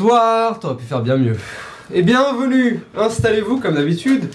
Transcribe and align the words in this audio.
Bonsoir, 0.00 0.58
t'aurais 0.58 0.76
pu 0.76 0.84
faire 0.86 1.02
bien 1.02 1.18
mieux. 1.18 1.36
Et 1.92 2.00
bienvenue, 2.02 2.82
installez-vous 2.96 3.60
comme 3.60 3.74
d'habitude. 3.74 4.30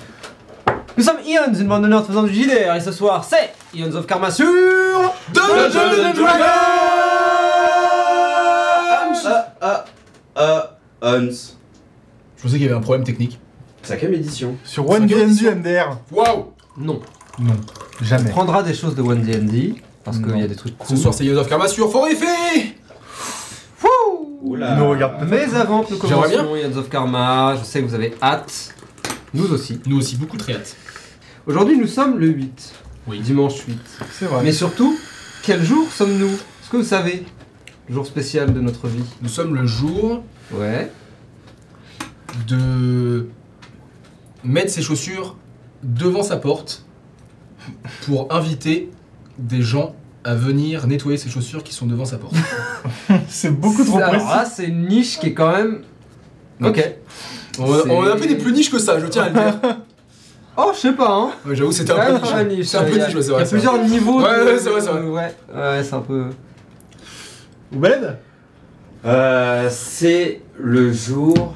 Nous 0.95 1.03
sommes 1.03 1.17
Ions, 1.25 1.55
une 1.59 1.67
bande 1.67 1.81
de 1.81 1.87
nerds 1.87 2.05
faisant 2.05 2.21
du 2.21 2.31
JDR, 2.31 2.75
et 2.75 2.79
ce 2.79 2.91
soir 2.91 3.23
c'est 3.27 3.51
Ions 3.73 3.95
of 3.95 4.05
Karma 4.05 4.29
sur... 4.29 4.45
Dungeons 5.33 6.05
and 6.05 6.13
Dragons 6.13 6.43
Ah, 9.25 9.45
ah, 9.59 9.85
ah, 10.35 10.77
Hans. 11.01 11.29
Je 12.37 12.43
pensais 12.43 12.57
qu'il 12.57 12.61
y 12.61 12.65
avait 12.65 12.75
un 12.75 12.81
problème 12.81 13.03
technique. 13.03 13.39
Cinquième 13.81 14.13
édition. 14.13 14.55
Sur 14.63 14.87
One 14.87 15.07
D&D 15.07 15.49
MDR 15.49 15.97
Waouh 16.11 16.53
Non, 16.77 17.01
Non, 17.39 17.55
jamais. 18.03 18.29
on 18.29 18.33
prendra 18.33 18.61
des 18.61 18.75
choses 18.75 18.93
de 18.93 19.01
One 19.01 19.23
D&D, 19.23 19.73
parce 20.03 20.17
qu'il 20.17 20.27
Non. 20.27 20.37
y 20.37 20.43
a 20.43 20.47
des 20.47 20.55
trucs 20.55 20.75
Ce 20.83 20.89
cool. 20.89 20.97
soir, 20.97 21.13
c'est 21.15 21.25
Yods 21.25 21.39
of 21.39 21.49
Karma 21.49 21.67
sur 21.67 21.89
Oula. 24.55 24.73
Il 24.73 24.77
nous 24.79 24.89
regarde 24.89 25.19
peut-être. 25.19 25.29
Mais 25.51 25.55
avant 25.55 25.83
que 25.83 25.93
nous 25.93 25.99
J'aimerais 26.07 26.35
commencions 26.35 26.55
Ions 26.55 26.77
of 26.77 26.89
Karma, 26.89 27.55
je 27.59 27.63
sais 27.63 27.81
que 27.81 27.85
vous 27.87 27.93
avez 27.95 28.13
hâte. 28.21 28.73
Nous 29.33 29.51
aussi. 29.51 29.79
Nous 29.85 29.97
aussi, 29.97 30.15
beaucoup 30.17 30.37
très 30.37 30.53
hâte. 30.53 30.75
Aujourd'hui 31.45 31.77
nous 31.77 31.87
sommes 31.87 32.17
le 32.19 32.27
8. 32.27 32.73
Oui. 33.07 33.19
Dimanche 33.19 33.59
8. 33.67 33.77
C'est 34.11 34.25
vrai. 34.25 34.43
Mais 34.43 34.51
surtout, 34.51 34.97
quel 35.43 35.63
jour 35.63 35.87
sommes-nous? 35.91 36.27
Est-ce 36.33 36.69
que 36.71 36.77
vous 36.77 36.83
savez 36.83 37.23
Le 37.87 37.93
jour 37.93 38.05
spécial 38.07 38.53
de 38.53 38.59
notre 38.61 38.87
vie. 38.87 39.03
Nous 39.21 39.29
sommes 39.29 39.53
le 39.53 39.65
jour 39.67 40.23
Ouais. 40.51 40.91
de 42.47 43.27
mettre 44.43 44.69
ses 44.71 44.81
chaussures 44.81 45.35
devant 45.83 46.23
sa 46.23 46.37
porte 46.37 46.83
pour 48.05 48.33
inviter 48.33 48.91
des 49.37 49.61
gens 49.61 49.95
à 50.25 50.35
venir 50.35 50.87
nettoyer 50.87 51.17
ses 51.17 51.29
chaussures 51.29 51.63
qui 51.63 51.73
sont 51.73 51.85
devant 51.85 52.03
sa 52.05 52.17
porte. 52.17 52.33
C'est 53.29 53.51
beaucoup 53.51 53.85
trop 53.85 53.97
Alors 53.97 54.09
précis. 54.09 54.25
là, 54.27 54.45
c'est 54.45 54.65
une 54.65 54.87
niche 54.87 55.19
qui 55.19 55.27
est 55.27 55.33
quand 55.33 55.51
même. 55.55 55.83
Ok. 56.63 56.83
On, 57.59 57.63
on 57.89 58.03
a 58.07 58.17
fait 58.17 58.27
des 58.27 58.35
plus 58.35 58.51
niches 58.51 58.69
que 58.71 58.79
ça, 58.79 58.99
je 58.99 59.05
tiens 59.07 59.23
à 59.23 59.27
le 59.29 59.33
dire. 59.33 59.59
Oh, 60.57 60.71
je 60.73 60.79
sais 60.79 60.93
pas, 60.93 61.11
hein. 61.11 61.31
Ouais, 61.45 61.53
J'avoue, 61.53 61.73
c'était 61.73 61.91
un 61.91 62.17
peu 62.17 62.43
niche. 62.45 62.65
C'est 62.67 62.77
un 62.77 62.83
peu 62.85 62.91
il 62.91 62.97
y 62.97 63.01
a- 63.01 63.07
niche, 63.07 63.15
c'est 63.19 63.25
Il 63.25 63.27
y 63.27 63.29
vrai. 63.33 63.41
a 63.41 63.43
vrai. 63.43 63.49
plusieurs 63.49 63.77
niveaux. 63.83 64.21
Ouais, 64.21 64.39
de- 64.39 64.45
ouais, 64.45 64.57
c'est 64.57 64.69
vrai, 64.69 64.79
c'est 64.79 64.89
vrai. 64.89 65.01
Ouais, 65.01 65.33
ouais, 65.53 65.83
c'est 65.83 65.93
un 65.95 65.99
peu. 65.99 66.23
Oubed 67.75 68.17
Euh, 69.05 69.67
c'est 69.69 70.41
le 70.57 70.93
jour 70.93 71.55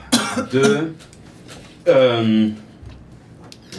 de. 0.52 0.92
Euh... 1.88 2.50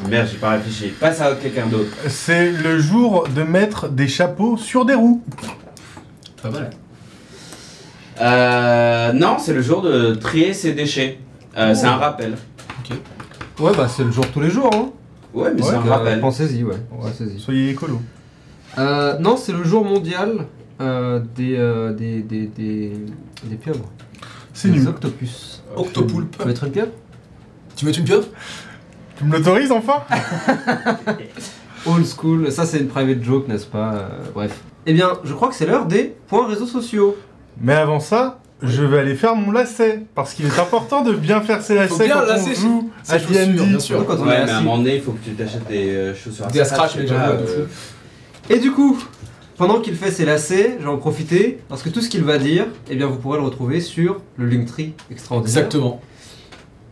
Merde, 0.08 0.28
j'ai 0.30 0.38
pas 0.38 0.50
réfléchi. 0.50 0.88
Passe 0.98 1.20
à 1.20 1.34
quelqu'un 1.34 1.66
d'autre. 1.66 1.90
C'est 2.08 2.50
le 2.50 2.78
jour 2.78 3.28
de 3.28 3.42
mettre 3.42 3.88
des 3.88 4.08
chapeaux 4.08 4.56
sur 4.56 4.84
des 4.84 4.94
roues. 4.94 5.22
Pas 6.42 6.50
mal. 6.50 6.70
Euh, 8.20 9.12
non, 9.12 9.36
c'est 9.38 9.52
le 9.54 9.62
jour 9.62 9.82
de 9.82 10.14
trier 10.14 10.52
ses 10.52 10.72
déchets. 10.72 11.18
Euh, 11.56 11.74
C'est 11.74 11.86
un 11.86 11.96
rappel. 11.96 12.36
Ouais, 13.58 13.72
bah 13.76 13.88
c'est 13.88 14.04
le 14.04 14.10
jour 14.10 14.26
tous 14.32 14.40
les 14.40 14.50
jours, 14.50 14.70
hein. 14.74 14.90
Ouais, 15.34 15.52
mais 15.54 15.62
c'est 15.62 15.74
un 15.74 15.86
euh, 15.86 15.90
rappel. 15.90 16.20
Pensez-y, 16.20 16.64
ouais. 16.64 16.76
Pensez-y. 16.90 17.38
Soyez 17.38 17.70
écolo. 17.70 18.00
Euh, 18.78 19.18
non, 19.18 19.36
c'est 19.36 19.52
le 19.52 19.64
jour 19.64 19.84
mondial 19.84 20.46
euh, 20.80 21.20
des, 21.36 21.56
euh, 21.56 21.92
des, 21.92 22.22
des, 22.22 22.46
des, 22.46 22.92
des 23.44 23.56
pieuvres. 23.56 23.84
C'est 24.54 24.68
des 24.68 24.78
nul. 24.78 24.88
octopus. 24.88 25.62
Octopoulpe. 25.76 26.36
Tu 26.36 26.42
veux 26.42 26.48
mettre 26.48 26.64
une 26.64 26.72
pieuvre? 26.72 26.92
Tu 27.76 27.84
veux 27.84 27.90
être 27.90 27.98
une 27.98 28.04
pieuvre? 28.04 28.26
Tu 29.20 29.26
me 29.26 29.36
l'autorises 29.36 29.70
enfin 29.70 30.02
Old 31.86 32.06
school, 32.06 32.50
ça 32.50 32.64
c'est 32.64 32.78
une 32.78 32.88
private 32.88 33.22
joke, 33.22 33.48
n'est-ce 33.48 33.66
pas 33.66 33.92
Euh, 33.94 34.08
Bref. 34.34 34.58
Eh 34.86 34.94
bien, 34.94 35.12
je 35.24 35.34
crois 35.34 35.48
que 35.48 35.54
c'est 35.54 35.66
l'heure 35.66 35.84
des 35.84 36.14
points 36.26 36.46
réseaux 36.48 36.66
sociaux. 36.66 37.16
Mais 37.60 37.74
avant 37.74 38.00
ça, 38.00 38.40
je 38.62 38.82
vais 38.82 38.98
aller 38.98 39.14
faire 39.14 39.36
mon 39.36 39.52
lacet. 39.52 40.00
Parce 40.14 40.32
qu'il 40.32 40.46
est 40.46 40.58
important 40.58 41.02
de 41.02 41.12
bien 41.12 41.42
faire 41.42 41.60
ses 41.60 41.74
lacets 41.74 42.06
bien 42.06 42.20
quand 42.20 42.26
lasser 42.26 42.52
on 42.56 42.60
joue 42.60 42.90
ses 43.02 43.12
à 43.12 43.18
chaussures, 43.18 43.46
D&D. 43.46 43.64
bien 43.66 43.78
sûr. 43.78 44.06
Quand 44.06 44.14
on 44.20 44.24
est 44.24 44.28
Ouais, 44.28 44.28
mais 44.28 44.34
à 44.36 44.40
un 44.40 44.44
assis. 44.56 44.64
moment 44.64 44.78
donné, 44.78 44.96
il 44.96 45.02
faut 45.02 45.12
que 45.12 45.22
tu 45.22 45.32
t'achètes 45.32 45.66
des 45.68 45.90
euh, 45.90 46.14
chaussures 46.14 46.46
à 46.46 46.50
Des 46.50 46.64
scratch, 46.64 46.92
scratch, 46.92 46.96
mais 46.96 47.06
j'avoue, 47.06 47.42
de 47.42 47.46
euh, 47.46 47.66
fou. 47.66 48.52
Et 48.54 48.58
du 48.58 48.72
coup, 48.72 48.98
pendant 49.58 49.80
qu'il 49.80 49.96
fait 49.96 50.10
ses 50.10 50.24
lacets, 50.24 50.76
je 50.78 50.84
vais 50.84 50.90
en 50.90 50.96
profiter 50.98 51.58
parce 51.68 51.82
que 51.82 51.90
tout 51.90 52.00
ce 52.00 52.08
qu'il 52.08 52.24
va 52.24 52.38
dire, 52.38 52.66
eh 52.90 52.96
bien 52.96 53.06
vous 53.06 53.16
pourrez 53.18 53.38
le 53.38 53.44
retrouver 53.44 53.80
sur 53.82 54.22
le 54.36 54.46
Linktree 54.46 54.94
extraordinaire. 55.10 55.56
Exactement. 55.64 56.00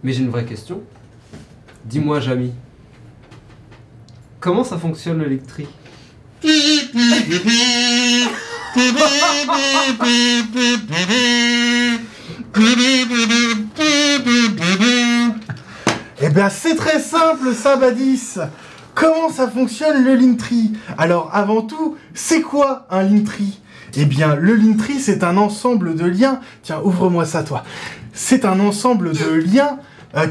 Mais 0.02 0.12
j'ai 0.12 0.20
une 0.22 0.30
vraie 0.30 0.44
question. 0.44 0.82
Dis-moi, 1.88 2.20
Jamy. 2.20 2.52
Comment 4.40 4.62
ça 4.62 4.76
fonctionne 4.76 5.20
le 5.20 5.28
Linktree 5.28 5.66
Eh 16.20 16.28
bien, 16.28 16.50
c'est 16.50 16.74
très 16.74 17.00
simple, 17.00 17.54
ça, 17.54 17.76
Badis. 17.76 18.34
Comment 18.94 19.30
ça 19.30 19.48
fonctionne 19.48 20.04
le 20.04 20.14
Linktree 20.14 20.72
Alors, 20.98 21.30
avant 21.32 21.62
tout, 21.62 21.96
c'est 22.12 22.42
quoi 22.42 22.86
un 22.90 23.02
Linktree 23.02 23.60
Eh 23.94 24.04
bien, 24.04 24.34
le 24.34 24.54
Linktree, 24.56 25.00
c'est 25.00 25.24
un 25.24 25.38
ensemble 25.38 25.94
de 25.94 26.04
liens. 26.04 26.40
Tiens, 26.62 26.82
ouvre-moi 26.84 27.24
ça, 27.24 27.42
toi. 27.42 27.64
C'est 28.12 28.44
un 28.44 28.60
ensemble 28.60 29.12
de 29.12 29.30
liens 29.32 29.78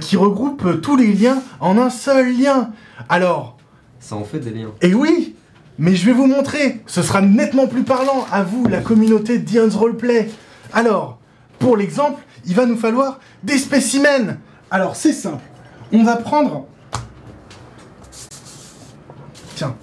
qui 0.02 0.18
regroupe 0.18 0.82
tous 0.82 0.96
les 0.96 1.14
liens 1.14 1.42
en 1.60 1.78
un 1.78 1.90
seul 1.90 2.38
lien. 2.38 2.72
Alors, 3.10 3.58
Ça 4.00 4.16
en 4.16 4.24
fait 4.24 4.40
des 4.40 4.52
liens. 4.52 4.72
et 4.82 4.94
oui, 4.94 5.36
mais 5.78 5.96
je 5.96 6.06
vais 6.06 6.14
vous 6.14 6.26
montrer. 6.28 6.82
Ce 6.88 7.02
sera 7.02 7.22
nettement 7.22 7.68
plus 7.68 7.84
parlant 7.84 8.26
à 8.32 8.44
vous, 8.44 8.68
la 8.68 8.82
communauté 8.82 9.38
Dion's 9.40 9.76
Roleplay. 9.76 10.30
Alors, 10.74 11.20
pour 11.60 11.78
l'exemple, 11.78 12.22
il 12.46 12.56
va 12.56 12.66
nous 12.66 12.78
falloir 12.78 13.20
des 13.44 13.58
spécimens. 13.58 14.38
Alors, 14.72 14.96
c'est 14.96 15.14
simple. 15.14 15.44
On 15.92 16.04
va 16.04 16.16
prendre. 16.18 16.66
Tiens, 19.56 19.76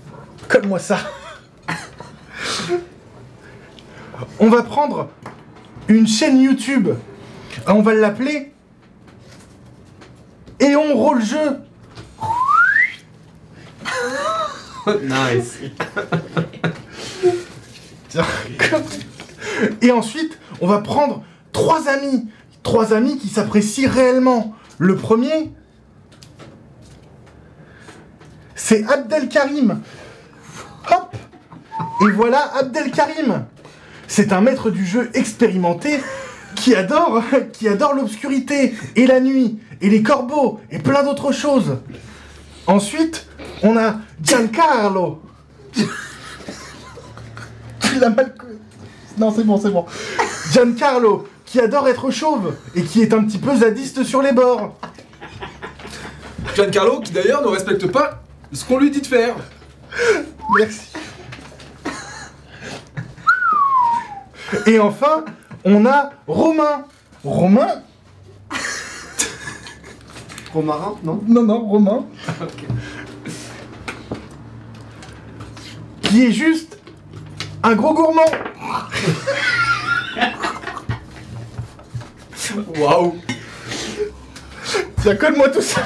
colle-moi 0.49 0.79
ça. 0.79 0.99
On 4.39 4.49
va 4.49 4.63
prendre 4.63 5.09
une 5.89 6.07
chaîne 6.07 6.41
YouTube. 6.41 6.89
On 7.67 7.83
va 7.83 7.95
l'appeler. 7.95 8.54
Et 10.65 10.75
on 10.77 10.95
roule 10.97 11.23
jeu. 11.23 11.59
nice. 15.03 15.59
Tiens, 18.09 18.25
comme- 18.71 18.83
Et 19.83 19.91
ensuite, 19.91 20.39
on 20.61 20.67
va 20.67 20.79
prendre 20.79 21.23
trois 21.53 21.89
amis. 21.89 22.29
Trois 22.63 22.93
amis 22.95 23.19
qui 23.19 23.29
s'apprécient 23.29 23.91
réellement. 23.91 24.55
Le 24.79 24.97
premier, 24.97 25.53
c'est 28.55 28.85
Abdelkarim. 28.89 29.83
Hop 30.91 31.17
Et 32.03 32.11
voilà 32.13 32.41
Abdelkarim. 32.57 33.45
C'est 34.07 34.33
un 34.33 34.41
maître 34.41 34.71
du 34.71 34.87
jeu 34.87 35.11
expérimenté 35.15 36.01
qui 36.57 36.75
adore, 36.75 37.23
qui 37.53 37.69
adore 37.69 37.95
l'obscurité 37.95 38.75
et 38.97 39.07
la 39.07 39.21
nuit 39.21 39.59
et 39.85 39.91
les 39.91 40.03
corbeaux 40.03 40.61
et 40.71 40.79
plein 40.79 41.05
d'autres 41.05 41.31
choses. 41.31 41.77
Ensuite, 42.67 43.27
on 43.63 43.77
a 43.77 43.97
Giancarlo. 44.23 45.23
Tu 45.75 45.87
l'as 48.01 48.09
mal. 48.09 48.35
Non, 49.19 49.31
c'est 49.31 49.45
bon, 49.45 49.61
c'est 49.61 49.69
bon. 49.69 49.85
Giancarlo, 50.53 51.29
qui 51.45 51.61
adore 51.61 51.87
être 51.89 52.11
chauve 52.11 52.57
et 52.75 52.83
qui 52.83 53.03
est 53.03 53.13
un 53.13 53.25
petit 53.25 53.37
peu 53.37 53.55
zadiste 53.57 54.05
sur 54.05 54.23
les 54.23 54.33
bords. 54.33 54.75
Giancarlo, 56.55 57.01
qui 57.01 57.13
d'ailleurs 57.13 57.43
ne 57.43 57.49
respecte 57.49 57.87
pas 57.89 58.23
ce 58.55 58.65
qu'on 58.65 58.79
lui 58.79 58.91
dit 58.91 59.03
de 59.03 59.07
faire. 59.07 59.37
Merci. 60.57 60.89
Et 64.67 64.79
enfin, 64.79 65.27
on 65.63 65.85
a 65.85 66.11
Romain. 66.27 66.87
Romain 67.23 67.83
Romarin, 70.55 70.95
non? 71.03 71.21
Non, 71.27 71.43
non, 71.43 71.67
Romain. 71.67 72.07
Qui 76.03 76.27
est 76.27 76.33
juste 76.33 76.79
un 77.63 77.75
gros 77.75 77.93
gourmand. 77.93 78.23
Waouh 82.79 83.17
Tiens, 85.03 85.17
colle-moi 85.17 85.49
tout 85.49 85.61
ça. 85.61 85.83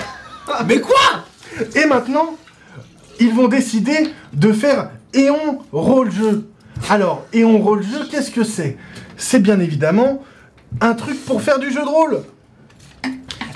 Mais 0.66 0.80
quoi? 0.80 1.24
Et 1.74 1.86
maintenant, 1.86 2.36
ils 3.18 3.32
vont 3.32 3.48
décider 3.48 4.12
de 4.34 4.52
faire 4.52 4.90
Éon 5.14 5.60
Roll-Jeu. 5.72 6.46
Alors, 6.90 7.24
Éon 7.32 7.58
Roll-Jeu, 7.58 8.06
qu'est-ce 8.10 8.30
que 8.30 8.44
c'est? 8.44 8.76
C'est 9.16 9.40
bien 9.40 9.60
évidemment 9.60 10.22
un 10.82 10.92
truc 10.92 11.24
pour 11.24 11.40
faire 11.40 11.58
du 11.58 11.72
jeu 11.72 11.80
de 11.80 11.88
rôle. 11.88 12.22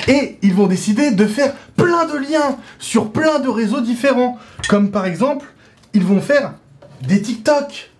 Et 0.08 0.38
ils 0.43 0.54
vont 0.54 0.66
décider 0.66 1.10
de 1.12 1.26
faire 1.26 1.54
plein 1.76 2.06
de 2.06 2.16
liens 2.19 2.58
sur 2.78 3.12
plein 3.12 3.38
de 3.38 3.49
réseaux 3.49 3.81
différents. 3.81 4.38
Comme 4.69 4.90
par 4.90 5.06
exemple, 5.06 5.46
ils 5.94 6.04
vont 6.04 6.20
faire 6.20 6.54
des 7.02 7.22
TikTok. 7.22 7.90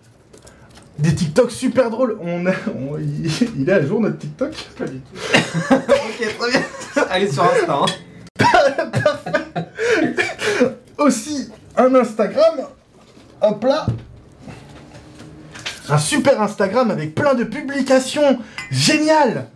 des 0.99 1.15
TikTok 1.15 1.49
super 1.51 1.89
drôles. 1.89 2.17
On, 2.21 2.45
a- 2.45 2.51
on- 2.75 2.97
il, 2.97 3.31
il 3.57 3.69
est 3.69 3.73
à 3.73 3.85
jour 3.85 3.99
notre 4.01 4.17
TikTok? 4.17 4.53
Pas 4.77 4.85
du 4.85 4.99
tout. 4.99 5.17
ok, 5.75 6.37
très 6.39 6.51
bien. 6.51 6.61
Allez 7.09 7.31
sur 7.31 7.43
Insta. 7.43 7.73
Hein. 7.73 7.85
Aussi 10.97 11.49
un 11.77 11.93
Instagram. 11.95 12.61
Hop 13.41 13.63
là. 13.63 13.85
Un 15.89 15.97
super 15.97 16.41
Instagram 16.41 16.91
avec 16.91 17.13
plein 17.15 17.33
de 17.33 17.43
publications 17.43 18.39
géniales. 18.71 19.47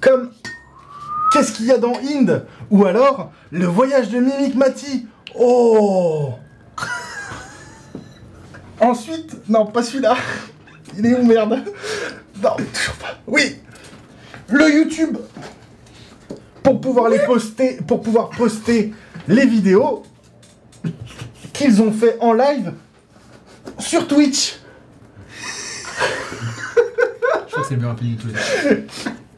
Comme 0.00 0.30
Qu'est-ce 1.32 1.52
qu'il 1.52 1.66
y 1.66 1.72
a 1.72 1.78
dans 1.78 1.94
Inde 1.98 2.46
Ou 2.70 2.84
alors 2.84 3.32
Le 3.50 3.66
voyage 3.66 4.10
de 4.10 4.18
Mimic 4.18 4.54
Mati. 4.54 5.06
Oh 5.34 6.34
Ensuite, 8.80 9.48
non, 9.48 9.66
pas 9.66 9.82
celui-là. 9.82 10.16
Il 10.98 11.06
est 11.06 11.14
où 11.14 11.24
merde? 11.24 11.64
Non, 12.42 12.56
toujours 12.56 12.96
pas. 12.96 13.18
Oui 13.26 13.56
Le 14.48 14.74
YouTube 14.74 15.16
pour 16.62 16.80
pouvoir 16.80 17.10
poster, 17.26 17.78
pour 17.86 18.02
pouvoir 18.02 18.30
poster 18.30 18.92
les 19.26 19.46
vidéos 19.46 20.04
qu'ils 21.52 21.82
ont 21.82 21.92
fait 21.92 22.16
en 22.20 22.32
live 22.32 22.72
sur 23.78 24.06
Twitch. 24.06 24.58
Je 27.62 27.62
crois 27.62 27.62
que 27.62 27.68
c'est 27.68 27.74
le 27.74 27.80
meilleur 27.80 27.96
pays 27.96 28.14
de 28.16 28.20
tous 28.20 28.28
les 28.28 28.34
temps. 28.34 28.82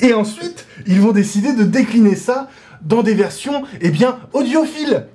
Et 0.01 0.13
ensuite, 0.15 0.67
ils 0.87 1.01
vont 1.01 1.13
décider 1.13 1.53
de 1.53 1.65
décliner 1.65 2.17
ça 2.17 2.49
dans 2.83 3.03
des 3.03 3.15
versions, 3.15 3.63
eh 3.81 3.91
bien, 3.91 4.19
audiophiles. 4.33 5.07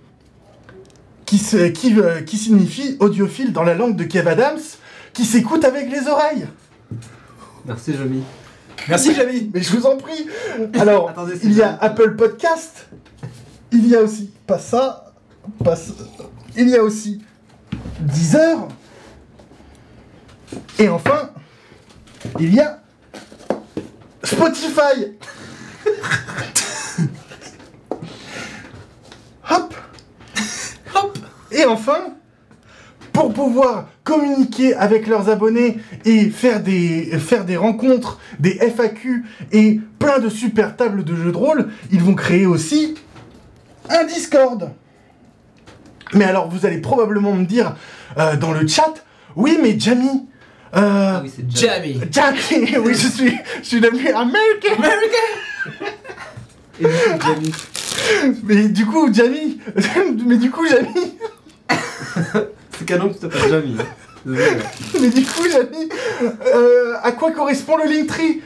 Qui, 1.26 1.38
se- 1.38 1.68
qui, 1.68 2.00
euh, 2.00 2.22
qui 2.22 2.38
signifie 2.38 2.98
audiophile 3.00 3.54
dans 3.54 3.62
la 3.62 3.76
langue 3.76 3.96
de 3.96 4.04
Kev 4.04 4.28
Adams, 4.28 4.58
qui 5.14 5.26
s'écoute 5.26 5.64
avec 5.64 5.92
les 5.92 6.08
oreilles. 6.08 6.48
Merci, 7.66 7.94
Jamy. 7.96 8.24
Merci, 8.88 9.14
Jamie 9.14 9.52
Mais 9.54 9.62
je 9.62 9.76
vous 9.78 9.86
en 9.86 9.98
prie. 9.98 10.26
Alors, 10.80 11.10
Attendez, 11.10 11.36
il 11.44 11.54
y 11.54 11.62
a. 11.62 11.78
Apple 11.82 12.16
Podcast. 12.16 12.88
Il 13.72 13.88
y 13.88 13.96
a 13.96 14.02
aussi, 14.02 14.32
pas 14.48 14.58
ça, 14.58 15.14
pas 15.64 15.76
ça. 15.76 15.94
Il 16.58 16.68
y 16.70 16.76
a 16.76 16.82
aussi 16.84 17.22
Deezer. 18.00 18.68
Et 20.80 20.90
enfin, 20.90 21.30
il 22.40 22.56
y 22.56 22.60
a 22.60 22.79
Spotify. 24.30 25.18
Hop. 29.50 29.74
Hop 30.94 31.18
Et 31.52 31.66
enfin, 31.66 32.14
pour 33.12 33.34
pouvoir 33.34 33.88
communiquer 34.04 34.76
avec 34.76 35.08
leurs 35.08 35.30
abonnés 35.30 35.80
et 36.06 36.30
faire 36.30 36.62
des, 36.62 37.06
faire 37.18 37.44
des 37.44 37.58
rencontres, 37.58 38.20
des 38.40 38.52
FAQ 38.52 39.26
et 39.52 39.80
plein 39.98 40.20
de 40.20 40.30
super 40.30 40.76
tables 40.76 41.04
de 41.04 41.16
jeux 41.16 41.32
de 41.32 41.38
rôle, 41.38 41.70
ils 41.92 42.04
vont 42.04 42.14
créer 42.14 42.46
aussi 42.46 42.94
un 43.90 44.04
Discord. 44.04 44.70
Mais 46.14 46.26
alors, 46.26 46.50
vous 46.50 46.68
allez 46.68 46.82
probablement 46.82 47.34
me 47.34 47.46
dire 47.46 47.76
euh, 48.20 48.36
dans 48.36 48.52
le 48.52 48.68
chat, 48.68 48.94
oui, 49.36 49.58
mais 49.60 49.80
Jamie, 49.80 50.28
euh, 50.76 51.14
Ah 51.16 51.22
oui, 51.24 51.32
c'est. 51.36 51.50
Jamie 51.50 52.00
Jamie, 52.12 52.78
oui, 52.84 52.94
je 52.94 53.08
suis, 53.08 53.38
je 53.62 53.68
suis 53.68 53.82
devenu 53.82 54.08
américain. 54.10 54.76
Et 56.80 56.86
du 56.86 56.86
coup, 56.86 57.20
Jamy. 57.26 57.52
Mais 58.44 58.68
du 58.70 58.86
coup, 58.86 59.14
Jamie, 59.14 59.60
mais 60.26 60.38
du 60.38 60.50
coup, 60.52 60.66
Jamie, 60.68 61.14
C'est 62.78 62.86
canon 62.86 63.10
que 63.10 63.14
tu 63.14 63.20
t'appelles 63.20 63.50
Jamy. 63.50 63.78
hein. 63.80 63.86
Mais 65.02 65.10
du 65.10 65.24
coup, 65.26 65.44
Jamie, 65.52 65.90
euh, 66.56 66.94
à 67.04 67.12
quoi 67.12 67.32
correspond 67.32 67.78
le 67.78 67.86
Linktree 67.92 68.42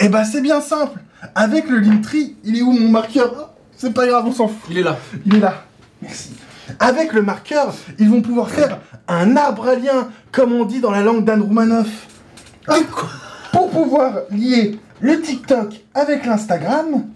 Eh 0.00 0.08
ben, 0.08 0.24
c'est 0.24 0.40
bien 0.40 0.60
simple. 0.60 0.98
Avec 1.34 1.68
le 1.68 1.78
Linktree, 1.78 2.36
il 2.44 2.58
est 2.58 2.62
où 2.62 2.72
mon 2.72 2.88
marqueur? 2.88 3.32
Ah, 3.38 3.54
C'est 3.76 3.92
pas 3.94 4.06
grave, 4.06 4.24
on 4.26 4.32
s'en 4.32 4.48
fout. 4.48 4.58
Il 4.70 4.78
est 4.78 4.82
là. 4.82 4.98
Il 5.26 5.36
est 5.36 5.40
là. 5.40 5.64
Merci. 6.00 6.30
Avec 6.78 7.12
le 7.12 7.22
marqueur, 7.22 7.74
ils 7.98 8.08
vont 8.08 8.22
pouvoir 8.22 8.50
faire 8.50 8.78
un 9.08 9.36
arbre 9.36 9.68
à 9.68 9.74
lien, 9.74 10.10
comme 10.30 10.52
on 10.52 10.64
dit 10.64 10.80
dans 10.80 10.90
la 10.90 11.02
langue 11.02 11.24
d'Anne 11.24 11.42
Roumanoff. 11.42 12.06
Ah, 12.68 12.76
Pour 13.52 13.70
pouvoir 13.70 14.20
lier 14.30 14.78
le 15.00 15.20
TikTok 15.20 15.80
avec 15.94 16.24
l'Instagram, 16.24 17.06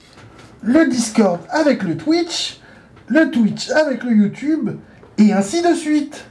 le 0.63 0.89
Discord 0.89 1.41
avec 1.51 1.83
le 1.83 1.97
Twitch, 1.97 2.61
le 3.09 3.31
Twitch 3.31 3.71
avec 3.71 4.03
le 4.03 4.13
YouTube, 4.13 4.71
et 5.19 5.33
ainsi 5.33 5.63
de 5.63 5.75
suite. 5.75 6.27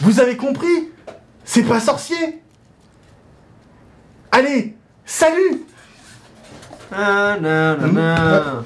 Vous 0.00 0.20
avez 0.20 0.36
compris? 0.36 0.88
C'est 1.44 1.62
pas 1.64 1.80
sorcier 1.80 2.42
Allez, 4.30 4.76
salut 5.04 5.62
na, 6.90 7.38
na. 7.38 7.76
Na, 7.76 7.76
na, 7.76 7.76
na, 7.76 7.86
na, 7.86 8.40
na. 8.40 8.64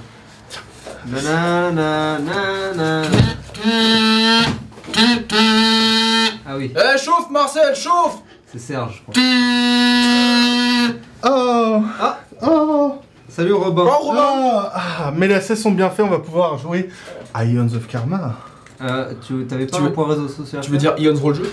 Ah 6.46 6.56
oui, 6.56 6.72
Eh, 6.76 6.98
chauffe, 6.98 7.30
Marcel, 7.30 7.74
chauffe 7.74 8.18
c'est 8.46 8.58
Serge, 8.58 9.02
je 9.08 9.12
crois. 9.12 10.98
Oh 11.24 11.82
Ah. 12.00 12.18
Oh 12.46 12.94
Salut 13.28 13.54
Robin. 13.54 13.84
Oh, 13.86 14.08
Robin 14.08 14.20
Ah, 14.74 14.82
ah, 15.06 15.12
mais 15.16 15.26
les 15.26 15.34
assets 15.34 15.56
sont 15.56 15.70
bien 15.70 15.88
faits, 15.90 16.04
on 16.04 16.10
va 16.10 16.18
pouvoir 16.18 16.58
jouer 16.58 16.90
à 17.32 17.44
Ions 17.46 17.72
of 17.74 17.86
Karma. 17.88 18.34
Euh, 18.82 19.14
tu 19.26 19.46
t'avais 19.46 19.66
pas 19.66 19.78
Tu 19.78 19.82
un 19.82 19.86
veux- 19.86 19.92
point 19.92 20.06
réseau 20.06 20.28
social 20.28 20.60
Tu 20.62 20.70
veux 20.70 20.76
dire 20.76 20.94
Ion's 20.98 21.18
Roll 21.20 21.34
Jeu 21.36 21.50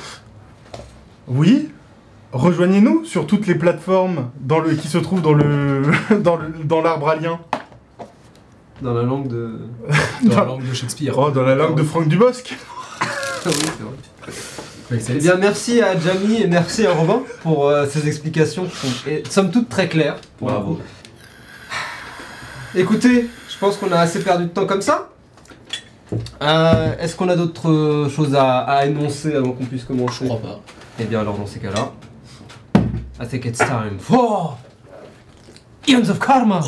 Oui 1.27 1.69
Rejoignez-nous 2.33 3.05
sur 3.05 3.25
toutes 3.25 3.47
les 3.47 3.55
plateformes 3.55 4.29
dans 4.41 4.59
le, 4.59 4.73
qui 4.75 4.87
se 4.89 4.97
trouvent 4.99 5.21
dans 5.21 5.33
le 5.33 5.83
dans 6.19 6.35
le- 6.35 6.49
dans 6.63 6.81
l'arbre 6.81 7.07
à 7.09 7.15
lien. 7.15 7.39
Dans 8.81 8.93
la 8.93 9.03
langue 9.03 9.27
de. 9.27 9.59
Dans 10.23 10.37
la 10.37 10.45
langue 10.45 10.67
de 10.67 10.73
Shakespeare. 10.73 11.13
Oh, 11.17 11.31
dans 11.31 11.43
la 11.43 11.55
langue 11.55 11.75
de 11.75 11.83
Franck 11.83 12.07
Dubosc. 12.07 12.55
Ah 13.45 13.47
oui, 13.47 13.53
c'est 14.91 14.97
vrai. 14.97 15.15
Eh 15.15 15.19
bien, 15.19 15.35
merci 15.35 15.81
à 15.81 15.97
Jamie 15.97 16.41
et 16.41 16.47
merci 16.47 16.85
à 16.85 16.91
Robin 16.91 17.21
pour 17.41 17.69
euh, 17.69 17.85
ces 17.89 18.05
explications 18.05 18.65
qui 18.65 18.75
sont, 18.75 19.09
et, 19.09 19.23
somme 19.29 19.49
toute, 19.49 19.69
très 19.69 19.87
claires. 19.87 20.17
pour 20.37 20.49
Bravo. 20.49 20.79
Écoutez, 22.75 23.29
je 23.49 23.57
pense 23.57 23.77
qu'on 23.77 23.93
a 23.93 23.97
assez 23.99 24.19
perdu 24.21 24.43
de 24.45 24.49
temps 24.49 24.65
comme 24.65 24.81
ça. 24.81 25.09
Euh, 26.41 26.97
Est-ce 26.99 27.15
qu'on 27.15 27.29
a 27.29 27.37
d'autres 27.37 27.69
euh, 27.69 28.09
choses 28.09 28.35
à, 28.35 28.57
à 28.59 28.85
énoncer 28.87 29.35
avant 29.35 29.51
qu'on 29.51 29.63
puisse 29.65 29.83
Je 29.83 29.87
commencer 29.87 30.25
crois 30.25 30.39
pas. 30.39 30.59
Eh 30.99 31.05
bien, 31.05 31.21
alors, 31.21 31.37
dans 31.37 31.47
ces 31.47 31.59
cas-là, 31.59 31.93
I 33.21 33.27
think 33.27 33.45
it's 33.45 33.59
time 33.59 33.99
for 33.99 34.57
Eons 35.87 36.09
of 36.09 36.19
Karma. 36.19 36.61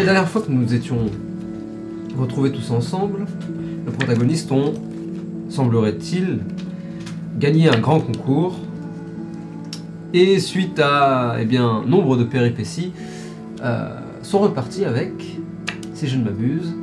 La 0.00 0.06
dernière 0.06 0.28
fois 0.30 0.40
que 0.40 0.50
nous 0.50 0.62
nous 0.62 0.72
étions 0.74 0.96
retrouvés 2.18 2.50
tous 2.50 2.70
ensemble, 2.70 3.26
nos 3.84 3.92
protagonistes 3.92 4.50
ont, 4.50 4.72
semblerait-il, 5.50 6.38
gagné 7.38 7.68
un 7.68 7.78
grand 7.78 8.00
concours. 8.00 8.56
Et 10.14 10.38
suite 10.40 10.80
à 10.80 11.36
eh 11.38 11.44
bien, 11.44 11.82
nombre 11.86 12.16
de 12.16 12.24
péripéties, 12.24 12.92
euh, 13.62 13.90
sont 14.22 14.38
repartis 14.38 14.86
avec, 14.86 15.12
si 15.92 16.06
je 16.08 16.16
ne 16.16 16.24
m'abuse, 16.24 16.74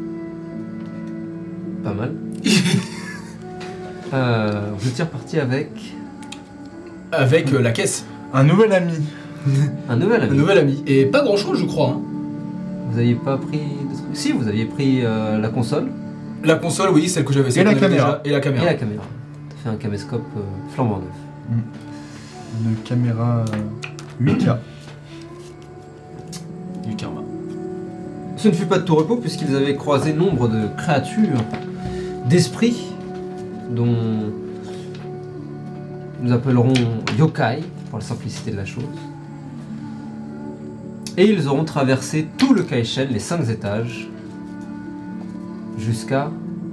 pas 1.84 1.94
mal. 1.94 2.14
Euh, 4.14 4.72
vous 4.78 4.88
étiez 4.88 5.04
reparti 5.04 5.38
avec 5.38 5.70
Avec 7.12 7.52
euh, 7.52 7.62
la 7.62 7.72
caisse. 7.72 8.06
Un 8.34 8.46
nouvel 8.46 8.72
ami. 8.72 8.94
un 9.90 9.98
nouvel 9.98 10.22
Un 10.22 10.28
ami. 10.28 10.38
nouvel 10.38 10.58
ami. 10.60 10.82
Et 10.88 11.06
pas 11.08 11.24
grand 11.24 11.36
chose, 11.36 11.60
je 11.60 11.66
crois. 11.66 11.90
hein. 11.90 12.02
Vous 12.98 13.04
aviez 13.04 13.14
pas 13.14 13.38
pris 13.38 13.60
de 13.60 13.94
trucs? 13.96 14.16
Si, 14.16 14.32
vous 14.32 14.48
aviez 14.48 14.66
pris 14.66 15.06
euh, 15.06 15.38
la 15.38 15.50
console 15.50 15.86
La 16.44 16.56
console, 16.56 16.90
oui, 16.90 17.08
celle 17.08 17.26
que 17.26 17.32
j'avais. 17.32 17.52
celle 17.52 17.68
la 17.68 17.76
caméra. 17.76 17.90
déjà, 17.90 18.22
Et 18.26 18.32
la 18.32 18.38
et 18.40 18.42
caméra. 18.42 18.66
la 18.66 18.74
caméra. 18.74 19.04
T'as 19.50 19.56
fait 19.58 19.70
un 19.70 19.76
caméscope 19.78 20.26
euh, 20.36 20.40
flambant 20.74 20.98
neuf. 20.98 21.60
Une 22.66 22.76
caméra 22.78 23.46
8K. 24.20 24.56
Du 26.88 26.96
karma. 26.96 27.22
Ce 28.36 28.48
ne 28.48 28.54
fut 28.54 28.66
pas 28.66 28.80
de 28.80 28.84
tout 28.84 28.96
repos 28.96 29.18
puisqu'ils 29.18 29.56
avaient 29.56 29.76
croisé 29.76 30.12
nombre 30.14 30.48
de 30.48 30.66
créatures, 30.76 31.38
d'esprits, 32.28 32.82
dont 33.70 33.96
nous 36.24 36.32
appellerons 36.32 36.74
yokai, 37.20 37.60
pour 37.92 38.00
la 38.00 38.06
simplicité 38.06 38.50
de 38.50 38.58
la 38.58 38.66
chose 38.66 38.84
et 41.18 41.26
ils 41.26 41.48
auront 41.48 41.64
traversé 41.64 42.28
tout 42.38 42.54
le 42.54 42.62
Kaishen, 42.62 43.10
les 43.10 43.20
cinq 43.20 43.50
étages, 43.50 44.08
jusqu'à 45.80 46.32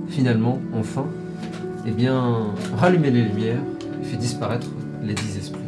finalement, 0.08 0.60
enfin, 0.74 1.06
eh 1.86 1.90
bien, 1.90 2.52
rallumer 2.76 3.10
les 3.10 3.22
lumières 3.22 3.62
et 4.02 4.04
faire 4.04 4.18
disparaître 4.18 4.66
les 5.02 5.14
dix 5.14 5.38
esprits. 5.38 5.60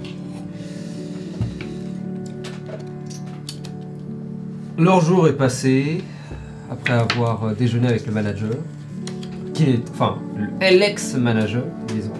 Leur 4.78 5.00
jour 5.00 5.26
est 5.26 5.36
passé 5.36 6.04
après 6.70 6.92
avoir 6.92 7.54
déjeuné 7.54 7.88
avec 7.88 8.06
le 8.06 8.12
manager, 8.12 8.52
qui 9.54 9.64
est, 9.64 9.90
enfin, 9.90 10.18
l'ex-manager, 10.60 11.64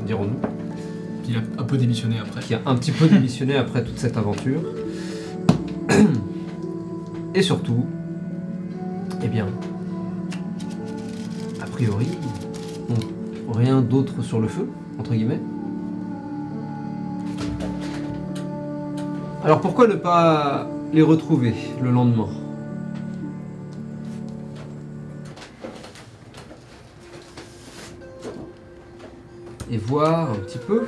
dirons-nous. 0.07 0.41
Qui 1.23 1.35
a 1.35 1.41
un 1.61 1.65
peu 1.65 1.77
démissionné 1.77 2.17
après. 2.19 2.41
Qui 2.41 2.55
a 2.55 2.61
un 2.65 2.77
petit 2.77 2.93
peu 2.93 3.09
démissionné 3.09 3.57
après 3.57 3.85
toute 3.85 3.99
cette 3.99 4.17
aventure. 4.17 4.63
Et 7.37 7.43
surtout, 7.43 7.85
eh 9.23 9.29
bien, 9.29 9.47
a 11.61 11.67
priori, 11.67 12.09
rien 13.53 13.83
d'autre 13.83 14.23
sur 14.23 14.41
le 14.41 14.49
feu, 14.49 14.67
entre 14.99 15.13
guillemets. 15.13 15.43
Alors 19.45 19.61
pourquoi 19.61 19.87
ne 19.87 19.97
pas 19.97 20.67
les 20.95 21.03
retrouver 21.03 21.53
le 21.83 21.91
lendemain? 21.91 22.29
Et 29.71 29.77
voir 29.77 30.31
un 30.31 30.37
petit 30.37 30.59
peu 30.67 30.87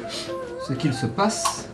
ce 0.67 0.73
qu'il 0.73 0.95
se 0.95 1.05
passe 1.05 1.69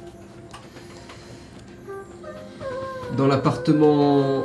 dans 3.16 3.28
l'appartement 3.28 4.42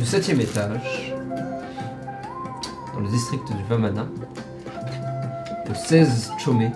du 0.00 0.06
septième 0.06 0.40
étage, 0.40 1.14
dans 2.94 3.00
le 3.00 3.08
district 3.08 3.46
du 3.54 3.62
Vamana, 3.68 4.06
au 5.70 5.74
16 5.74 6.32
Chomé, 6.42 6.70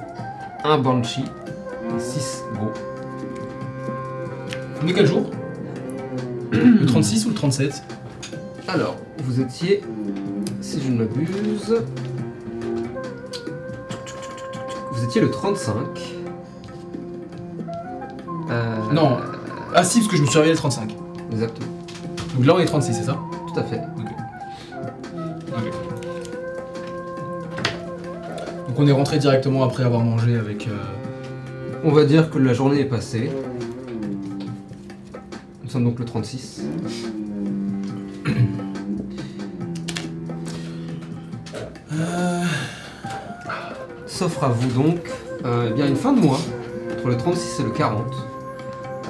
un 0.62 0.76
Banshee 0.76 1.24
et 1.24 2.00
6 2.00 2.42
Go. 2.60 2.70
On 4.82 4.86
est 4.88 4.92
quel 4.92 5.06
jour? 5.06 5.30
Le 6.52 6.84
36 6.84 7.24
ou 7.24 7.28
le 7.30 7.34
37 7.34 7.82
Alors, 8.68 8.96
vous 9.22 9.40
étiez, 9.40 9.82
si 10.60 10.82
je 10.82 10.90
ne 10.90 10.98
m'abuse, 10.98 11.74
vous 14.92 15.04
étiez 15.04 15.22
le 15.22 15.30
35. 15.30 15.74
Euh, 18.50 18.76
Non. 18.92 19.16
Ah 19.74 19.82
si, 19.82 20.00
parce 20.00 20.10
que 20.10 20.16
je 20.18 20.22
me 20.22 20.26
suis 20.26 20.36
réveillé 20.36 20.52
le 20.52 20.58
35. 20.58 20.93
Donc 22.34 22.46
là 22.46 22.54
on 22.56 22.58
est 22.58 22.64
36, 22.64 22.94
c'est 22.94 23.02
ça 23.04 23.18
tout 23.54 23.60
à 23.60 23.62
fait. 23.62 23.80
Donc 28.66 28.78
on 28.78 28.86
est 28.86 28.92
rentré 28.92 29.18
directement 29.18 29.62
après 29.62 29.84
avoir 29.84 30.02
mangé 30.02 30.36
avec... 30.36 30.66
euh, 30.66 30.72
On 31.84 31.92
va 31.92 32.04
dire 32.04 32.30
que 32.30 32.38
la 32.38 32.52
journée 32.52 32.80
est 32.80 32.86
passée. 32.86 33.30
Nous 35.62 35.70
sommes 35.70 35.84
donc 35.84 36.00
le 36.00 36.04
36. 36.04 36.62
S'offre 44.06 44.42
à 44.44 44.48
vous 44.48 44.82
donc 44.82 44.98
euh, 45.44 45.68
eh 45.70 45.74
bien 45.74 45.86
une 45.86 45.94
fin 45.96 46.12
de 46.12 46.20
mois, 46.20 46.40
entre 46.92 47.08
le 47.08 47.16
36 47.16 47.60
et 47.60 47.64
le 47.64 47.70
40. 47.70 48.06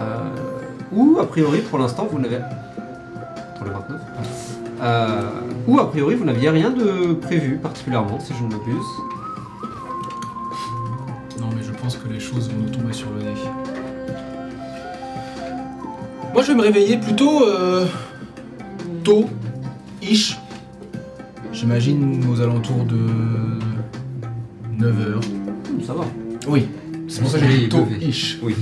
Euh, 0.01 0.19
ou 0.93 1.19
a 1.21 1.27
priori 1.27 1.61
pour 1.61 1.79
l'instant 1.79 2.07
vous 2.11 2.19
n'avez. 2.19 2.39
Pour 4.85 4.93
le 4.93 4.99
29. 4.99 5.25
Euh, 5.25 5.31
ou 5.67 5.79
a 5.81 5.91
priori 5.91 6.15
vous 6.15 6.25
n'aviez 6.25 6.51
rien 6.51 6.71
de 6.71 7.15
prévu 7.15 7.57
particulièrement, 7.57 8.21
si 8.21 8.33
je 8.39 8.45
ne 8.45 8.51
m'abuse. 8.51 8.85
Non 11.41 11.49
mais 11.55 11.63
je 11.63 11.73
pense 11.73 11.97
que 11.97 12.09
les 12.09 12.21
choses 12.21 12.51
vont 12.51 12.63
nous 12.63 12.71
tomber 12.71 12.93
sur 12.93 13.09
le 13.13 13.23
nez. 13.23 13.35
Moi 16.33 16.43
je 16.43 16.49
vais 16.49 16.55
me 16.55 16.63
réveiller 16.63 16.99
plutôt 16.99 17.47
euh, 17.47 17.87
tôt, 19.03 19.27
ish. 20.03 20.39
J'imagine 21.53 22.25
aux 22.31 22.41
alentours 22.41 22.85
de 22.85 22.99
9h. 24.79 25.87
Ça 25.87 25.95
va. 25.95 26.05
Oui, 26.49 26.67
c'est 27.09 27.21
pour 27.21 27.31
ça 27.31 27.39
que 27.39 27.47
j'ai 27.47 27.59
dit 27.59 27.69
tôt, 27.69 27.87
ish. 28.01 28.39
Oui. 28.43 28.55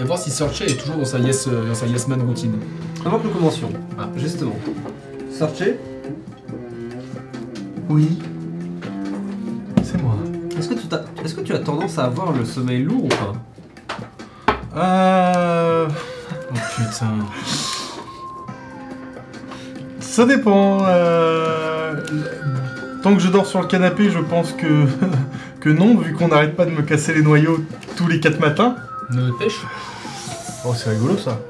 Et 0.00 0.04
voir 0.04 0.18
si 0.18 0.30
Searchay 0.30 0.64
est 0.70 0.76
toujours 0.80 0.96
dans 0.96 1.04
sa 1.04 1.18
yes, 1.18 1.46
euh, 1.46 1.68
dans 1.68 1.74
sa 1.74 1.86
yes 1.86 2.08
man 2.08 2.22
routine. 2.22 2.54
avant 3.04 3.18
que 3.18 3.24
nous 3.26 3.34
commencions, 3.34 3.70
Ah. 3.98 4.08
justement, 4.16 4.56
Sarché, 5.30 5.76
Oui. 7.88 8.18
C'est 9.82 10.00
moi. 10.02 10.14
est-ce 10.58 10.68
que, 10.68 10.74
tu 10.74 10.86
t'as- 10.86 11.04
est-ce 11.24 11.34
que 11.34 11.40
tu 11.42 11.52
as 11.52 11.58
tendance 11.58 11.98
à 11.98 12.04
avoir 12.04 12.32
le 12.32 12.44
sommeil 12.44 12.82
lourd 12.82 13.04
ou 13.04 13.08
pas? 13.08 13.34
Euh... 14.76 15.88
Oh 16.52 16.54
putain. 16.76 17.08
Ça 20.00 20.24
dépend. 20.26 20.84
euh, 20.86 21.94
Tant 23.02 23.14
que 23.14 23.20
je 23.22 23.28
dors 23.28 23.46
sur 23.46 23.60
le 23.62 23.66
canapé, 23.66 24.10
je 24.10 24.18
pense 24.18 24.52
que, 24.52 24.84
que 25.60 25.68
non, 25.70 25.96
vu 25.96 26.12
qu'on 26.14 26.28
n'arrête 26.28 26.54
pas 26.54 26.66
de 26.66 26.70
me 26.70 26.82
casser 26.82 27.14
les 27.14 27.22
noyaux 27.22 27.64
tous 27.96 28.06
les 28.08 28.20
4 28.20 28.38
matins. 28.40 28.76
Ne 29.10 29.30
pêche 29.38 29.58
Oh, 30.64 30.74
c'est 30.74 30.90
rigolo 30.90 31.16
ça. 31.16 31.40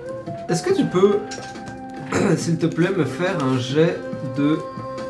Est-ce 0.49 0.63
que 0.63 0.73
tu 0.73 0.85
peux, 0.85 1.19
s'il 2.37 2.59
te 2.59 2.67
plaît, 2.67 2.91
me 2.97 3.05
faire 3.05 3.43
un 3.43 3.59
jet 3.59 3.99
de 4.37 4.59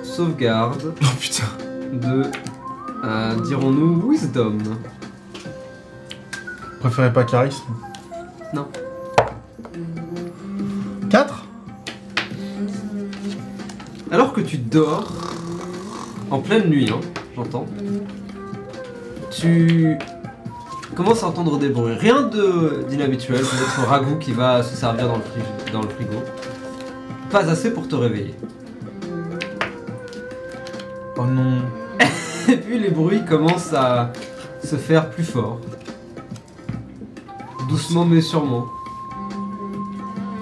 sauvegarde 0.03 0.95
Oh 1.03 1.07
putain. 1.19 1.45
de, 1.93 2.23
euh, 3.05 3.41
dirons-nous, 3.47 4.11
wisdom? 4.11 4.59
Préférez 6.81 7.13
pas 7.13 7.25
charisme 7.25 7.65
Non. 8.55 8.67
4 11.11 11.45
Alors 14.11 14.33
que 14.33 14.41
tu 14.41 14.57
dors, 14.57 15.13
en 16.31 16.39
pleine 16.39 16.69
nuit, 16.71 16.89
hein, 16.91 17.01
j'entends, 17.37 17.67
tu 19.31 19.99
commences 21.03 21.23
à 21.23 21.29
entendre 21.29 21.57
des 21.59 21.71
bruits. 21.71 21.95
Rien 21.95 22.21
de 22.23 22.85
d'inhabituel, 22.89 23.41
peut-être 23.41 23.81
un 23.81 23.85
ragoût 23.85 24.17
qui 24.17 24.33
va 24.33 24.63
se 24.63 24.77
servir 24.77 25.09
dans 25.09 25.17
le, 25.17 25.23
fri- 25.23 25.41
dans 25.73 25.81
le 25.81 25.89
frigo. 25.89 26.17
Pas 27.31 27.49
assez 27.49 27.73
pour 27.73 27.89
te 27.89 27.95
réveiller. 27.95 28.35
Oh 31.17 31.25
non. 31.25 31.63
Et 32.49 32.57
puis 32.59 32.79
les 32.79 32.91
bruits 32.91 33.25
commencent 33.25 33.73
à 33.73 34.13
se 34.63 34.77
faire 34.77 35.09
plus 35.09 35.25
forts. 35.25 35.59
Doucement 37.71 38.05
mais 38.05 38.21
sûrement. 38.21 38.67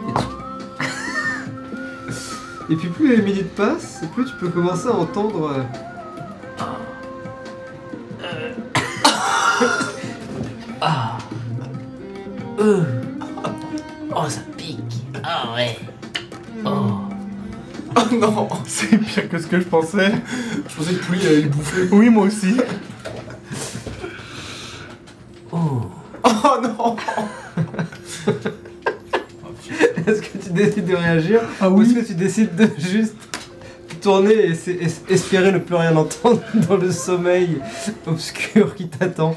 Et, 0.08 0.12
tu- 0.18 0.26
Et 2.72 2.76
puis 2.76 2.88
plus 2.88 3.14
les 3.16 3.22
minutes 3.22 3.54
passent, 3.54 4.02
plus 4.12 4.24
tu 4.24 4.32
peux 4.40 4.48
commencer 4.48 4.88
à 4.88 4.96
entendre... 4.96 5.52
Euh. 12.58 12.82
Oh, 14.14 14.28
ça 14.28 14.40
pique. 14.56 14.78
Ah 15.22 15.52
ouais. 15.54 15.76
Oh. 16.64 16.70
Oh 17.96 18.00
non 18.14 18.48
C'est 18.66 18.98
pire 18.98 19.28
que 19.28 19.38
ce 19.38 19.46
que 19.46 19.60
je 19.60 19.64
pensais. 19.66 20.12
Je 20.68 20.74
pensais 20.74 20.94
que 20.94 21.04
Pouly 21.04 21.26
allait 21.26 21.42
le 21.42 21.48
bouffer. 21.48 21.88
Oui, 21.92 22.08
moi 22.10 22.24
aussi. 22.26 22.56
Oh. 25.52 25.82
Oh 26.24 26.56
non 26.62 26.96
Est-ce 30.06 30.20
que 30.22 30.38
tu 30.38 30.50
décides 30.50 30.86
de 30.86 30.96
réagir 30.96 31.40
Ah 31.60 31.70
Ou 31.70 31.82
est-ce 31.82 31.94
que 31.94 32.00
tu 32.06 32.14
décides 32.14 32.54
de 32.56 32.68
juste 32.78 33.14
tourner 34.00 34.32
et 34.32 34.52
es- 34.52 35.12
espérer 35.12 35.52
ne 35.52 35.58
plus 35.58 35.74
rien 35.74 35.94
entendre 35.96 36.40
dans 36.68 36.76
le 36.76 36.90
sommeil 36.90 37.60
obscur 38.06 38.74
qui 38.74 38.88
t'attend? 38.88 39.36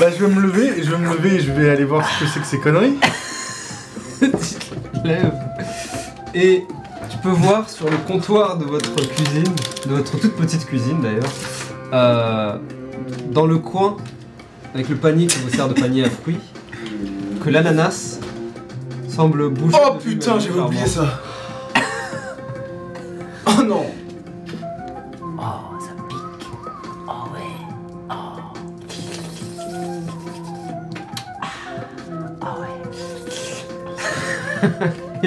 Bah, 0.00 0.06
je 0.10 0.24
vais 0.24 0.34
me 0.34 0.40
lever, 0.40 0.82
je 0.82 0.90
vais 0.90 0.96
me 0.96 1.14
lever 1.14 1.34
et 1.34 1.40
je 1.40 1.52
vais 1.52 1.68
aller 1.68 1.84
voir 1.84 2.08
ce 2.08 2.24
que 2.24 2.30
c'est 2.30 2.40
que 2.40 2.46
ces 2.46 2.58
conneries. 2.58 2.96
tu 4.20 4.28
te 4.28 5.06
lèves 5.06 5.34
et 6.34 6.64
tu 7.10 7.18
peux 7.18 7.30
voir 7.30 7.68
sur 7.68 7.90
le 7.90 7.96
comptoir 7.98 8.56
de 8.56 8.64
votre 8.64 8.94
cuisine, 8.94 9.52
de 9.86 9.94
votre 9.94 10.18
toute 10.18 10.36
petite 10.36 10.64
cuisine 10.64 11.02
d'ailleurs, 11.02 11.32
euh, 11.92 12.56
dans 13.30 13.46
le 13.46 13.58
coin, 13.58 13.96
avec 14.74 14.88
le 14.88 14.96
panier 14.96 15.26
qui 15.26 15.38
vous 15.40 15.50
sert 15.50 15.68
de 15.68 15.74
panier 15.74 16.04
à 16.04 16.10
fruits, 16.10 16.40
que 17.44 17.50
l'ananas 17.50 18.20
semble 19.08 19.50
bouger. 19.50 19.76
Oh 19.84 19.94
putain, 20.02 20.38
j'avais 20.38 20.60
oublié 20.60 20.86
ça 20.86 21.20
Oh 23.46 23.62
non 23.62 23.86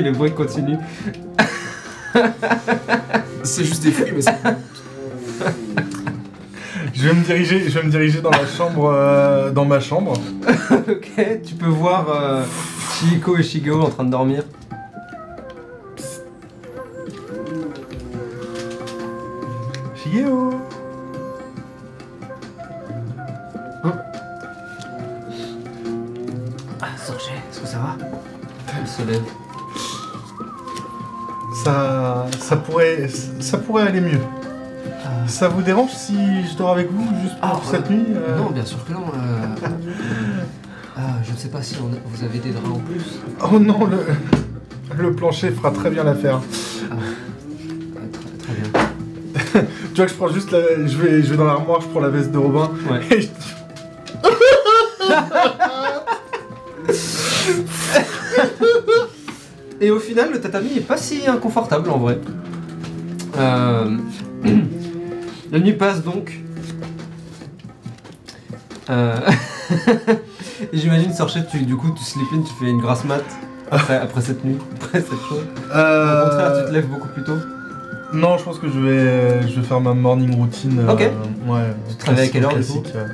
le 0.03 0.11
bruit 0.11 0.31
continue. 0.31 0.77
C'est 3.43 3.63
juste 3.63 3.83
des 3.83 3.91
fruits, 3.91 4.11
mais 4.15 4.21
c'est. 4.21 4.35
Je 6.93 7.09
vais 7.09 7.15
me 7.15 7.23
diriger, 7.23 7.69
je 7.69 7.79
vais 7.79 7.85
me 7.85 7.91
diriger 7.91 8.21
dans 8.21 8.29
la 8.29 8.45
chambre, 8.45 8.91
euh, 8.93 9.49
dans 9.51 9.65
ma 9.65 9.79
chambre. 9.79 10.13
ok, 10.71 11.41
tu 11.45 11.55
peux 11.55 11.67
voir 11.67 12.07
euh, 12.09 12.43
Chihiko 12.93 13.37
et 13.37 13.43
Shigeo 13.43 13.81
en 13.81 13.89
train 13.89 14.03
de 14.05 14.11
dormir. 14.11 14.43
Ça 33.39 33.57
pourrait 33.57 33.83
aller 33.87 34.01
mieux. 34.01 34.19
Ah. 35.05 35.27
Ça 35.27 35.47
vous 35.47 35.61
dérange 35.61 35.91
si 35.91 36.15
je 36.51 36.57
dors 36.57 36.71
avec 36.71 36.91
vous 36.91 37.07
juste 37.21 37.39
pour 37.39 37.61
Ah, 37.63 37.67
cette 37.69 37.89
euh, 37.89 37.93
nuit 37.93 38.05
euh 38.15 38.37
Non, 38.37 38.49
bien 38.51 38.65
sûr 38.65 38.83
que 38.85 38.93
non. 38.93 39.05
euh. 39.15 39.67
Ah, 40.95 41.01
je 41.23 41.31
ne 41.31 41.37
sais 41.37 41.49
pas 41.49 41.61
si 41.61 41.75
on 41.81 41.87
a- 41.87 41.97
vous 42.05 42.23
avez 42.23 42.39
des 42.39 42.51
draps 42.51 42.69
en 42.69 42.79
plus. 42.79 43.19
Oh 43.51 43.59
non, 43.59 43.87
le, 43.87 44.05
le 45.03 45.13
plancher 45.13 45.51
fera 45.51 45.71
très 45.71 45.89
bien 45.89 46.03
l'affaire. 46.03 46.39
Très, 47.99 48.09
très 48.43 48.53
bien. 48.53 48.69
Tu 49.93 49.97
vois 49.97 50.05
que 50.05 50.11
je 50.11 50.17
prends 50.17 50.29
juste 50.29 50.49
la, 50.51 50.59
je 50.87 50.97
vais, 50.97 51.21
je 51.21 51.29
vais 51.31 51.37
dans 51.37 51.43
l'armoire, 51.45 51.81
je 51.81 51.87
prends 51.87 51.99
la 51.99 52.09
veste 52.09 52.31
de 52.31 52.37
Robin 52.39 52.71
Ouais. 52.89 52.99
et 53.11 53.21
je- 53.21 53.27
Et 59.81 59.91
au 59.91 59.99
final, 59.99 60.31
le 60.31 60.39
tatami 60.39 60.77
est 60.77 60.81
pas 60.81 60.97
si 60.97 61.27
inconfortable 61.27 61.89
en 61.89 61.97
vrai. 61.97 62.19
Euh, 63.37 63.97
La 65.51 65.59
nuit 65.59 65.73
passe 65.73 66.03
donc. 66.03 66.39
Euh, 68.89 69.15
J'imagine, 70.73 71.13
Sorchet, 71.13 71.45
tu, 71.49 71.59
du 71.61 71.75
coup, 71.75 71.91
tu 71.95 72.03
sleep 72.03 72.27
in, 72.33 72.41
tu 72.41 72.53
fais 72.59 72.69
une 72.69 72.81
grasse 72.81 73.05
mat 73.05 73.23
après, 73.71 73.97
après 74.01 74.21
cette 74.21 74.43
nuit, 74.43 74.57
après 74.81 74.99
cette 75.01 75.19
chose. 75.29 75.43
Au 75.71 75.75
Euh, 75.75 76.23
contraire, 76.29 76.53
tu 76.59 76.65
te 76.69 76.73
lèves 76.73 76.87
beaucoup 76.87 77.07
plus 77.09 77.23
tôt. 77.23 77.37
Non, 78.13 78.37
je 78.37 78.43
pense 78.43 78.59
que 78.59 78.67
je 78.69 78.79
vais, 78.79 79.47
je 79.47 79.59
vais 79.59 79.65
faire 79.65 79.79
ma 79.81 79.93
morning 79.93 80.35
routine. 80.35 80.79
euh, 80.79 80.91
Ok. 80.93 80.99
ouais. 80.99 81.73
Tu 81.89 81.95
te 81.95 82.05
réveilles 82.07 82.27
à 82.27 82.31
quelle 82.31 82.43
heure, 82.45 82.55
du 82.55 82.63
coup 82.65 82.81
classique, 82.81 82.93
euh, 82.95 83.07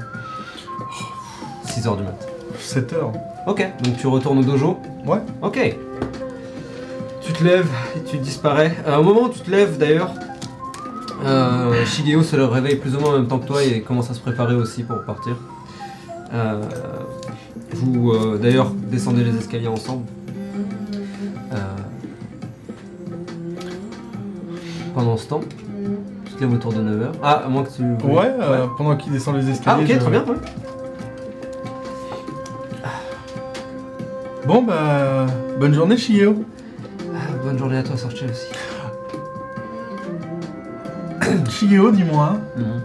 6h 1.68 1.98
du 1.98 2.04
mat. 2.04 2.28
7 2.60 2.94
heures. 2.94 3.12
Ok, 3.48 3.66
donc 3.84 3.98
tu 3.98 4.08
retournes 4.08 4.40
au 4.40 4.44
dojo 4.44 4.80
Ouais. 5.06 5.20
Ok. 5.42 5.78
Tu 7.40 7.46
te 7.46 7.50
lèves 7.50 7.70
et 7.96 8.04
tu 8.04 8.18
disparais. 8.18 8.76
Euh, 8.86 8.98
au 8.98 9.04
moment 9.04 9.22
où 9.24 9.30
tu 9.30 9.40
te 9.40 9.50
lèves 9.50 9.78
d'ailleurs, 9.78 10.12
euh, 11.26 11.86
Shigeo 11.86 12.22
se 12.22 12.36
réveille 12.36 12.76
plus 12.76 12.96
ou 12.96 13.00
moins 13.00 13.12
en 13.12 13.14
même 13.20 13.28
temps 13.28 13.40
que 13.40 13.48
toi 13.48 13.64
et 13.64 13.80
commence 13.82 14.12
à 14.12 14.14
se 14.14 14.20
préparer 14.20 14.56
aussi 14.56 14.84
pour 14.84 15.02
partir. 15.04 15.38
Euh, 16.34 16.62
vous 17.72 18.12
euh, 18.12 18.38
d'ailleurs 18.38 18.72
descendez 18.72 19.24
les 19.24 19.38
escaliers 19.38 19.70
ensemble. 19.70 20.04
Euh, 21.54 21.56
pendant 24.94 25.16
ce 25.16 25.28
temps, 25.30 25.40
tu 26.26 26.34
te 26.34 26.42
lèves 26.42 26.54
autour 26.54 26.74
de 26.74 26.82
9h. 26.82 27.12
Ah, 27.24 27.44
à 27.46 27.48
moins 27.48 27.64
que 27.64 27.70
tu. 27.72 27.84
Ouais, 28.06 28.34
euh, 28.42 28.66
pendant 28.78 28.98
qu'il 28.98 29.14
descend 29.14 29.38
les 29.38 29.50
escaliers. 29.50 29.78
Ah 29.80 29.82
ok, 29.82 29.94
je- 29.94 29.98
très 30.00 30.12
bien, 30.12 30.26
ouais. 30.26 30.36
Bon, 34.46 34.62
bah, 34.62 35.26
bonne 35.58 35.74
journée, 35.74 35.96
Shigeo. 35.96 36.44
Bonne 37.44 37.58
journée 37.58 37.78
à 37.78 37.84
toi, 37.84 37.98
Sorche 37.98 38.24
aussi. 38.24 38.48
Shigeo, 41.50 41.92
dis-moi, 41.92 42.38
Mhm. 42.58 42.82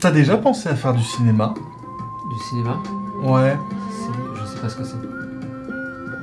t'as 0.00 0.10
déjà 0.10 0.36
pensé 0.36 0.68
à 0.68 0.74
faire 0.76 0.94
du 0.94 1.02
cinéma? 1.02 1.54
Du 2.30 2.38
cinéma? 2.48 2.78
Ouais. 3.22 3.56
C'est- 3.90 4.40
Je 4.40 4.46
sais 4.46 4.58
pas 4.60 4.68
ce 4.68 4.76
que 4.76 4.84
c'est. 4.84 4.96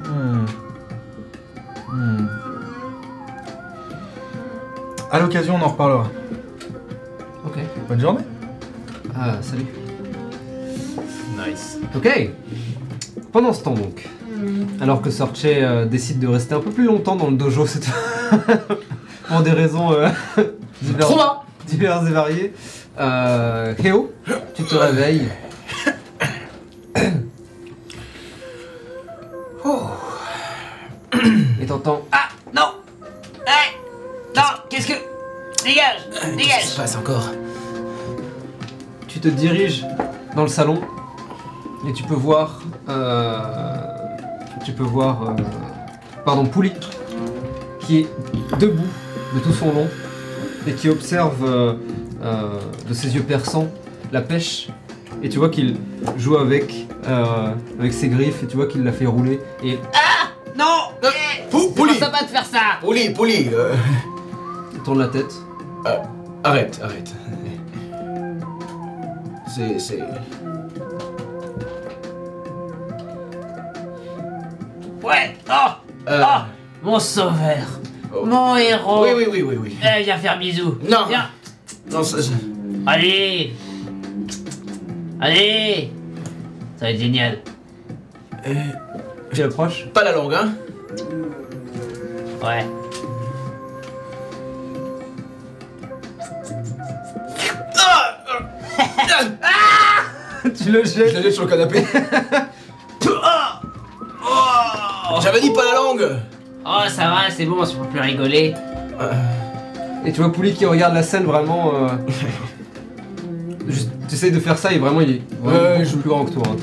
Hmm. 0.10 0.46
Hmm. 1.92 2.28
À 5.12 5.20
l'occasion, 5.20 5.56
on 5.56 5.62
en 5.64 5.68
reparlera. 5.70 6.08
Ok. 7.46 7.58
Bonne 7.88 8.00
journée. 8.00 8.24
Ah, 9.16 9.36
salut. 9.42 9.66
Nice. 11.38 11.78
Ok. 11.96 12.32
Pendant 13.32 13.54
ce 13.54 13.64
temps 13.64 13.74
donc, 13.74 14.08
alors 14.82 15.02
que 15.02 15.10
Sorche 15.10 15.42
euh, 15.46 15.86
décide 15.86 16.20
de 16.20 16.28
rester 16.28 16.54
un 16.56 16.60
peu 16.60 16.72
plus 16.72 16.86
longtemps 16.86 17.16
dans 17.16 17.30
le 17.30 17.38
dojo 17.38 17.66
cette 17.68 17.88
pour 19.28 19.42
des 19.42 19.52
raisons 19.52 19.92
euh, 19.94 20.10
diverses, 21.68 22.08
et 22.08 22.12
variées, 22.12 22.54
euh, 23.00 23.74
Heo, 23.84 24.12
tu 24.56 24.64
te 24.64 24.76
réveilles. 24.76 25.28
Oh. 29.66 29.88
Et 31.62 31.66
t'entends 31.66 32.02
Ah, 32.12 32.28
non. 32.54 32.74
Hey 33.48 33.78
Non, 34.36 34.42
qu'est-ce 34.70 34.88
que... 34.88 34.94
Dégage 35.64 36.02
Qu'est-ce 36.12 36.32
qui 36.32 36.36
Dégage. 36.36 36.66
se 36.66 36.76
passe 36.76 36.98
encore? 36.98 37.30
Tu 39.08 39.22
te 39.22 39.30
diriges 39.30 39.86
dans 40.36 40.42
le 40.42 40.50
salon 40.50 40.82
et 41.88 41.94
tu 41.94 42.04
peux 42.04 42.14
voir 42.14 42.62
euh, 42.90 43.93
tu 44.66 44.72
peux 44.72 44.84
voir 44.84 45.22
euh, 45.30 45.34
pardon 46.26 46.46
Pouli 46.46 46.72
qui 47.82 48.00
est 48.00 48.08
debout 48.60 48.88
de 49.36 49.40
tout 49.40 49.52
son 49.54 49.74
long 49.74 49.88
et 50.68 50.74
qui 50.74 50.90
observe 50.90 51.44
euh, 51.46 51.74
euh, 52.24 52.60
de 52.88 52.94
ses 52.94 53.14
yeux 53.16 53.24
perçants 53.24 53.68
la 54.12 54.22
pêche 54.22 54.70
et 55.22 55.30
tu 55.30 55.38
vois 55.40 55.50
qu'il 55.50 55.76
joue 56.18 56.38
avec 56.38 56.88
euh, 57.08 57.54
avec 57.80 57.94
ses 57.94 58.08
griffes 58.10 58.44
et 58.44 58.48
tu 58.48 58.56
vois 58.56 58.68
qu'il 58.68 58.84
la 58.84 58.92
fait 58.92 59.06
rouler 59.06 59.40
et 59.64 59.78
Non 60.58 60.92
Euh, 61.04 61.10
Eh, 61.14 61.50
Pou- 61.50 61.60
c'est 61.70 61.76
Pouli 61.76 61.94
pas 62.00 62.06
sympa 62.06 62.24
de 62.24 62.30
faire 62.30 62.46
ça 62.46 62.60
Pouli, 62.82 63.10
Pouli 63.10 63.50
euh, 63.54 63.74
il 64.74 64.80
tourne 64.82 65.00
la 65.00 65.08
tête 65.08 65.34
Arrête, 66.46 66.80
arrête. 66.84 67.12
C'est. 69.54 69.80
C'est. 69.80 70.00
Ouais 75.04 75.36
Oh 75.50 75.72
Euh, 76.10 76.22
Ah 76.24 76.48
Mon 76.82 77.00
sauveur 77.00 77.68
oh. 78.16 78.26
Mon 78.26 78.56
héros. 78.58 79.04
Oui, 79.04 79.10
oui, 79.16 79.26
oui, 79.30 79.42
oui, 79.44 79.56
oui. 79.62 79.78
Eh, 79.82 80.04
viens 80.04 80.18
faire 80.18 80.38
bisou 80.40 80.78
Non. 80.90 81.06
Viens. 81.08 81.30
Non, 81.92 82.04
ça- 82.04 82.22
ça- 82.22 82.30
Allez. 82.86 83.54
Allez. 85.20 85.92
Ça 86.78 86.86
va 86.86 86.92
être 86.92 87.00
génial. 87.00 87.40
Euh, 88.48 88.54
tu 89.34 89.42
approches 89.42 89.86
pas 89.94 90.04
la 90.04 90.12
langue, 90.12 90.34
hein. 90.34 90.54
Ouais. 92.44 92.66
tu 100.44 100.72
le 100.72 100.84
Je 100.84 100.90
jettes 100.90 101.14
la 101.14 101.22
jette 101.22 101.34
sur 101.34 101.44
le 101.44 101.50
canapé. 101.50 101.84
J'avais 105.22 105.42
dit 105.42 105.52
pas 105.52 105.64
la 105.66 105.76
langue 105.76 106.08
Oh, 106.66 106.80
ça 106.88 107.04
va, 107.10 107.30
c'est 107.30 107.46
bon, 107.46 107.58
on 107.60 107.66
se 107.66 107.76
peut 107.76 107.86
plus 107.86 108.00
rigoler. 108.00 108.54
et 110.06 110.12
tu 110.12 110.22
vois 110.22 110.32
Pouli 110.32 110.54
qui 110.54 110.66
regarde 110.66 110.94
la 110.94 111.04
scène 111.04 111.24
vraiment 111.26 111.74
euh, 111.76 111.88
juste 113.68 113.90
tu 114.08 114.16
essayes 114.16 114.32
de 114.32 114.40
faire 114.40 114.58
ça 114.58 114.72
et 114.74 114.78
vraiment 114.78 115.02
il 115.02 115.10
est 115.12 115.22
vraiment 115.42 115.60
Ouais, 115.60 115.78
beaucoup 115.80 115.90
je- 115.90 115.96
plus 115.98 116.10
grand 116.10 116.26
que 116.26 116.32
toi 116.32 116.44
hein. 116.48 116.56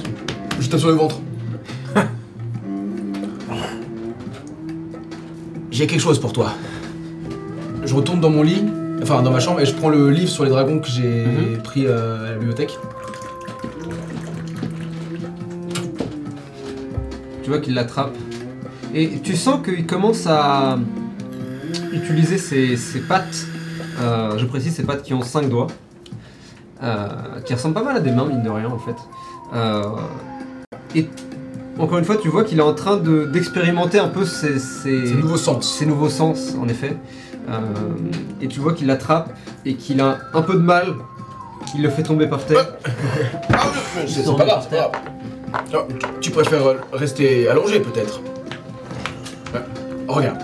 Je 0.59 0.68
tape 0.68 0.81
sur 0.81 0.88
le 0.88 0.94
ventre. 0.94 1.16
J'ai 5.70 5.87
quelque 5.87 6.00
chose 6.00 6.18
pour 6.20 6.33
toi. 6.33 6.53
Je 7.85 7.94
retourne 7.94 8.20
dans 8.20 8.29
mon 8.31 8.42
lit, 8.42 8.64
enfin 9.03 9.22
dans 9.22 9.31
ma 9.31 9.40
chambre, 9.40 9.61
et 9.61 9.66
je 9.66 9.74
prends 9.74 9.88
le 9.88 10.11
livre 10.11 10.29
sur 10.31 10.44
les 10.44 10.50
dragons 10.50 10.79
que 10.81 10.88
j'ai 10.88 11.24
Mhm. 11.26 11.62
pris 11.62 11.87
euh, 11.87 12.26
à 12.26 12.31
la 12.33 12.37
bibliothèque. 12.37 12.79
Tu 17.42 17.48
vois 17.50 17.59
qu'il 17.61 17.74
l'attrape. 17.74 18.14
Et 18.94 19.20
tu 19.20 19.37
sens 19.37 19.61
qu'il 19.64 19.87
commence 19.87 20.26
à 20.26 20.79
utiliser 21.92 22.38
ses, 22.38 22.76
ses 22.76 23.00
pattes. 23.00 23.46
euh, 24.00 24.37
je 24.38 24.46
précise 24.46 24.74
ses 24.74 24.83
pattes 24.85 25.03
qui 25.03 25.14
ont 25.14 25.22
5 25.22 25.48
doigts. 25.48 25.68
euh, 26.83 27.07
qui 27.44 27.53
ressemblent 27.55 27.74
pas 27.74 27.83
mal 27.85 27.96
à 27.96 28.00
des 28.00 28.11
mains, 28.11 28.24
mine 28.24 28.42
de 28.42 28.48
rien, 28.48 28.68
en 28.70 28.79
fait. 28.79 28.96
Euh, 29.55 29.83
et 30.94 31.07
encore 31.79 31.98
une 31.98 32.05
fois, 32.07 32.16
tu 32.16 32.29
vois 32.29 32.42
qu'il 32.42 32.59
est 32.59 32.62
en 32.62 32.72
train 32.72 32.96
de- 32.96 33.26
d'expérimenter 33.26 33.98
un 33.98 34.09
peu 34.09 34.24
ses, 34.24 34.59
ses- 34.59 35.07
C'est 35.09 35.14
nouveau 35.14 35.37
sens. 35.37 35.76
ses 35.79 35.85
nouveaux 35.85 36.09
sens, 36.09 36.55
en 36.61 36.66
effet. 36.68 36.96
Euh, 37.50 37.59
et 38.40 38.48
tu 38.48 38.61
vois 38.61 38.72
qu'il 38.72 38.87
l'attrape 38.87 39.31
et 39.66 39.74
qu'il 39.74 40.00
a 40.00 40.18
un 40.33 40.40
peu 40.42 40.55
de 40.55 40.61
mal. 40.61 40.94
Il 41.74 41.83
le 41.83 41.90
fait 41.90 42.03
tomber 42.03 42.26
par 42.26 42.44
terre. 42.46 42.66
Ah, 43.53 43.59
c'est 44.07 44.22
c'est 44.24 44.37
pas 44.37 44.44
grave, 44.46 44.66
c'est 44.68 44.76
pas 44.76 44.90
grave. 44.90 44.92
Ah, 45.74 45.87
Tu 46.22 46.31
préfères 46.31 46.62
rester 46.94 47.46
allongé 47.48 47.81
peut-être. 47.81 48.20
Regarde. 50.11 50.38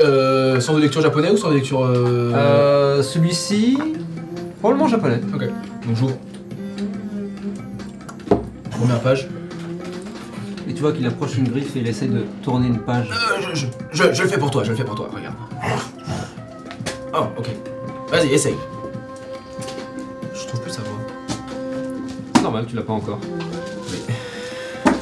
Euh, 0.00 0.60
sans 0.60 0.74
de 0.74 0.80
lecture 0.80 1.00
japonais 1.02 1.30
ou 1.30 1.36
sans 1.36 1.48
de 1.50 1.54
lecture. 1.54 1.84
Euh... 1.84 2.32
Euh, 2.34 3.02
Celui-ci, 3.02 3.78
probablement 4.60 4.88
japonais. 4.88 5.20
Ok, 5.34 5.42
donc 5.42 5.96
j'ouvre. 5.96 6.16
Première 8.70 9.00
page. 9.00 9.28
Et 10.68 10.74
tu 10.74 10.82
vois 10.82 10.92
qu'il 10.92 11.06
approche 11.06 11.36
une 11.36 11.48
griffe 11.48 11.74
et 11.76 11.80
il 11.80 11.88
essaie 11.88 12.06
de 12.06 12.24
tourner 12.42 12.68
une 12.68 12.78
page. 12.78 13.10
Euh, 13.10 13.40
je, 13.40 13.54
je, 13.54 13.66
je, 13.92 14.12
je 14.12 14.22
le 14.22 14.28
fais 14.28 14.38
pour 14.38 14.50
toi, 14.50 14.62
je 14.62 14.70
le 14.70 14.76
fais 14.76 14.84
pour 14.84 14.94
toi, 14.94 15.08
regarde. 15.12 15.34
Oh, 17.12 17.24
ok. 17.38 17.48
Vas-y, 18.10 18.34
essaye. 18.34 18.56
Je 20.32 20.46
trouve 20.46 20.60
plus 20.60 20.70
sa 20.70 20.82
voix. 20.82 20.98
C'est 22.36 22.42
normal, 22.42 22.66
tu 22.68 22.76
l'as 22.76 22.82
pas 22.82 22.92
encore. 22.92 23.18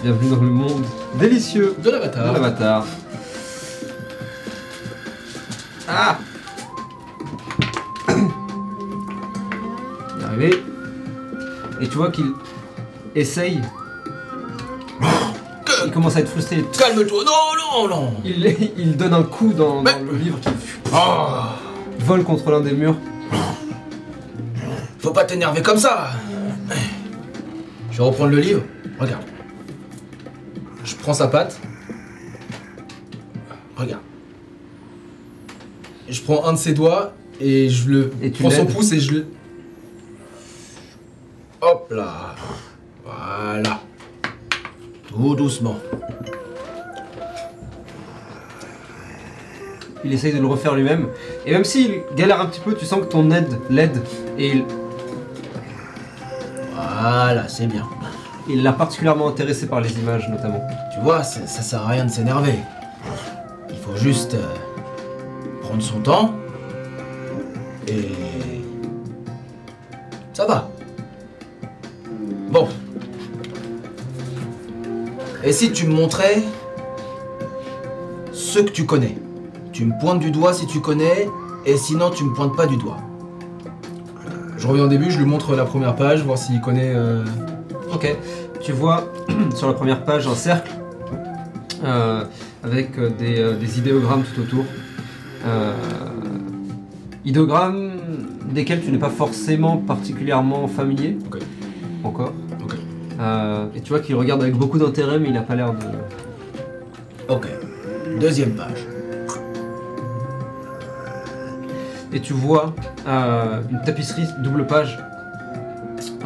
Bienvenue 0.03 0.31
dans 0.31 0.43
le 0.43 0.51
monde 0.51 0.85
délicieux 1.15 1.77
De 1.79 1.85
de 1.85 1.91
l'avatar. 1.91 2.33
l'avatar. 2.33 2.85
Ah 5.89 6.19
Il 8.09 8.15
est 10.21 10.25
arrivé. 10.25 10.65
Et 11.81 11.89
tu 11.89 11.97
vois 11.99 12.11
qu'il 12.11 12.33
essaye. 13.15 13.61
Il 15.85 15.93
commence 15.93 16.17
à 16.17 16.21
être 16.21 16.31
frustré. 16.31 16.65
Calme-toi, 16.77 17.25
non, 17.25 17.81
non, 17.81 17.89
non 17.89 18.15
Il, 18.25 18.45
il 18.77 18.97
donne 18.97 19.15
un 19.15 19.23
coup 19.23 19.53
dans, 19.53 19.83
le 19.83 20.17
livre 20.17 20.41
qui 20.41 20.49
Oh, 20.93 21.43
vole 22.01 22.25
contre 22.25 22.51
l'un 22.51 22.61
des 22.61 22.73
murs. 22.73 22.97
Faut 24.99 25.13
pas 25.13 25.25
t'énerver 25.25 25.63
comme 25.63 25.79
ça 25.79 26.11
Je 27.93 27.99
vais 27.99 28.05
reprendre 28.05 28.31
le 28.31 28.41
livre. 28.41 28.63
Regarde. 28.99 29.23
Je 31.03 31.05
prends 31.05 31.15
sa 31.15 31.27
patte. 31.27 31.59
Regarde. 33.77 34.03
Je 36.09 36.21
prends 36.23 36.47
un 36.47 36.53
de 36.53 36.59
ses 36.59 36.75
doigts 36.75 37.13
et 37.41 37.69
je 37.69 37.91
le 37.91 38.13
Et 38.23 38.31
tu 38.31 38.41
prends 38.41 38.53
son 38.53 38.67
pouce 38.67 38.93
et 38.93 39.01
je 39.01 39.15
le. 39.15 39.27
Hop 41.61 41.91
là. 41.91 42.37
Voilà. 43.05 43.81
Tout 45.09 45.35
doucement. 45.35 45.77
Il 50.05 50.13
essaye 50.13 50.33
de 50.33 50.39
le 50.39 50.47
refaire 50.47 50.77
lui-même. 50.77 51.09
Et 51.45 51.51
même 51.51 51.65
s'il 51.65 52.03
galère 52.15 52.41
un 52.41 52.47
petit 52.47 52.61
peu, 52.61 52.77
tu 52.77 52.87
sens 52.87 53.01
que 53.01 53.07
ton 53.07 53.29
aide 53.33 53.59
l'aide. 53.71 54.01
Et 54.39 54.51
il, 54.51 54.65
Voilà, 56.77 57.49
c'est 57.49 57.67
bien. 57.67 57.89
Il 58.49 58.63
l'a 58.63 58.73
particulièrement 58.73 59.29
intéressé 59.29 59.67
par 59.67 59.81
les 59.81 59.99
images, 59.99 60.29
notamment. 60.29 60.67
Tu 60.93 61.01
vois, 61.01 61.23
ça, 61.23 61.47
ça 61.47 61.63
sert 61.63 61.83
à 61.83 61.89
rien 61.89 62.05
de 62.05 62.11
s'énerver. 62.11 62.59
Il 63.71 63.77
faut 63.77 63.97
juste 63.97 64.35
euh, 64.35 64.47
prendre 65.63 65.83
son 65.83 66.01
temps 66.01 66.35
et 67.89 68.11
ça 70.33 70.47
va. 70.47 70.69
Bon. 72.51 72.69
Et 75.45 75.53
si 75.53 75.73
tu 75.73 75.87
me 75.87 75.95
montrais 75.95 76.43
ce 78.33 78.61
que 78.61 78.71
tu 78.71 78.87
connais? 78.87 79.19
Tu 79.73 79.85
me 79.85 79.99
pointes 79.99 80.21
du 80.21 80.31
doigt 80.31 80.53
si 80.53 80.67
tu 80.67 80.81
connais 80.81 81.29
et 81.65 81.77
sinon 81.77 82.11
tu 82.11 82.25
me 82.25 82.35
pointes 82.35 82.57
pas 82.57 82.67
du 82.67 82.77
doigt. 82.77 82.99
Je 84.57 84.69
reviens 84.69 84.85
au 84.85 84.89
début, 84.89 85.11
je 85.11 85.19
lui 85.19 85.27
montre 85.27 85.57
la 85.57 85.65
première 85.65 85.97
page, 85.97 86.23
voir 86.23 86.39
s'il 86.39 86.61
connaît. 86.61 86.93
euh, 86.95 87.25
Ok. 87.93 88.17
Tu 88.61 88.73
vois 88.73 89.13
sur 89.55 89.67
la 89.67 89.75
première 89.75 90.05
page 90.05 90.27
un 90.27 90.35
cercle 90.35 90.73
euh, 91.85 92.25
avec 92.63 92.99
euh, 92.99 93.11
des, 93.11 93.39
euh, 93.41 93.55
des 93.57 93.79
idéogrammes 93.79 94.23
tout 94.23 94.41
autour. 94.41 94.65
Euh, 95.47 95.73
idéogrammes 97.25 97.93
desquels 98.51 98.83
tu 98.83 98.91
n'es 98.91 98.99
pas 98.99 99.11
forcément 99.11 99.77
particulièrement 99.77 100.69
familier. 100.69 101.19
Ok. 101.27 101.39
Encore. 102.05 102.33
Ok. 102.63 102.75
Euh, 103.21 103.67
et 103.75 103.81
tu 103.81 103.91
vois 103.91 104.01
qu'il 104.01 104.15
regarde 104.15 104.43
avec 104.43 104.55
beaucoup 104.57 104.79
d'intérêt, 104.79 105.19
mais 105.19 105.29
il 105.29 105.35
n'a 105.35 105.43
pas 105.43 105.55
l'air 105.55 105.73
de. 105.73 107.33
Ok. 107.33 107.49
Deuxième 108.21 108.55
page. 108.55 108.87
Et 112.15 112.21
tu 112.21 112.35
vois 112.35 112.75
une 113.07 113.81
tapisserie 113.85 114.27
double 114.45 114.67
page, 114.67 114.99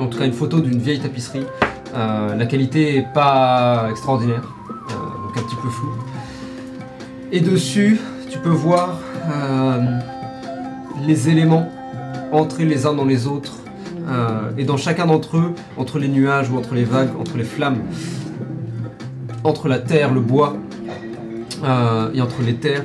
tout 0.07 0.19
cas 0.19 0.27
une 0.27 0.33
photo 0.33 0.61
d'une 0.61 0.79
vieille 0.79 1.01
tapisserie. 1.01 1.47
Euh, 1.95 2.35
la 2.35 2.47
qualité 2.47 2.99
est 2.99 3.07
pas 3.15 3.87
extraordinaire, 3.91 4.43
euh, 4.69 4.93
donc 4.93 5.39
un 5.39 5.43
petit 5.43 5.57
peu 5.57 5.69
floue. 5.69 5.95
Et 7.33 7.41
dessus, 7.41 7.99
tu 8.29 8.39
peux 8.39 8.51
voir 8.51 8.99
euh, 9.31 9.99
les 11.07 11.31
éléments 11.31 11.71
entrés 12.33 12.67
les 12.67 12.87
uns 12.87 12.93
dans 12.93 13.05
les 13.05 13.27
autres. 13.27 13.55
et 14.57 14.65
dans 14.65 14.77
chacun 14.77 15.07
d'entre 15.07 15.37
eux, 15.37 15.53
entre 15.77 15.99
les 15.99 16.07
nuages 16.07 16.49
ou 16.51 16.57
entre 16.57 16.75
les 16.75 16.85
vagues, 16.85 17.11
entre 17.19 17.37
les 17.37 17.45
flammes, 17.45 17.81
entre 19.43 19.69
la 19.69 19.81
terre, 19.81 20.15
le 20.15 20.21
bois 20.21 20.57
et 22.15 22.21
entre 22.21 22.43
les 22.47 22.55
terres, 22.55 22.85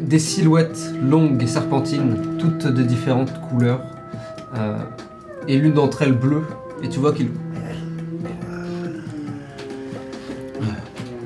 des 0.00 0.18
silhouettes 0.18 0.94
longues 1.02 1.42
et 1.42 1.46
serpentines, 1.46 2.16
toutes 2.38 2.66
de 2.66 2.82
différentes 2.82 3.34
couleurs, 3.48 3.82
et 5.48 5.56
l'une 5.58 5.74
d'entre 5.74 6.02
elles 6.02 6.12
bleue, 6.12 6.44
et 6.82 6.88
tu 6.88 6.98
vois 6.98 7.12
qu'il... 7.12 7.30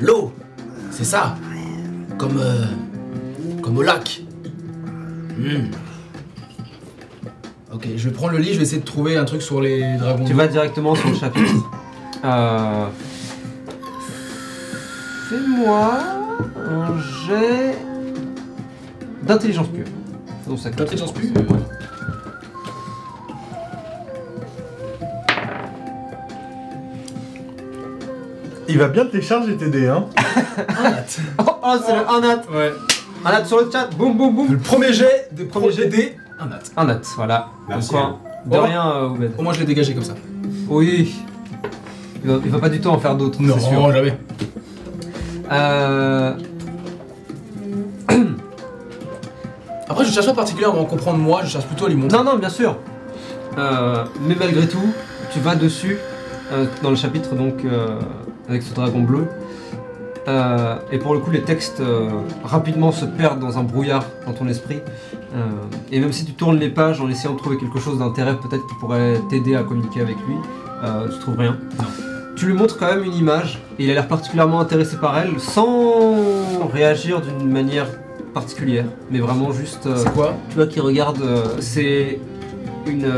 L'eau, 0.00 0.32
c'est 0.90 1.04
ça. 1.04 1.36
Comme 2.16 2.38
euh, 2.38 2.64
comme 3.62 3.76
au 3.76 3.82
lac. 3.82 4.22
Hmm. 5.38 5.70
Ok, 7.72 7.86
je 7.96 8.08
vais 8.08 8.14
prendre 8.14 8.32
le 8.32 8.38
lit, 8.38 8.52
je 8.52 8.56
vais 8.56 8.62
essayer 8.62 8.80
de 8.80 8.86
trouver 8.86 9.16
un 9.16 9.24
truc 9.24 9.42
sur 9.42 9.60
les 9.60 9.96
dragons. 9.98 10.24
Tu 10.24 10.32
vas 10.32 10.48
directement 10.48 10.94
sur 10.94 11.08
le 11.08 11.14
chapitre. 11.14 11.52
Euh, 12.22 12.84
Fais-moi 15.30 15.98
un 16.68 17.00
jet 17.26 17.78
d'intelligence 19.22 19.68
pure. 19.68 19.86
Faisons 20.44 20.58
ça 20.58 20.68
comme 20.68 20.78
ça. 20.80 20.84
D'intelligence 20.84 21.12
pure. 21.14 21.30
Il 28.70 28.78
va 28.78 28.88
bien 28.88 29.04
télécharger 29.06 29.56
tes 29.56 29.68
dés, 29.68 29.88
hein. 29.88 30.04
Oh, 31.38 31.42
oh, 31.62 31.74
c'est 31.84 31.92
le 31.94 32.08
1 32.08 32.20
nat 32.20 32.42
Ouais. 32.52 32.72
Un 33.24 33.32
nat 33.32 33.44
sur 33.44 33.58
le 33.58 33.70
chat, 33.70 33.88
boum 33.96 34.16
boum 34.16 34.34
boum 34.34 34.50
Le 34.52 34.58
premier 34.58 34.92
jet 34.92 35.28
des 35.32 35.44
Premier 35.44 35.68
premiers 35.68 35.76
jet. 35.82 35.88
dés, 35.88 36.16
un 36.38 36.46
nat. 36.46 36.58
Un 36.76 36.84
nat, 36.84 37.00
voilà. 37.16 37.48
Merci, 37.68 37.90
Donc, 37.92 38.00
hein. 38.00 38.16
De 38.46 38.56
Oh. 38.56 38.62
rien, 38.62 38.86
euh, 38.90 39.08
Oubed. 39.08 39.32
Au 39.36 39.42
moins 39.42 39.52
je 39.52 39.60
l'ai 39.60 39.66
dégagé 39.66 39.92
comme 39.94 40.04
ça. 40.04 40.14
Oui. 40.68 41.14
Il 42.24 42.30
va, 42.30 42.38
il 42.44 42.50
va 42.50 42.58
pas 42.58 42.68
du 42.68 42.80
tout 42.80 42.88
en 42.88 42.98
faire 42.98 43.14
d'autres, 43.16 43.38
c'est 43.40 43.60
sûr. 43.60 43.92
jamais. 43.92 44.16
Euh, 45.52 46.34
Après, 49.88 50.04
je 50.04 50.12
cherche 50.12 50.26
pas 50.26 50.34
particulièrement 50.34 50.78
à 50.78 50.82
en 50.82 50.86
comprendre 50.86 51.18
moi, 51.18 51.40
je 51.44 51.50
cherche 51.50 51.66
plutôt 51.66 51.86
à 51.86 51.88
lui 51.88 51.96
montrer. 51.96 52.16
Non, 52.18 52.24
non, 52.24 52.36
bien 52.38 52.48
sûr. 52.48 52.76
Euh, 53.58 54.04
mais 54.26 54.36
malgré 54.38 54.68
tout, 54.68 54.92
tu 55.32 55.40
vas 55.40 55.56
dessus, 55.56 55.98
euh, 56.52 56.66
dans 56.82 56.90
le 56.90 56.96
chapitre 56.96 57.34
donc 57.34 57.64
euh, 57.64 57.98
avec 58.48 58.62
ce 58.62 58.74
dragon 58.74 59.00
bleu. 59.00 59.26
Euh, 60.28 60.76
et 60.92 60.98
pour 60.98 61.14
le 61.14 61.20
coup, 61.20 61.30
les 61.30 61.42
textes 61.42 61.82
rapidement 62.44 62.92
se 62.92 63.04
perdent 63.04 63.40
dans 63.40 63.58
un 63.58 63.62
brouillard 63.62 64.04
dans 64.26 64.32
ton 64.32 64.46
esprit. 64.48 64.80
Et 65.90 66.00
même 66.00 66.12
si 66.12 66.24
tu 66.24 66.32
tournes 66.32 66.58
les 66.58 66.68
pages 66.68 67.00
en 67.00 67.08
essayant 67.08 67.34
de 67.34 67.38
trouver 67.38 67.56
quelque 67.56 67.78
chose 67.78 67.98
d'intérêt, 67.98 68.36
peut-être 68.36 68.66
qui 68.66 68.74
pourrait 68.80 69.20
t'aider 69.30 69.54
à 69.54 69.62
communiquer 69.62 70.00
avec 70.00 70.16
lui, 70.26 70.34
tu 71.10 71.18
trouves 71.20 71.38
rien. 71.38 71.56
Tu 72.36 72.46
lui 72.46 72.54
montres 72.54 72.78
quand 72.78 72.86
même 72.86 73.04
une 73.04 73.14
image 73.14 73.62
et 73.78 73.84
il 73.84 73.90
a 73.90 73.94
l'air 73.94 74.08
particulièrement 74.08 74.60
intéressé 74.60 74.96
par 74.96 75.18
elle, 75.18 75.38
sans 75.40 76.66
réagir 76.72 77.20
d'une 77.22 77.50
manière 77.50 77.86
particulière, 78.34 78.86
mais 79.10 79.20
vraiment 79.20 79.52
juste. 79.52 79.88
C'est 79.96 80.12
quoi? 80.12 80.34
tu 80.50 80.56
vois 80.56 80.66
qui 80.66 80.80
regarde, 80.80 81.22
c'est 81.60 82.20
une, 82.86 83.10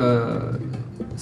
euh, 0.00 0.38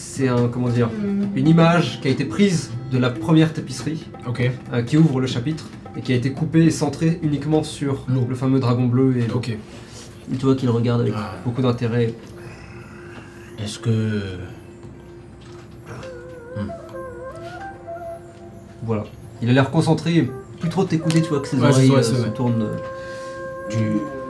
c'est 0.00 0.28
un 0.28 0.46
comment 0.48 0.68
dire, 0.68 0.88
une 1.34 1.48
image 1.48 2.00
qui 2.00 2.06
a 2.06 2.10
été 2.12 2.24
prise 2.24 2.70
de 2.92 2.98
la 2.98 3.10
première 3.10 3.52
tapisserie 3.52 4.06
Ok. 4.28 4.48
euh, 4.72 4.82
qui 4.82 4.96
ouvre 4.96 5.20
le 5.20 5.26
chapitre 5.26 5.64
et 5.96 6.02
qui 6.02 6.12
a 6.12 6.16
été 6.16 6.30
coupée 6.32 6.64
et 6.66 6.70
centrée 6.70 7.18
uniquement 7.22 7.64
sur 7.64 8.04
L'eau. 8.08 8.24
le 8.28 8.36
fameux 8.36 8.60
dragon 8.60 8.86
bleu 8.86 9.16
et. 9.18 9.28
Ok. 9.34 9.48
Et 9.50 10.36
tu 10.38 10.46
vois 10.46 10.54
qu'il 10.54 10.70
regarde 10.70 11.00
avec 11.00 11.14
Ah. 11.16 11.32
beaucoup 11.44 11.62
d'intérêt. 11.62 12.14
Est-ce 13.58 13.78
que. 13.80 14.20
Voilà. 18.84 19.04
Il 19.42 19.50
a 19.50 19.52
l'air 19.52 19.70
concentré, 19.70 20.16
et 20.18 20.30
plus 20.60 20.68
trop 20.68 20.84
t'écouter, 20.84 21.22
tu 21.22 21.28
vois 21.30 21.40
que 21.40 21.48
ses 21.48 21.56
Ouais, 21.56 21.62
c'est 21.72 21.74
oreilles 21.74 21.88
vrai, 21.90 21.98
euh, 21.98 22.02
c'est 22.02 22.14
se 22.14 22.20
vrai. 22.20 22.32
tournent. 22.32 22.62
euh, 22.62 22.76
Tu, 23.70 23.78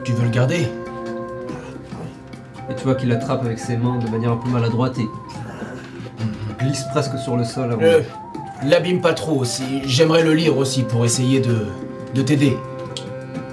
tu 0.05 0.13
veux 0.13 0.25
le 0.25 0.31
garder? 0.31 0.67
Et 2.71 2.75
tu 2.77 2.85
vois 2.85 2.95
qu'il 2.97 3.09
l'attrape 3.09 3.45
avec 3.45 3.59
ses 3.59 3.77
mains 3.77 3.99
de 3.99 4.09
manière 4.11 4.33
un 4.33 4.37
peu 4.37 4.49
maladroite 4.51 4.99
et 4.99 5.07
glisse 6.59 6.85
presque 6.93 7.19
sur 7.19 7.37
le 7.37 7.45
sol 7.45 7.73
avant. 7.73 7.83
Euh, 7.83 8.01
L'abîme 8.65 9.01
pas 9.01 9.15
trop, 9.15 9.45
si 9.45 9.83
j'aimerais 9.85 10.25
le 10.25 10.35
lire 10.35 10.57
aussi 10.59 10.83
pour 10.83 11.05
essayer 11.05 11.39
de, 11.41 11.67
de 12.15 12.23
t'aider. 12.23 12.57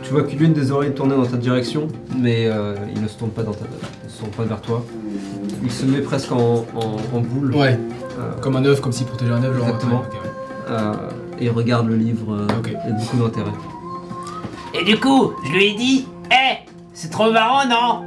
tu 0.03 0.11
vois 0.11 0.23
qu'il 0.23 0.41
a 0.41 0.45
une 0.45 0.53
des 0.53 0.71
oreilles 0.71 0.93
tournées 0.93 1.15
dans 1.15 1.25
ta 1.27 1.37
direction, 1.37 1.87
mais 2.17 2.47
euh, 2.47 2.75
il 2.95 3.01
ne 3.01 3.07
se 3.07 3.15
tourne 3.17 3.29
pas 3.31 3.43
dans 3.43 3.53
ta, 3.53 3.65
il 4.03 4.09
se 4.11 4.17
tourne 4.19 4.31
pas 4.31 4.43
vers 4.43 4.61
toi. 4.61 4.83
Il 5.63 5.71
se 5.71 5.85
met 5.85 5.99
presque 5.99 6.31
en, 6.31 6.65
en- 6.75 7.15
en 7.17 7.19
boule. 7.19 7.55
Ouais, 7.55 7.79
euh, 8.19 8.31
comme 8.41 8.55
un 8.55 8.65
œuf, 8.65 8.81
comme 8.81 8.91
s'il 8.91 9.05
protégeait 9.05 9.31
un 9.33 9.43
œuf, 9.43 9.55
genre. 9.55 9.67
Exactement. 9.67 9.99
ouais, 10.01 10.07
ok, 10.07 10.13
ouais. 10.23 10.29
euh, 10.71 10.93
et 11.39 11.45
il 11.45 11.51
regarde 11.51 11.87
le 11.87 11.95
livre 11.97 12.33
euh, 12.33 12.47
Ok. 12.59 12.69
avec 12.83 12.95
beaucoup 12.97 13.17
d'intérêt. 13.17 13.51
Et 14.73 14.83
du 14.83 14.99
coup, 14.99 15.33
je 15.45 15.51
lui 15.51 15.65
ai 15.67 15.75
dit, 15.75 16.07
hé, 16.31 16.65
c'est 16.93 17.11
trop 17.11 17.31
marrant, 17.31 17.67
non? 17.67 18.05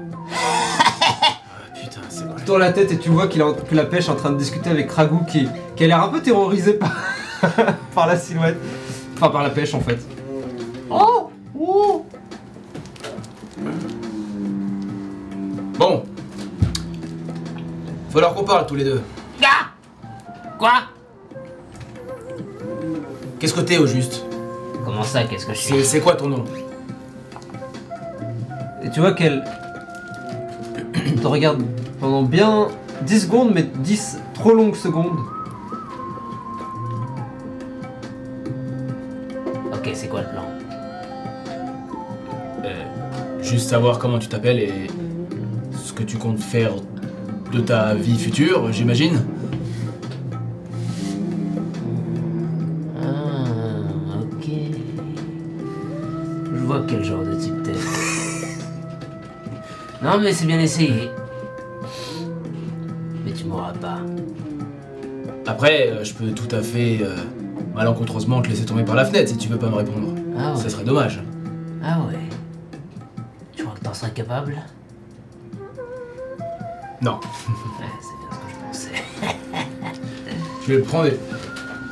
Tournes 2.49 2.61
la 2.61 2.73
tête 2.73 2.91
et 2.93 2.99
tu 2.99 3.11
vois 3.11 3.27
qu'il 3.29 3.41
est 3.41 3.45
en- 3.45 3.53
que 3.53 3.75
la 3.75 3.85
pêche 3.85 4.09
en 4.09 4.15
train 4.17 4.31
de 4.31 4.37
discuter 4.39 4.71
avec 4.71 4.89
Kragou 4.89 5.21
qui, 5.25 5.47
qui 5.77 5.85
a 5.85 5.87
l'air 5.87 6.03
un 6.03 6.09
peu 6.09 6.21
terrorisé 6.21 6.73
par, 6.75 6.93
par 7.95 8.07
la 8.07 8.17
silhouette. 8.17 8.57
Enfin, 9.17 9.29
par 9.29 9.43
la 9.43 9.51
pêche 9.51 9.75
en 9.75 9.81
fait. 9.81 9.99
Oh 10.91 11.31
Oh 11.59 12.07
Bon. 15.79 16.05
Faut 18.11 18.19
alors 18.19 18.35
qu'on 18.35 18.45
parle 18.45 18.67
tous 18.67 18.75
les 18.77 18.85
deux. 18.85 19.03
Ah 19.43 19.67
Quoi 20.59 20.73
Qu'est-ce 23.39 23.55
que 23.55 23.61
t'es 23.61 23.79
au 23.79 23.87
juste 23.87 24.25
Comment 24.85 25.03
ça, 25.03 25.25
qu'est-ce 25.25 25.47
que 25.47 25.53
je 25.55 25.59
suis 25.59 25.75
C'est 25.75 25.85
c'est 25.85 26.01
quoi 26.01 26.15
ton 26.17 26.29
nom 26.29 26.45
Et 28.83 28.91
tu 28.91 29.01
vois 29.01 29.13
qu'elle 29.13 29.45
te 31.21 31.27
regarde 31.27 31.63
pendant 32.09 32.23
bien 32.23 32.68
10 33.03 33.21
secondes, 33.25 33.51
mais 33.55 33.62
10 33.62 34.16
trop 34.33 34.55
longues 34.55 34.77
secondes. 34.77 35.18
Ok, 39.75 39.90
c'est 39.92 40.09
quoi 40.09 40.23
le 40.23 40.29
plan? 40.29 40.44
Euh, 42.64 42.85
Juste 43.42 43.68
savoir 43.68 43.99
comment 43.99 44.18
tu 44.18 44.29
t'appelles 44.29 44.61
et 44.61 44.87
ce 45.77 45.92
que 45.92 46.03
tu 46.03 46.16
comptes 46.16 46.40
faire 46.40 46.73
de 47.53 47.61
ta 47.61 47.92
vie 47.92 48.18
future, 48.18 48.73
j'imagine. 48.73 49.21
Ah, 53.03 53.05
ok. 54.23 54.49
Je 56.55 56.64
vois 56.64 56.85
quel 56.88 57.05
genre 57.05 57.23
de 57.23 57.35
type 57.35 57.62
t'es. 57.64 57.73
non, 60.03 60.18
mais 60.18 60.33
c'est 60.33 60.47
bien 60.47 60.59
essayé. 60.59 61.11
Après, 65.59 65.88
euh, 65.90 66.05
je 66.05 66.14
peux 66.14 66.29
tout 66.31 66.55
à 66.55 66.62
fait 66.62 67.01
euh, 67.03 67.16
malencontreusement 67.75 68.40
te 68.42 68.49
laisser 68.49 68.64
tomber 68.64 68.85
par 68.85 68.94
la 68.94 69.05
fenêtre 69.05 69.29
si 69.31 69.37
tu 69.37 69.49
veux 69.49 69.59
pas 69.59 69.68
me 69.68 69.75
répondre. 69.75 70.14
Ah 70.38 70.53
ouais. 70.53 70.57
Ça 70.62 70.68
serait 70.68 70.85
dommage. 70.85 71.21
Ah 71.85 71.99
ouais. 72.07 72.14
Tu 73.57 73.64
crois 73.64 73.75
que 73.77 73.81
t'en 73.83 73.92
serais 73.92 74.12
capable? 74.12 74.55
Non. 77.03 77.18
Ouais, 77.81 77.87
c'est 78.01 78.14
bien 78.21 78.31
ce 78.31 78.38
que 78.38 78.53
je 78.53 78.88
pensais. 78.92 79.03
Je 80.62 80.73
vais 80.73 80.77
le 80.79 80.83
prendre 80.85 81.07
et, 81.07 81.18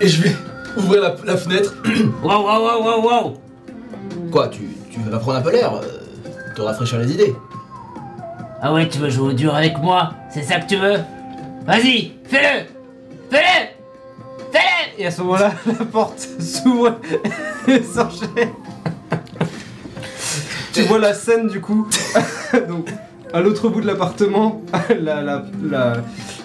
et 0.01 0.07
je 0.09 0.23
vais 0.23 0.31
ouvrir 0.77 1.03
la, 1.03 1.17
la 1.25 1.37
fenêtre. 1.37 1.75
Wow, 2.23 2.45
wow, 2.45 2.83
wow, 2.85 3.03
wow 3.03 3.35
Quoi, 4.31 4.47
tu, 4.47 4.61
tu 4.93 5.01
vas 5.01 5.19
prendre 5.19 5.39
un 5.39 5.43
peu 5.43 5.51
l'air 5.51 5.75
euh, 5.75 5.83
Te 6.55 6.61
rafraîchir 6.63 6.99
les 7.01 7.11
idées 7.11 7.35
Ah 8.63 8.73
ouais, 8.73 8.89
tu 8.89 8.99
veux 8.99 9.11
jouer 9.11 9.31
au 9.31 9.33
dur 9.33 9.55
avec 9.57 9.77
moi? 9.79 10.13
C'est 10.31 10.43
ça 10.45 10.61
que 10.61 10.69
tu 10.69 10.77
veux? 10.77 10.99
Vas-y, 11.67 12.13
fais-le 12.29 12.76
Fais-le 13.31 14.53
Fais-le 14.53 15.03
Et 15.03 15.07
à 15.07 15.11
ce 15.11 15.21
moment-là, 15.23 15.53
la 15.67 15.85
porte 15.85 16.27
s'ouvre 16.41 16.97
et 17.69 17.83
s'enchaîne. 17.95 18.53
tu 20.73 20.83
vois 20.83 20.99
la 20.99 21.15
scène 21.15 21.49
du 21.49 21.61
coup. 21.61 21.89
Donc, 22.69 22.89
à 23.33 23.41
l'autre 23.41 23.69
bout 23.69 23.81
de 23.81 23.87
l'appartement, 23.87 24.63
la, 24.89 25.21
la, 25.23 25.43
la, 25.63 25.93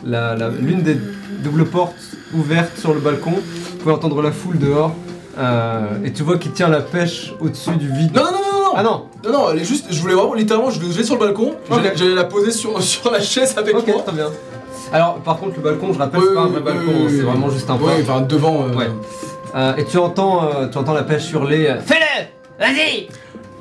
la- 0.05 0.35
la- 0.35 0.49
l'une 0.49 0.81
des 0.81 0.97
doubles 1.43 1.65
portes 1.65 1.95
ouvertes 2.33 2.77
sur 2.77 2.93
le 2.93 2.99
balcon. 2.99 3.31
Vous 3.33 3.77
pouvez 3.77 3.93
entendre 3.93 4.21
la 4.21 4.31
foule 4.31 4.57
dehors. 4.59 4.93
euh, 5.37 6.03
et 6.03 6.11
tu 6.11 6.23
vois 6.23 6.37
qu'il 6.37 6.51
tient 6.51 6.67
la 6.67 6.81
pêche 6.81 7.33
au-dessus 7.39 7.75
du 7.77 7.87
vide. 7.91 8.13
Non, 8.15 8.23
non, 8.23 8.31
non, 8.31 8.37
non, 8.53 8.59
non 8.65 8.71
Ah 8.75 8.83
non 8.83 9.05
Non, 9.23 9.31
non, 9.31 9.51
elle 9.51 9.59
est 9.59 9.63
juste. 9.65 9.87
Je 9.89 9.99
voulais 10.01 10.13
vraiment, 10.15 10.33
littéralement, 10.33 10.69
je 10.71 10.79
vais 10.79 11.03
sur 11.03 11.15
le 11.15 11.21
balcon. 11.21 11.55
J'allais 11.95 12.15
la 12.15 12.23
poser 12.25 12.51
sur, 12.51 12.81
sur 12.81 13.11
la 13.11 13.21
chaise 13.21 13.53
avec 13.57 13.75
Ok, 13.75 13.87
moi. 13.87 14.01
très 14.05 14.11
bien. 14.15 14.27
Alors, 14.93 15.15
par 15.19 15.37
contre, 15.37 15.55
le 15.57 15.61
balcon, 15.63 15.93
je 15.93 15.99
rappelle, 15.99 16.19
Oui, 16.19 16.25
c'est 16.29 16.35
pas 16.35 16.41
un 16.41 16.47
vrai 16.47 16.57
oui, 16.59 16.63
balcon, 16.65 16.91
oui, 17.05 17.13
c'est 17.15 17.21
vraiment 17.23 17.49
juste 17.49 17.69
un 17.69 17.75
Ouais, 17.77 18.01
pas. 18.03 18.13
enfin, 18.13 18.21
devant. 18.21 18.63
euh, 18.63 18.73
Ouais. 18.75 18.89
Euh, 19.55 19.75
et 19.75 19.85
tu 19.85 19.97
entends, 19.97 20.45
euh, 20.45 20.67
tu 20.69 20.77
entends 20.77 20.93
la 20.93 21.03
pêche 21.03 21.31
hurler. 21.31 21.67
euh, 21.67 21.79
Fais-le 21.81 22.25
Vas-y 22.59 23.07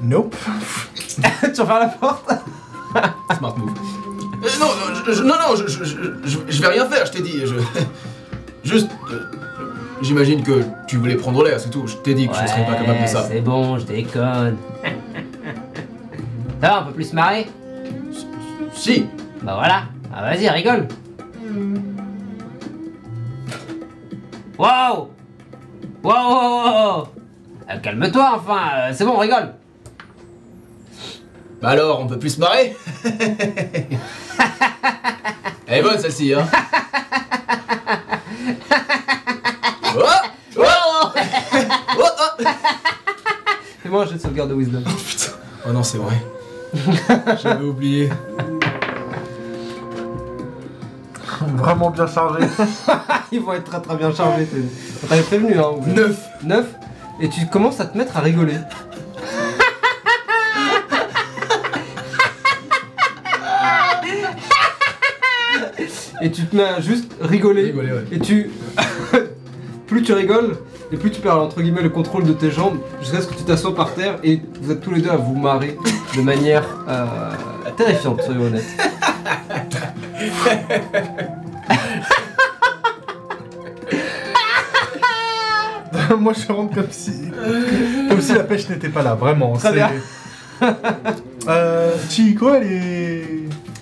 Nope. 0.02 0.34
tu 1.54 1.60
refermes 1.60 1.80
la 1.80 1.86
porte? 1.88 2.30
Smart 3.36 3.56
move. 3.56 3.70
Euh, 4.42 4.48
non, 4.60 4.66
non, 4.66 4.94
je, 5.06 5.12
je- 5.12 5.22
non, 5.22 5.34
non, 5.34 5.56
je, 5.56 5.66
je, 5.66 5.84
je, 5.84 5.96
je- 6.24 6.38
je 6.48 6.62
vais 6.62 6.68
rien 6.68 6.86
faire, 6.86 7.06
je 7.06 7.12
t'ai 7.12 7.22
dit. 7.22 7.40
Je, 7.44 7.54
juste. 8.64 8.88
euh, 9.12 9.20
J'imagine 10.02 10.42
que 10.42 10.62
tu 10.86 10.96
voulais 10.96 11.16
prendre 11.16 11.44
l'air, 11.44 11.60
c'est 11.60 11.68
tout. 11.68 11.86
Je 11.86 11.96
t'ai 11.96 12.14
dit 12.14 12.26
que 12.26 12.34
je 12.34 12.40
ne 12.42 12.46
serais 12.46 12.64
pas 12.64 12.74
capable 12.74 13.02
de 13.02 13.06
ça. 13.06 13.26
c'est 13.28 13.40
bon, 13.42 13.76
je 13.78 13.84
déconne. 13.84 14.56
ça 16.62 16.68
va, 16.68 16.80
on 16.82 16.86
peut 16.86 16.92
plus 16.94 17.10
se 17.10 17.14
marrer? 17.14 17.46
Si 18.72 19.06
Bah 19.42 19.54
voilà. 19.58 19.82
Ah 20.14 20.22
vas-y, 20.22 20.48
rigole. 20.48 20.88
Wow 24.58 25.10
Wow, 26.02 26.12
wow, 26.12 26.64
wow 26.64 27.08
Euh, 27.68 27.78
Calme-toi 27.82 28.32
enfin, 28.36 28.60
euh, 28.76 28.92
c'est 28.94 29.04
bon, 29.04 29.16
rigole. 29.18 29.54
Bah 31.60 31.70
alors, 31.70 32.00
on 32.00 32.06
peut 32.06 32.18
plus 32.18 32.30
se 32.30 32.40
marrer? 32.40 32.76
Elle 35.66 35.78
est 35.78 35.82
bonne 35.82 35.98
celle-ci, 35.98 36.32
hein 36.34 36.46
Oh 39.96 40.02
Oh 40.56 40.62
Oh, 41.98 42.04
oh 42.18 42.44
Fais-moi 43.82 44.04
un 44.04 44.12
de 44.12 44.18
sauvegarde 44.18 44.50
de 44.50 44.54
wisdom. 44.54 44.82
Oh 45.66 45.72
non, 45.72 45.82
c'est 45.82 45.98
vrai. 45.98 46.16
J'avais 47.42 47.64
oublié. 47.64 48.08
Vraiment 51.56 51.90
bien 51.90 52.06
chargé. 52.06 52.44
Ils 53.32 53.40
vont 53.40 53.52
être 53.54 53.64
très 53.64 53.80
très 53.80 53.96
bien 53.96 54.12
chargés. 54.12 54.46
On 55.02 55.06
t'avait 55.06 55.22
prévenu, 55.22 55.58
hein. 55.58 55.70
ou- 55.76 55.86
9 55.86 56.18
Neuf. 56.44 56.66
Et 57.20 57.28
tu 57.28 57.46
commences 57.46 57.80
à 57.80 57.84
te 57.86 57.98
mettre 57.98 58.16
à 58.16 58.20
rigoler. 58.20 58.56
Et 66.22 66.30
tu 66.30 66.44
te 66.44 66.54
mets 66.56 66.64
à 66.64 66.80
juste 66.80 67.12
rigoler. 67.20 67.62
Rigoler, 67.64 67.92
ouais. 67.92 68.04
Et 68.12 68.18
tu. 68.18 68.50
plus 69.86 70.02
tu 70.02 70.12
rigoles, 70.12 70.56
et 70.92 70.96
plus 70.96 71.10
tu 71.10 71.20
perds 71.20 71.38
entre 71.40 71.60
guillemets 71.62 71.82
le 71.82 71.88
contrôle 71.88 72.24
de 72.24 72.32
tes 72.32 72.50
jambes, 72.50 72.78
jusqu'à 73.00 73.20
ce 73.20 73.26
que 73.26 73.34
tu 73.34 73.42
t'assois 73.42 73.74
par 73.74 73.92
terre 73.94 74.18
et 74.22 74.40
vous 74.60 74.70
êtes 74.70 74.80
tous 74.80 74.92
les 74.92 75.00
deux 75.00 75.10
à 75.10 75.16
vous 75.16 75.34
marrer 75.34 75.76
de 76.16 76.22
manière 76.22 76.64
euh, 76.88 77.06
terrifiante, 77.84 78.22
soyons 78.22 78.42
honnêtes. 78.44 78.64
Moi, 86.18 86.32
je 86.34 86.52
rentre 86.52 86.74
comme 86.74 86.90
si, 86.90 87.12
comme 88.08 88.20
si 88.20 88.34
la 88.34 88.42
pêche 88.44 88.68
n'était 88.68 88.88
pas 88.88 89.02
là, 89.02 89.14
vraiment. 89.14 89.52
Très 89.56 89.68
c'est- 89.68 89.74
bien. 89.74 89.90
Euh, 91.48 91.92
Chico, 92.08 92.52
elle 92.54 92.66
est. 92.72 93.24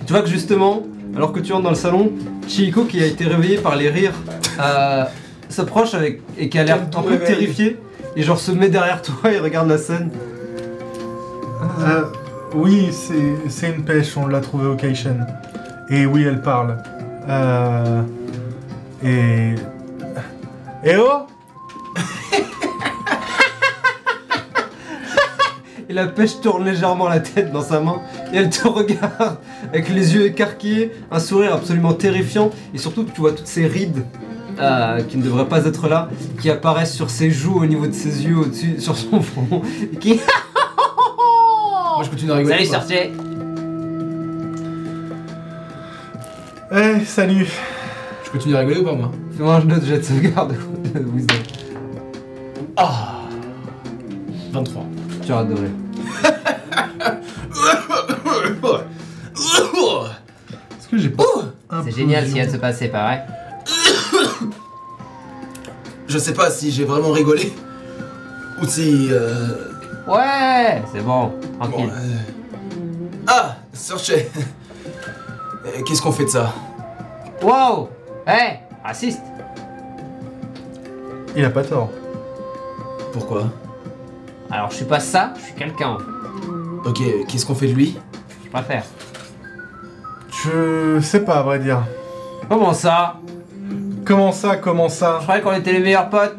Tu 0.06 0.12
vois 0.12 0.22
que 0.22 0.28
justement, 0.28 0.84
alors 1.16 1.32
que 1.32 1.40
tu 1.40 1.52
entres 1.52 1.64
dans 1.64 1.70
le 1.70 1.76
salon, 1.76 2.12
Chihiko, 2.46 2.84
qui 2.84 3.02
a 3.02 3.06
été 3.06 3.24
réveillé 3.26 3.56
par 3.58 3.76
les 3.76 3.88
rires, 3.90 4.12
euh, 4.60 5.04
s'approche 5.48 5.94
avec 5.94 6.22
et 6.38 6.48
qui 6.48 6.58
a 6.58 6.64
l'air 6.64 6.78
Quel 6.90 6.98
un 7.00 7.02
peu 7.02 7.08
réveil. 7.10 7.26
terrifié, 7.26 7.76
et 8.16 8.22
genre 8.22 8.38
se 8.38 8.52
met 8.52 8.68
derrière 8.68 9.02
toi 9.02 9.32
et 9.32 9.38
regarde 9.38 9.68
la 9.68 9.78
scène. 9.78 10.10
Euh, 11.80 12.04
oui, 12.54 12.90
c'est 13.48 13.68
une 13.68 13.84
pêche, 13.84 14.16
on 14.16 14.26
l'a 14.26 14.40
trouvée 14.40 14.66
au 14.66 14.74
Kaishen. 14.76 15.26
Et 15.90 16.06
oui, 16.06 16.24
elle 16.24 16.40
parle. 16.40 16.78
Euh, 17.28 18.02
et. 19.04 19.54
Eh 20.84 20.96
oh 20.96 21.26
Et 25.88 25.92
la 25.94 26.06
pêche 26.06 26.40
tourne 26.40 26.64
légèrement 26.64 27.08
la 27.08 27.20
tête 27.20 27.50
dans 27.50 27.62
sa 27.62 27.80
main, 27.80 28.02
et 28.32 28.36
elle 28.36 28.50
te 28.50 28.68
regarde 28.68 29.38
avec 29.72 29.88
les 29.88 30.14
yeux 30.14 30.26
écarquillés, 30.26 30.92
un 31.10 31.18
sourire 31.18 31.54
absolument 31.54 31.94
terrifiant, 31.94 32.50
et 32.74 32.78
surtout 32.78 33.04
tu 33.04 33.20
vois 33.20 33.32
toutes 33.32 33.46
ces 33.46 33.66
rides. 33.66 34.04
euh, 34.60 35.02
qui 35.02 35.16
ne 35.16 35.22
devraient 35.22 35.48
pas 35.48 35.64
être 35.66 35.88
là, 35.88 36.08
qui 36.40 36.50
apparaissent 36.50 36.94
sur 36.94 37.10
ses 37.10 37.30
joues, 37.30 37.62
au 37.62 37.66
niveau 37.66 37.86
de 37.86 37.92
ses 37.92 38.24
yeux, 38.24 38.36
au-dessus, 38.38 38.80
sur 38.80 38.96
son 38.96 39.20
front, 39.20 39.62
Je 42.02 42.10
continue 42.10 42.32
à 42.32 42.36
rigoler. 42.36 42.64
Salut, 42.64 42.86
quoi. 46.70 46.78
Eh, 46.80 47.04
salut 47.04 47.46
Je 48.24 48.30
continue 48.30 48.54
à 48.56 48.60
rigoler 48.60 48.80
ou 48.80 48.84
pas, 48.84 48.94
moi? 48.94 49.10
Fais-moi 49.36 49.54
un 49.56 49.70
autre 49.70 49.86
jet 49.86 49.98
de 49.98 50.02
sauvegarde. 50.02 50.54
Ah 52.80 53.22
23. 54.52 54.84
Tu 55.26 55.32
as 55.32 55.38
adoré. 55.38 55.66
Est-ce 60.78 60.88
que 60.88 60.98
j'ai 60.98 61.08
pas. 61.08 61.24
C'est 61.84 61.90
génial 61.90 62.22
ce 62.22 62.28
qui 62.28 62.34
vient 62.34 62.46
de 62.46 62.52
se 62.52 62.56
passer, 62.56 62.86
pareil. 62.88 63.18
Je 66.06 66.18
sais 66.18 66.34
pas 66.34 66.50
si 66.50 66.70
j'ai 66.70 66.84
vraiment 66.84 67.10
rigolé 67.10 67.52
ou 68.62 68.66
si 68.66 69.08
euh, 69.10 69.72
Ouais, 70.08 70.82
c'est 70.92 71.04
bon, 71.04 71.32
Bon, 71.58 71.66
tranquille. 71.66 71.90
euh, 71.92 72.16
Ah, 73.26 73.56
Searchet. 73.72 74.30
Euh, 75.66 75.82
Qu'est-ce 75.86 76.00
qu'on 76.00 76.12
fait 76.12 76.24
de 76.24 76.30
ça? 76.30 76.52
Wow 77.42 77.90
Hé 78.26 78.60
Raciste 78.84 79.20
Il 81.36 81.44
a 81.44 81.50
pas 81.50 81.62
tort. 81.62 81.90
Pourquoi? 83.12 83.44
Alors 84.50 84.70
je 84.70 84.76
suis 84.76 84.84
pas 84.86 85.00
ça, 85.00 85.34
je 85.36 85.42
suis 85.42 85.52
quelqu'un 85.54 85.88
en 85.90 85.98
fait. 85.98 86.88
Ok, 86.88 87.26
qu'est-ce 87.28 87.44
qu'on 87.44 87.54
fait 87.54 87.66
de 87.68 87.74
lui? 87.74 87.98
Je 88.44 88.50
préfère. 88.50 88.84
Je 90.42 91.00
sais 91.00 91.20
pas, 91.20 91.40
à 91.40 91.42
vrai 91.42 91.58
dire. 91.58 91.82
Comment 92.48 92.72
ça? 92.72 93.16
Comment 94.06 94.32
ça, 94.32 94.56
comment 94.56 94.88
ça? 94.88 95.16
Je 95.18 95.24
croyais 95.24 95.42
qu'on 95.42 95.52
était 95.52 95.72
les 95.72 95.80
meilleurs 95.80 96.08
potes. 96.08 96.36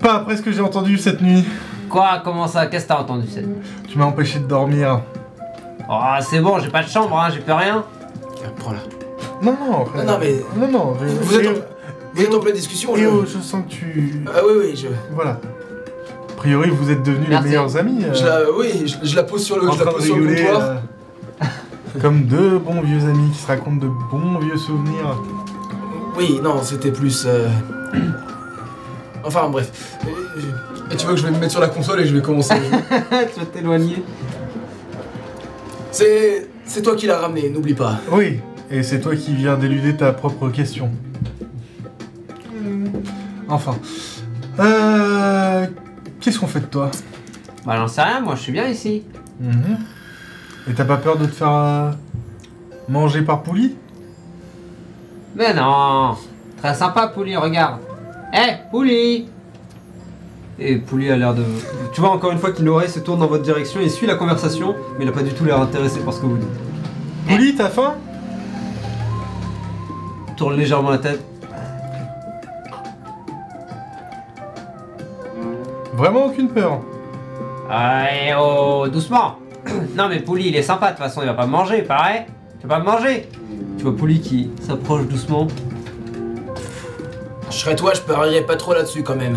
Pas 0.00 0.16
après 0.16 0.36
ce 0.36 0.42
que 0.42 0.52
j'ai 0.52 0.60
entendu 0.60 0.98
cette 0.98 1.22
nuit. 1.22 1.46
Quoi? 1.92 2.20
Comment 2.24 2.48
ça? 2.48 2.66
Qu'est-ce 2.66 2.84
que 2.84 2.88
t'as 2.88 2.98
entendu 3.00 3.28
cette 3.28 3.46
Tu 3.86 3.98
m'as 3.98 4.06
empêché 4.06 4.38
de 4.40 4.46
dormir. 4.46 5.00
Oh 5.88 6.00
c'est 6.22 6.40
bon, 6.40 6.58
j'ai 6.58 6.70
pas 6.70 6.82
de 6.82 6.88
chambre, 6.88 7.16
hein, 7.20 7.28
j'ai 7.32 7.40
plus 7.40 7.52
rien. 7.52 7.84
Tiens, 8.36 8.50
prends-la. 8.56 8.78
Non, 9.42 9.54
non, 9.60 9.84
frère. 9.84 10.04
Non, 10.04 10.12
non, 10.12 10.18
mais- 10.18 10.42
Non, 10.56 10.68
non. 10.68 10.94
je- 11.00 11.06
Vous 11.06 11.36
êtes 11.38 11.46
en, 11.48 11.60
vous 12.14 12.22
êtes 12.22 12.34
en 12.34 12.40
pleine 12.40 12.54
discussion, 12.54 12.96
je... 12.96 13.02
et 13.02 13.06
oh, 13.06 13.24
je 13.26 13.38
sens 13.40 13.62
que 13.64 13.70
tu. 13.70 14.24
Ah 14.26 14.40
oui, 14.46 14.52
oui, 14.60 14.76
je... 14.76 14.88
Voilà. 15.14 15.32
A 15.32 16.34
priori, 16.36 16.70
vous 16.70 16.90
êtes 16.90 17.02
devenus 17.02 17.28
Merci. 17.28 17.44
les 17.44 17.50
meilleurs 17.50 17.76
amis. 17.76 18.04
euh, 18.04 18.14
Je 18.14 18.24
la, 18.24 18.38
oui, 18.58 18.86
je, 18.86 19.06
je 19.06 19.16
la 19.16 19.22
pose 19.24 19.44
sur 19.44 19.58
le, 19.60 19.68
en 19.68 19.72
je 19.72 19.78
la 19.78 19.84
train 19.84 19.92
de 19.92 19.96
pose 19.98 20.06
sur 20.06 20.16
le 20.16 20.22
rigoler. 20.26 20.44
comptoir. 20.44 20.62
euh, 21.42 21.98
comme 22.00 22.22
deux 22.22 22.58
bons 22.58 22.80
vieux 22.80 23.04
amis 23.04 23.30
qui 23.32 23.38
se 23.38 23.46
racontent 23.46 23.76
de 23.76 23.90
bons 24.10 24.38
vieux 24.38 24.56
souvenirs. 24.56 25.20
Oui, 26.16 26.40
non, 26.42 26.62
c'était 26.62 26.90
plus. 26.92 27.24
euh, 27.26 27.48
Enfin, 29.24 29.48
bref. 29.48 29.98
Et 30.92 30.96
tu 30.96 31.06
vois 31.06 31.14
que 31.14 31.20
je 31.20 31.26
vais 31.26 31.32
me 31.32 31.38
mettre 31.38 31.52
sur 31.52 31.60
la 31.60 31.68
console 31.68 32.00
et 32.00 32.06
je 32.06 32.14
vais 32.14 32.22
commencer. 32.22 32.54
tu 33.34 33.40
vas 33.40 33.46
t'éloigner. 33.46 34.02
C'est. 35.90 36.48
C'est 36.64 36.82
toi 36.82 36.94
qui 36.94 37.06
l'as 37.06 37.18
ramené, 37.18 37.50
n'oublie 37.50 37.74
pas. 37.74 37.98
Oui, 38.10 38.40
et 38.70 38.82
c'est 38.82 39.00
toi 39.00 39.14
qui 39.16 39.34
viens 39.34 39.56
d'éluder 39.56 39.96
ta 39.96 40.12
propre 40.12 40.48
question. 40.48 40.90
Enfin. 43.48 43.76
Euh. 44.58 45.66
Qu'est-ce 46.20 46.38
qu'on 46.38 46.46
fait 46.46 46.60
de 46.60 46.66
toi? 46.66 46.90
Bah 47.66 47.74
j'en 47.76 47.88
sais 47.88 48.02
rien, 48.02 48.20
moi 48.20 48.36
je 48.36 48.42
suis 48.42 48.52
bien 48.52 48.66
ici. 48.68 49.02
Mhm. 49.40 49.78
Et 50.68 50.74
t'as 50.74 50.84
pas 50.84 50.96
peur 50.98 51.16
de 51.16 51.26
te 51.26 51.32
faire 51.32 51.50
euh, 51.50 51.90
manger 52.88 53.22
par 53.22 53.42
Pouli? 53.42 53.74
Mais 55.34 55.52
non 55.52 56.16
Très 56.58 56.74
sympa 56.74 57.08
Pouli, 57.08 57.36
regarde. 57.36 57.80
Hé 58.32 58.58
Pouli 58.70 59.28
Et 60.64 60.76
Pouli 60.76 61.10
a 61.10 61.16
l'air 61.16 61.34
de... 61.34 61.42
Tu 61.92 62.00
vois 62.00 62.10
encore 62.10 62.30
une 62.30 62.38
fois 62.38 62.52
qu'il 62.52 62.64
l'oreille 62.64 62.88
se 62.88 63.00
tourne 63.00 63.18
dans 63.20 63.26
votre 63.26 63.42
direction 63.42 63.80
et 63.80 63.88
suit 63.88 64.06
la 64.06 64.14
conversation, 64.14 64.74
mais 64.96 65.04
il 65.04 65.08
a 65.08 65.12
pas 65.12 65.22
du 65.22 65.32
tout 65.32 65.44
l'air 65.44 65.60
intéressé 65.60 66.00
par 66.00 66.14
ce 66.14 66.20
que 66.20 66.26
vous 66.26 66.36
dites. 66.36 66.48
Pouli, 67.28 67.54
t'as 67.56 67.68
faim? 67.68 67.94
Tourne 70.36 70.56
légèrement 70.56 70.90
la 70.90 70.98
tête. 70.98 71.20
Vraiment 75.94 76.26
aucune 76.26 76.48
peur. 76.48 76.80
Allez 77.68 78.34
oh, 78.38 78.86
doucement 78.88 79.36
Non 79.96 80.08
mais 80.08 80.20
Pouli 80.20 80.48
il 80.48 80.56
est 80.56 80.62
sympa, 80.62 80.86
de 80.86 80.96
toute 80.96 80.98
façon 80.98 81.22
il 81.22 81.26
va 81.26 81.34
pas 81.34 81.46
me 81.46 81.52
manger, 81.52 81.82
pareil 81.82 82.22
Tu 82.60 82.66
vas 82.66 82.76
pas 82.76 82.80
me 82.80 82.84
manger 82.84 83.28
Tu 83.78 83.84
vois 83.84 83.96
Pouli 83.96 84.20
qui 84.20 84.50
s'approche 84.60 85.06
doucement. 85.06 85.46
Je 87.50 87.56
serais 87.56 87.76
toi, 87.76 87.92
je 87.94 88.00
parierais 88.00 88.44
pas 88.44 88.56
trop 88.56 88.72
là-dessus 88.72 89.02
quand 89.02 89.16
même. 89.16 89.36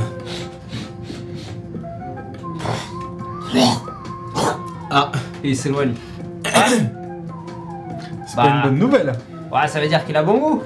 Et 5.45 5.49
il 5.49 5.55
s'éloigne. 5.55 5.93
C'est 6.43 8.35
Bah. 8.35 8.43
pas 8.43 8.47
une 8.47 8.61
bonne 8.63 8.79
nouvelle. 8.79 9.13
Ouais, 9.51 9.67
ça 9.67 9.79
veut 9.79 9.87
dire 9.87 10.03
qu'il 10.03 10.17
a 10.17 10.23
bon 10.23 10.39
goût 10.39 10.63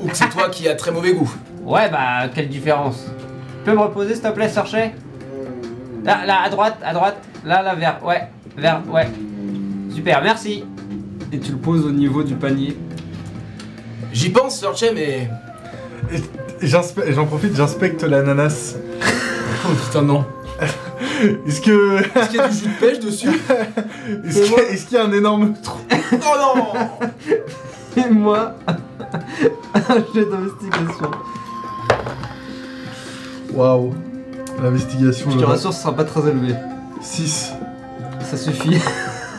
ou 0.00 0.08
que 0.08 0.16
c'est 0.16 0.28
toi 0.28 0.48
qui 0.50 0.68
as 0.68 0.74
très 0.74 0.90
mauvais 0.90 1.14
goût. 1.14 1.32
Ouais, 1.64 1.88
bah, 1.90 2.28
quelle 2.34 2.48
différence 2.50 3.06
Tu 3.64 3.70
peux 3.70 3.72
me 3.76 3.80
reposer, 3.82 4.14
s'il 4.14 4.22
te 4.24 4.28
plaît, 4.30 4.48
Sorchet 4.50 4.94
Là, 6.04 6.26
là, 6.26 6.42
à 6.44 6.50
droite, 6.50 6.76
à 6.84 6.92
droite. 6.92 7.16
Là, 7.46 7.62
là, 7.62 7.74
vers, 7.74 8.04
ouais, 8.04 8.28
vers, 8.58 8.82
ouais. 8.92 9.08
Super, 9.94 10.20
merci. 10.22 10.64
Et 11.32 11.38
tu 11.38 11.52
le 11.52 11.58
poses 11.58 11.86
au 11.86 11.92
niveau 11.92 12.22
du 12.24 12.34
panier. 12.34 12.76
J'y 14.12 14.28
pense, 14.30 14.58
Searchet, 14.60 14.92
mais. 14.92 15.30
J'inspe- 16.60 17.10
J'en 17.12 17.24
profite, 17.26 17.56
j'inspecte 17.56 18.02
l'ananas. 18.02 18.76
Oh 19.64 19.68
putain, 19.86 20.02
non. 20.02 20.26
Est-ce 21.46 21.60
que. 21.60 22.00
Est-ce 22.18 22.28
qu'il 22.30 22.36
y 22.38 22.40
a 22.40 22.48
du 22.48 22.56
jus 22.56 22.66
de 22.66 22.80
pêche 22.80 23.00
dessus? 23.00 23.28
Est-ce 24.24 24.86
qu'il 24.86 24.96
y, 24.96 25.00
a- 25.00 25.04
y 25.04 25.06
un 25.06 25.12
énorme 25.12 25.54
trou? 25.62 25.78
Oh 26.12 26.36
non 26.38 26.80
Et 27.96 28.08
moi, 28.10 28.54
un 29.74 29.96
jet 30.14 30.24
d'investigation. 30.30 31.10
Waouh. 33.54 33.92
L'investigation, 34.62 35.30
Je 35.30 35.38
te 35.38 35.44
rassure, 35.44 35.72
ce 35.72 35.82
sera 35.82 35.94
pas 35.94 36.04
très 36.04 36.20
élevé. 36.28 36.54
6. 37.00 37.52
Ça 38.20 38.36
suffit. 38.36 38.78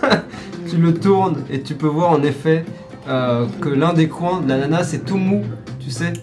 tu 0.69 0.77
le 0.77 0.93
tournes 0.93 1.43
et 1.49 1.61
tu 1.61 1.75
peux 1.75 1.87
voir 1.87 2.11
en 2.11 2.21
effet 2.23 2.65
euh, 3.07 3.45
que 3.61 3.69
l'un 3.69 3.93
des 3.93 4.07
coins 4.07 4.41
de 4.41 4.49
l'ananas 4.49 4.93
est 4.93 5.05
tout 5.05 5.17
mou, 5.17 5.43
tu 5.79 5.89
sais. 5.91 6.13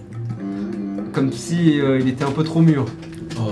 Comme 1.12 1.32
si 1.32 1.80
euh, 1.80 1.98
il 2.00 2.08
était 2.08 2.24
un 2.24 2.30
peu 2.30 2.44
trop 2.44 2.60
mûr. 2.60 2.84
Oh. 3.38 3.42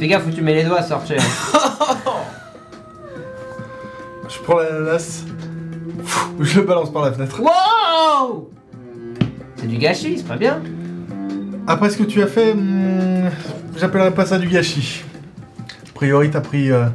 Fais 0.00 0.08
gaffe 0.08 0.26
où 0.26 0.30
tu 0.30 0.40
mets 0.40 0.54
les 0.54 0.64
doigts, 0.64 0.82
Sorchet. 0.82 1.18
Je 4.28 4.38
prends 4.42 4.58
l'ananas. 4.60 5.24
Je 6.40 6.60
le 6.60 6.66
balance 6.66 6.90
par 6.90 7.04
la 7.04 7.12
fenêtre. 7.12 7.38
wow 7.38 8.50
C'est 9.56 9.66
du 9.66 9.76
gâchis, 9.76 10.16
c'est 10.16 10.26
pas 10.26 10.38
bien 10.38 10.62
Après 11.66 11.90
ce 11.90 11.98
que 11.98 12.04
tu 12.04 12.22
as 12.22 12.26
fait, 12.26 12.54
hmm, 12.54 13.28
j'appellerais 13.76 14.14
pas 14.14 14.24
ça 14.24 14.38
du 14.38 14.48
gâchis. 14.48 15.04
A 15.90 15.92
priori, 15.94 16.30
t'as 16.30 16.40
pris. 16.40 16.72
euh, 16.72 16.86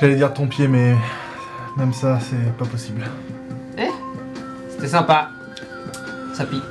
J'allais 0.00 0.16
dire 0.16 0.34
ton 0.34 0.48
pied, 0.48 0.66
mais 0.66 0.96
même 1.76 1.92
ça, 1.92 2.18
c'est 2.20 2.52
pas 2.58 2.64
possible. 2.64 3.04
C'était 4.70 4.88
sympa. 4.88 5.28
Ça 6.34 6.44
pique. 6.44 6.62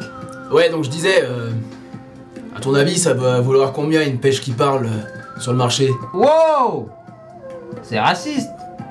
Ouais, 0.52 0.70
donc 0.70 0.84
je 0.84 0.90
disais. 0.90 1.24
euh, 1.24 1.52
À 2.56 2.60
ton 2.62 2.74
avis, 2.74 2.98
ça 2.98 3.14
va 3.14 3.42
vouloir 3.42 3.72
combien 3.74 4.04
une 4.06 4.18
pêche 4.18 4.42
qui 4.42 4.52
parle 4.52 4.86
euh, 4.86 5.40
sur 5.40 5.52
le 5.52 5.58
marché? 5.58 5.90
Wow 6.14 6.90
C'est 7.84 8.00
raciste 8.00 8.50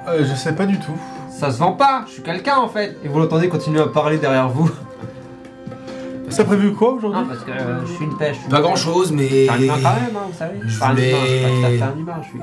Euh, 0.08 0.24
je 0.28 0.34
sais 0.34 0.52
pas 0.54 0.66
du 0.66 0.78
tout. 0.78 0.92
Ça 1.30 1.50
se 1.50 1.58
vend 1.58 1.72
pas, 1.72 2.04
je 2.06 2.12
suis 2.12 2.22
quelqu'un 2.22 2.56
en 2.58 2.68
fait 2.68 2.96
Et 3.04 3.08
vous 3.08 3.18
l'entendez 3.18 3.48
continuer 3.48 3.80
à 3.80 3.86
parler 3.88 4.18
derrière 4.18 4.48
vous? 4.48 4.70
T'as 6.36 6.42
prévu 6.44 6.72
quoi 6.72 6.94
aujourd'hui? 6.94 7.20
Non, 7.20 7.26
parce 7.28 7.44
que 7.44 7.50
euh, 7.52 7.86
je 7.86 7.92
suis 7.92 8.04
une 8.04 8.16
pêche. 8.16 8.36
Pas 8.50 8.60
grand 8.60 8.74
chose, 8.74 9.12
mais. 9.12 9.44
Humain 9.46 9.56
quand 9.58 9.66
même, 9.66 10.16
hein, 10.16 10.26
vous 10.32 10.36
savez. 10.36 10.58
Je 10.66 10.76
Enfin, 10.82 10.90
un 10.90 10.96
humain, 10.96 11.16
je 11.22 11.28
suis 11.28 11.42
pas 11.42 11.48
tout 11.48 11.64
à 11.64 11.68
fait 11.68 11.82
un 11.82 11.98
humain, 12.00 12.20
je 12.22 12.28
suis. 12.28 12.40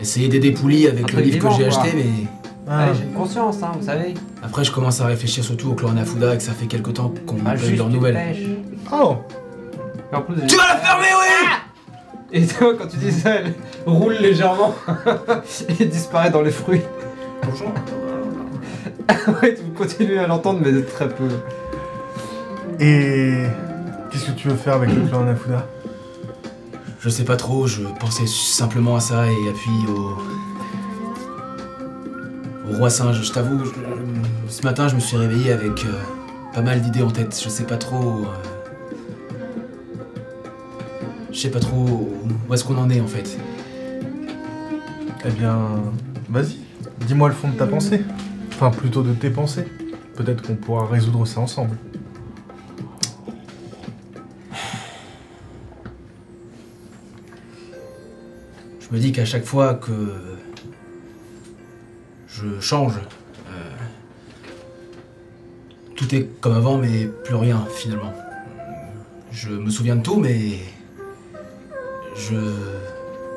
Essayer 0.00 0.28
d'aider 0.28 0.52
Pouli 0.52 0.86
Un 0.86 0.90
avec 0.90 1.06
le 1.08 1.12
truc 1.12 1.24
livre 1.24 1.38
que 1.38 1.42
vivant, 1.54 1.56
j'ai 1.58 1.68
quoi. 1.68 1.82
acheté, 1.82 1.96
mais. 1.96 2.26
Ah, 2.70 2.86
Ouais, 2.86 2.92
j'ai 2.96 3.02
une 3.04 3.12
conscience, 3.14 3.60
hein, 3.64 3.72
vous 3.76 3.84
savez. 3.86 4.14
Après, 4.44 4.62
je 4.62 4.70
commence 4.70 5.00
à 5.00 5.06
réfléchir 5.06 5.42
surtout 5.42 5.70
au 5.70 5.74
clan 5.74 5.90
Anafuda 5.90 6.34
et 6.34 6.36
que 6.36 6.42
ça 6.44 6.52
fait 6.52 6.66
quelque 6.66 6.90
temps 6.92 7.12
qu'on 7.26 7.34
Pas 7.36 7.42
n'a 7.42 7.50
pas 7.50 7.56
eu 7.56 7.60
juste 7.66 7.78
leurs 7.78 7.88
une 7.88 7.94
nouvelles. 7.94 8.14
pêche. 8.14 8.42
Oh 8.92 9.16
Et 10.12 10.16
en 10.16 10.22
plus, 10.22 10.34
Tu 10.46 10.56
vas 10.56 10.68
la 10.68 10.76
fermer, 10.76 11.06
oui 11.20 11.26
Et 12.32 12.46
tu 12.46 12.54
vois, 12.56 12.74
quand 12.76 12.86
tu 12.86 12.96
dis 12.98 13.12
ça, 13.12 13.30
elle 13.36 13.54
roule 13.86 14.14
légèrement 14.14 14.74
et 15.80 15.84
disparaît 15.86 16.30
dans 16.30 16.42
les 16.42 16.50
fruits. 16.50 16.82
ouais, 19.42 19.54
tu 19.54 19.62
continues 19.76 20.18
à 20.18 20.26
l'entendre, 20.26 20.60
mais 20.64 20.82
très 20.82 21.08
peu. 21.08 21.28
Et. 22.80 23.44
Qu'est-ce 24.10 24.26
que 24.26 24.32
tu 24.32 24.48
veux 24.48 24.56
faire 24.56 24.74
avec 24.74 24.90
le 24.94 25.00
clan 25.08 25.22
Anafuda 25.22 25.66
Je 27.00 27.08
sais 27.08 27.24
pas 27.24 27.36
trop, 27.36 27.66
je 27.66 27.80
pensais 27.98 28.26
simplement 28.26 28.96
à 28.96 29.00
ça 29.00 29.26
et 29.26 29.48
appuie 29.48 29.86
au. 29.88 30.18
au 32.70 32.76
roi 32.76 32.90
singe. 32.90 33.22
Je 33.22 33.32
t'avoue, 33.32 33.64
je- 33.64 33.70
ce 34.50 34.62
matin, 34.62 34.88
je 34.88 34.94
me 34.94 35.00
suis 35.00 35.16
réveillé 35.16 35.52
avec 35.52 35.84
euh, 35.86 35.92
pas 36.54 36.60
mal 36.60 36.82
d'idées 36.82 37.02
en 37.02 37.10
tête. 37.10 37.38
Je 37.42 37.48
sais 37.48 37.64
pas 37.64 37.78
trop. 37.78 38.26
euh, 38.26 38.51
sais 41.42 41.50
pas 41.50 41.60
trop 41.60 42.08
où 42.48 42.54
est-ce 42.54 42.64
qu'on 42.64 42.78
en 42.78 42.88
est 42.88 43.00
en 43.00 43.06
fait. 43.06 43.36
Eh 45.24 45.30
bien. 45.30 45.58
Vas-y, 46.28 46.58
dis-moi 47.06 47.28
le 47.28 47.34
fond 47.34 47.48
de 47.48 47.56
ta 47.56 47.66
pensée. 47.66 48.02
Enfin, 48.48 48.70
plutôt 48.70 49.02
de 49.02 49.12
tes 49.12 49.28
pensées. 49.28 49.66
Peut-être 50.14 50.42
qu'on 50.42 50.54
pourra 50.54 50.86
résoudre 50.86 51.26
ça 51.26 51.40
ensemble. 51.40 51.76
Je 58.80 58.88
me 58.92 58.98
dis 58.98 59.10
qu'à 59.10 59.24
chaque 59.24 59.44
fois 59.44 59.74
que 59.74 59.92
je 62.28 62.60
change. 62.60 62.98
Euh, 63.48 63.70
tout 65.96 66.14
est 66.14 66.28
comme 66.40 66.54
avant, 66.54 66.78
mais 66.78 67.06
plus 67.24 67.34
rien 67.34 67.64
finalement. 67.74 68.12
Je 69.32 69.50
me 69.50 69.70
souviens 69.70 69.96
de 69.96 70.02
tout, 70.02 70.20
mais 70.20 70.58
je 72.14 72.34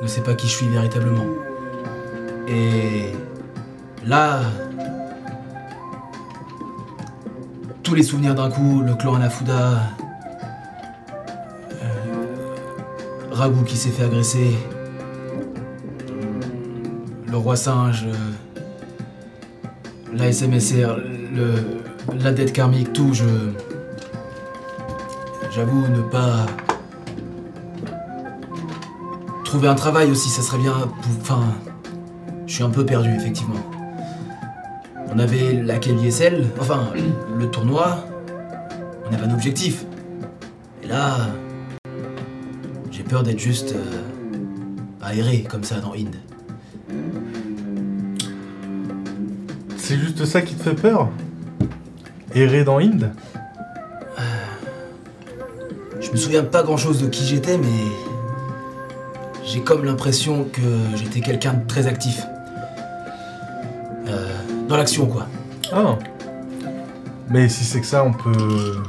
ne 0.01 0.07
sais 0.07 0.21
pas 0.21 0.33
qui 0.33 0.47
je 0.47 0.53
suis 0.53 0.67
véritablement. 0.67 1.25
Et 2.47 3.11
là, 4.05 4.41
tous 7.83 7.95
les 7.95 8.03
souvenirs 8.03 8.35
d'un 8.35 8.49
coup, 8.49 8.81
le 8.81 8.95
clan 8.95 9.15
Anafuda, 9.15 9.81
euh, 13.33 13.63
qui 13.65 13.77
s'est 13.77 13.89
fait 13.89 14.03
agresser, 14.03 14.55
le 17.29 17.37
roi 17.37 17.55
singe, 17.55 18.05
la 20.13 20.31
SMSR, 20.31 20.97
la 22.23 22.31
dette 22.31 22.53
karmique, 22.53 22.93
tout, 22.93 23.13
je. 23.13 23.25
J'avoue 25.51 25.87
ne 25.87 26.01
pas. 26.01 26.45
Trouver 29.55 29.69
un 29.69 29.75
travail 29.75 30.11
aussi, 30.11 30.27
ça 30.27 30.41
serait 30.41 30.57
bien. 30.57 30.73
pour- 30.73 31.11
Enfin. 31.21 31.39
Je 32.45 32.53
suis 32.55 32.63
un 32.63 32.69
peu 32.69 32.85
perdu, 32.85 33.15
effectivement. 33.15 33.55
On 35.13 35.17
avait 35.17 35.53
la 35.53 35.77
KBSL, 35.79 36.45
enfin, 36.59 36.89
le 37.39 37.49
tournoi. 37.49 38.05
On 39.09 39.13
avait 39.13 39.23
un 39.23 39.33
objectif. 39.33 39.85
Et 40.83 40.87
là. 40.87 41.29
J'ai 42.91 43.03
peur 43.03 43.23
d'être 43.23 43.39
juste. 43.39 43.75
euh, 43.75 44.01
aéré, 45.01 45.45
comme 45.49 45.63
ça, 45.63 45.79
dans 45.79 45.93
Inde. 45.93 46.17
C'est 49.77 49.95
juste 49.97 50.25
ça 50.25 50.41
qui 50.41 50.55
te 50.55 50.63
fait 50.63 50.75
peur? 50.75 51.07
Errer 52.33 52.65
dans 52.65 52.79
Inde 52.79 53.09
Je 56.01 56.11
me 56.11 56.17
souviens 56.17 56.43
pas 56.43 56.61
grand 56.61 56.75
chose 56.77 57.01
de 57.01 57.07
qui 57.07 57.23
j'étais, 57.25 57.57
mais. 57.57 58.14
J'ai 59.55 59.61
comme 59.61 59.85
l'impression 59.85 60.49
que 60.51 60.59
j'étais 60.97 61.21
quelqu'un 61.21 61.53
de 61.53 61.65
très 61.65 61.87
actif. 61.87 62.21
Euh, 64.05 64.27
dans 64.67 64.75
l'action, 64.75 65.05
quoi. 65.05 65.27
Ah. 65.71 65.97
Mais 67.29 67.47
si 67.47 67.63
c'est 67.63 67.79
que 67.79 67.85
ça, 67.85 68.03
on 68.03 68.11
peut. 68.11 68.81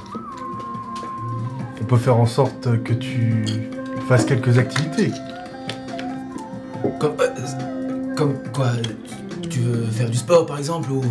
On 1.81 1.85
peut 1.85 1.97
faire 1.97 2.17
en 2.17 2.27
sorte 2.27 2.83
que 2.83 2.95
tu 2.95 3.45
fasses 4.09 4.25
quelques 4.25 4.59
activités. 4.59 5.13
Comme, 6.99 7.15
euh, 7.21 8.15
comme 8.17 8.35
quoi 8.53 8.73
Tu 9.49 9.61
veux 9.61 9.85
faire 9.85 10.11
du 10.11 10.17
sport, 10.17 10.47
par 10.47 10.59
exemple, 10.59 10.91
ou. 10.91 11.05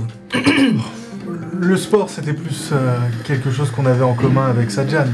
Le 1.58 1.78
sport, 1.78 2.10
c'était 2.10 2.34
plus 2.34 2.72
euh, 2.74 2.98
quelque 3.24 3.52
chose 3.52 3.72
qu'on 3.72 3.86
avait 3.86 4.04
en 4.04 4.16
commun 4.16 4.50
avec 4.50 4.70
Sajan. 4.70 5.06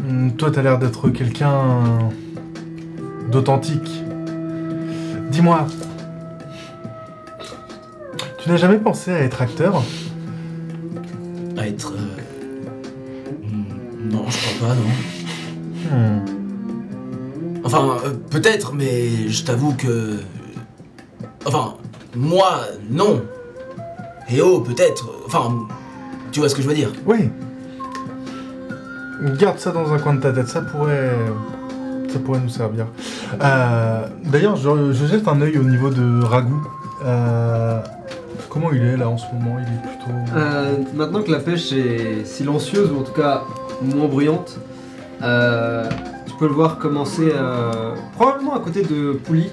Hum, 0.00 0.32
Toi, 0.32 0.50
t'as 0.50 0.62
l'air 0.62 0.80
d'être 0.80 1.10
quelqu'un 1.10 2.10
d'authentique. 3.32 4.04
Dis-moi, 5.30 5.66
tu 8.38 8.48
n'as 8.48 8.56
jamais 8.56 8.78
pensé 8.78 9.10
à 9.12 9.20
être 9.20 9.40
acteur? 9.42 9.82
À 11.56 11.66
être. 11.66 11.94
euh, 11.94 12.22
Non, 14.10 14.24
je 14.28 14.36
crois 14.38 14.68
pas, 14.68 14.74
non. 14.74 15.96
Hmm. 15.96 16.20
Enfin, 17.64 17.96
euh, 18.04 18.10
peut-être, 18.30 18.74
mais 18.74 19.28
je 19.28 19.44
t'avoue 19.44 19.72
que. 19.74 20.18
Enfin, 21.46 21.74
moi, 22.14 22.60
non. 22.90 23.22
Et 24.30 24.40
oh, 24.42 24.60
peut-être. 24.60 25.08
Enfin, 25.26 25.66
tu 26.32 26.40
vois 26.40 26.48
ce 26.48 26.54
que 26.54 26.62
je 26.62 26.68
veux 26.68 26.74
dire? 26.74 26.92
Oui. 27.06 27.30
Garde 29.38 29.58
ça 29.58 29.70
dans 29.70 29.92
un 29.92 29.98
coin 29.98 30.14
de 30.14 30.20
ta 30.20 30.32
tête, 30.32 30.48
ça 30.48 30.62
pourrait, 30.62 31.12
ça 32.12 32.18
pourrait 32.18 32.40
nous 32.40 32.48
servir. 32.48 32.86
Euh, 33.42 34.06
D'ailleurs, 34.24 34.56
je, 34.56 34.92
je 34.92 35.06
jette 35.06 35.26
un 35.28 35.40
œil 35.40 35.58
au 35.58 35.62
niveau 35.64 35.90
de 35.90 36.22
Ragout. 36.22 36.62
Euh, 37.04 37.80
comment 38.48 38.72
il 38.72 38.82
est 38.82 38.96
là 38.96 39.08
en 39.08 39.18
ce 39.18 39.24
moment? 39.32 39.56
Il 39.58 39.64
est 39.64 39.96
plutôt. 39.96 40.36
Euh, 40.36 40.76
maintenant 40.94 41.22
que 41.22 41.30
la 41.30 41.40
pêche 41.40 41.72
est 41.72 42.24
silencieuse, 42.24 42.90
ou 42.92 43.00
en 43.00 43.02
tout 43.02 43.12
cas 43.12 43.42
moins 43.82 44.06
bruyante, 44.06 44.58
euh, 45.22 45.84
tu 46.26 46.32
peux 46.38 46.46
le 46.46 46.54
voir 46.54 46.78
commencer 46.78 47.32
euh, 47.34 47.94
probablement 48.14 48.54
à 48.54 48.60
côté 48.60 48.82
de 48.82 49.12
Pouli. 49.12 49.50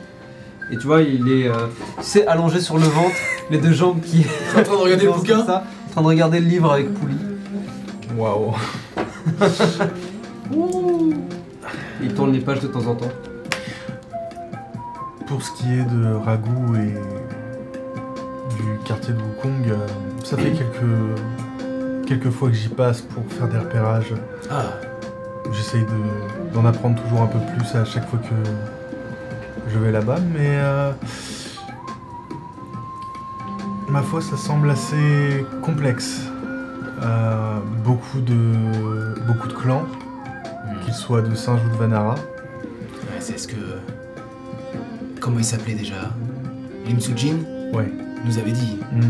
Et 0.72 0.78
tu 0.78 0.86
vois, 0.86 1.02
il 1.02 1.28
est, 1.32 1.48
euh, 1.48 2.26
allongé 2.28 2.60
sur 2.60 2.76
le 2.78 2.84
ventre, 2.84 3.16
les 3.50 3.58
deux 3.58 3.74
jambes 3.74 4.02
qui. 4.02 4.26
en 4.58 4.62
train 4.64 4.74
de 4.74 4.78
regarder 4.82 5.06
le 5.06 5.12
qui 5.14 5.18
bouquin 5.18 5.46
ça, 5.46 5.64
En 5.88 5.92
train 5.92 6.02
de 6.02 6.08
regarder 6.08 6.40
le 6.40 6.48
livre 6.48 6.72
avec 6.72 6.94
Pouli. 6.94 7.16
Waouh. 8.18 8.54
Il 12.02 12.14
tourne 12.14 12.32
les 12.32 12.40
pages 12.40 12.60
de 12.62 12.68
temps 12.68 12.86
en 12.88 12.96
temps. 12.96 13.12
Pour 15.28 15.44
ce 15.44 15.52
qui 15.52 15.74
est 15.74 15.84
de 15.86 16.14
Ragout 16.14 16.76
et 16.76 16.96
du 18.56 18.80
quartier 18.86 19.14
de 19.14 19.20
Wukong, 19.22 19.68
euh, 19.70 19.76
ça 20.24 20.38
fait 20.38 20.52
quelques, 20.52 22.08
quelques 22.08 22.30
fois 22.32 22.50
que 22.50 22.56
j'y 22.56 22.70
passe 22.70 23.02
pour 23.02 23.24
faire 23.32 23.48
des 23.48 23.58
repérages. 23.58 24.14
Ah, 24.50 24.64
J'essaye 25.52 25.84
de- 25.84 26.54
d'en 26.54 26.66
apprendre 26.66 27.02
toujours 27.02 27.22
un 27.22 27.28
peu 27.28 27.40
plus 27.40 27.76
à 27.76 27.84
chaque 27.86 28.08
fois 28.10 28.20
que 28.20 28.36
je 29.72 29.78
vais 29.80 29.92
là-bas, 29.92 30.18
mais 30.34 30.58
euh, 30.60 30.92
ma 33.90 34.02
foi, 34.02 34.22
ça 34.22 34.38
semble 34.38 34.70
assez 34.70 35.46
complexe. 35.64 36.22
Euh, 37.02 37.60
beaucoup 37.84 38.20
de 38.20 39.16
beaucoup 39.28 39.48
de 39.48 39.54
clans, 39.54 39.84
qu'ils 40.90 40.98
soient 40.98 41.22
de 41.22 41.36
singes 41.36 41.62
ou 41.66 41.70
de 41.70 41.76
Vanara. 41.76 42.16
ouais, 42.16 43.20
c'est 43.20 43.38
ce 43.38 43.48
que. 43.48 43.56
Comment 45.20 45.38
il 45.38 45.46
s'appelait 45.46 45.76
déjà? 45.76 46.12
Lim 46.88 47.00
Soo-jin 47.00 47.36
Ouais. 47.74 47.92
nous 48.26 48.38
avait 48.40 48.52
dit. 48.52 48.80
Mm. 48.92 49.02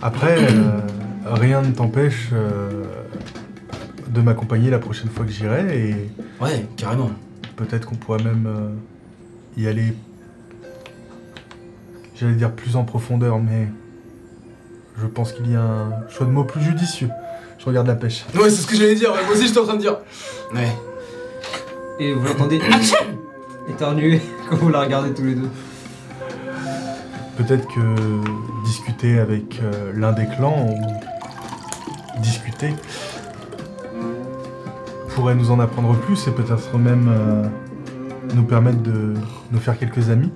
Après, 0.00 0.38
euh, 0.38 0.80
rien 1.26 1.60
ne 1.60 1.72
t'empêche 1.72 2.30
euh, 2.32 2.84
de 4.08 4.20
m'accompagner 4.22 4.70
la 4.70 4.78
prochaine 4.78 5.10
fois 5.10 5.26
que 5.26 5.30
j'irai 5.32 5.90
et 5.90 6.10
Ouais, 6.40 6.64
carrément. 6.78 7.10
peut-être 7.56 7.86
qu'on 7.86 7.96
pourrait 7.96 8.22
même 8.22 8.46
euh, 8.46 8.70
y 9.60 9.66
aller, 9.66 9.92
j'allais 12.14 12.34
dire 12.34 12.52
plus 12.52 12.76
en 12.76 12.84
profondeur, 12.84 13.38
mais 13.40 13.68
je 14.98 15.06
pense 15.06 15.32
qu'il 15.32 15.50
y 15.50 15.56
a 15.56 15.62
un 15.62 16.08
choix 16.08 16.26
de 16.26 16.30
mots 16.32 16.44
plus 16.44 16.62
judicieux. 16.62 17.10
Je 17.58 17.64
regarde 17.64 17.86
la 17.86 17.96
pêche. 17.96 18.24
Ouais, 18.34 18.50
c'est 18.50 18.62
ce 18.62 18.66
que 18.66 18.76
j'allais 18.76 18.94
dire, 18.94 19.12
ouais, 19.12 19.24
moi 19.24 19.34
aussi 19.34 19.46
j'étais 19.46 19.58
en 19.58 19.64
train 19.64 19.74
de 19.74 19.80
dire. 19.80 19.98
Ouais. 20.54 20.72
Et 21.98 22.12
vous 22.12 22.24
l'entendez 22.24 22.60
éternuer 23.68 24.20
quand 24.50 24.56
vous 24.56 24.70
la 24.70 24.80
regardez 24.80 25.12
tous 25.12 25.24
les 25.24 25.34
deux. 25.34 25.48
Peut-être 27.36 27.66
que 27.68 28.64
discuter 28.64 29.18
avec 29.18 29.60
euh, 29.62 29.92
l'un 29.94 30.12
des 30.12 30.26
clans 30.26 30.66
ou 30.68 32.20
discuter 32.20 32.74
pourrait 35.08 35.34
nous 35.34 35.50
en 35.50 35.60
apprendre 35.60 35.96
plus 35.96 36.28
et 36.28 36.30
peut-être 36.30 36.76
même 36.78 37.08
euh, 37.08 37.44
nous 38.34 38.44
permettre 38.44 38.82
de 38.82 39.14
nous 39.50 39.58
faire 39.58 39.78
quelques 39.78 40.10
amis. 40.10 40.30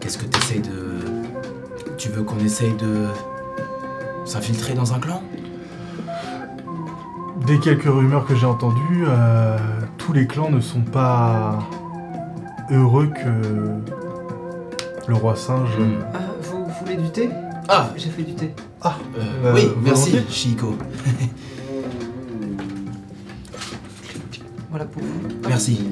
Qu'est-ce 0.00 0.18
que 0.18 0.24
t'essayes 0.24 0.60
de. 0.60 1.94
Tu 1.98 2.08
veux 2.08 2.22
qu'on 2.22 2.38
essaye 2.38 2.72
de. 2.74 3.06
S'infiltrer 4.26 4.74
dans 4.74 4.92
un 4.92 4.98
clan? 4.98 5.22
Des 7.46 7.58
quelques 7.60 7.84
rumeurs 7.84 8.26
que 8.26 8.34
j'ai 8.34 8.46
entendues, 8.46 9.04
euh, 9.06 9.56
tous 9.98 10.12
les 10.12 10.26
clans 10.26 10.50
ne 10.50 10.60
sont 10.60 10.80
pas 10.82 11.60
heureux 12.70 13.06
que 13.08 13.80
le 15.08 15.14
roi 15.14 15.36
singe. 15.36 15.70
Hmm. 15.78 16.00
Ah, 16.12 16.18
vous 16.42 16.66
voulez 16.80 16.96
du 16.96 17.08
thé? 17.10 17.30
Ah 17.68 17.90
J'ai 17.96 18.10
fait 18.10 18.22
du 18.22 18.34
thé. 18.34 18.52
euh, 18.84 18.88
Euh, 19.44 19.52
Oui, 19.54 19.68
merci. 19.82 20.18
Chico. 20.28 20.74
Voilà 24.70 24.84
pour 24.86 25.02
vous. 25.02 25.08
Merci. 25.48 25.78
Merci, 25.80 25.88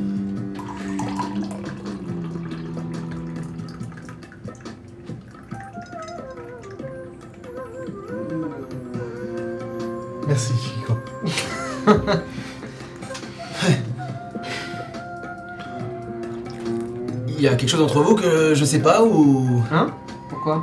quelque 17.65 17.71
chose 17.71 17.83
entre 17.83 18.03
vous 18.03 18.15
que 18.15 18.55
je 18.55 18.65
sais 18.65 18.81
pas 18.81 19.03
ou. 19.03 19.63
Hein? 19.73 19.91
Pourquoi? 20.29 20.63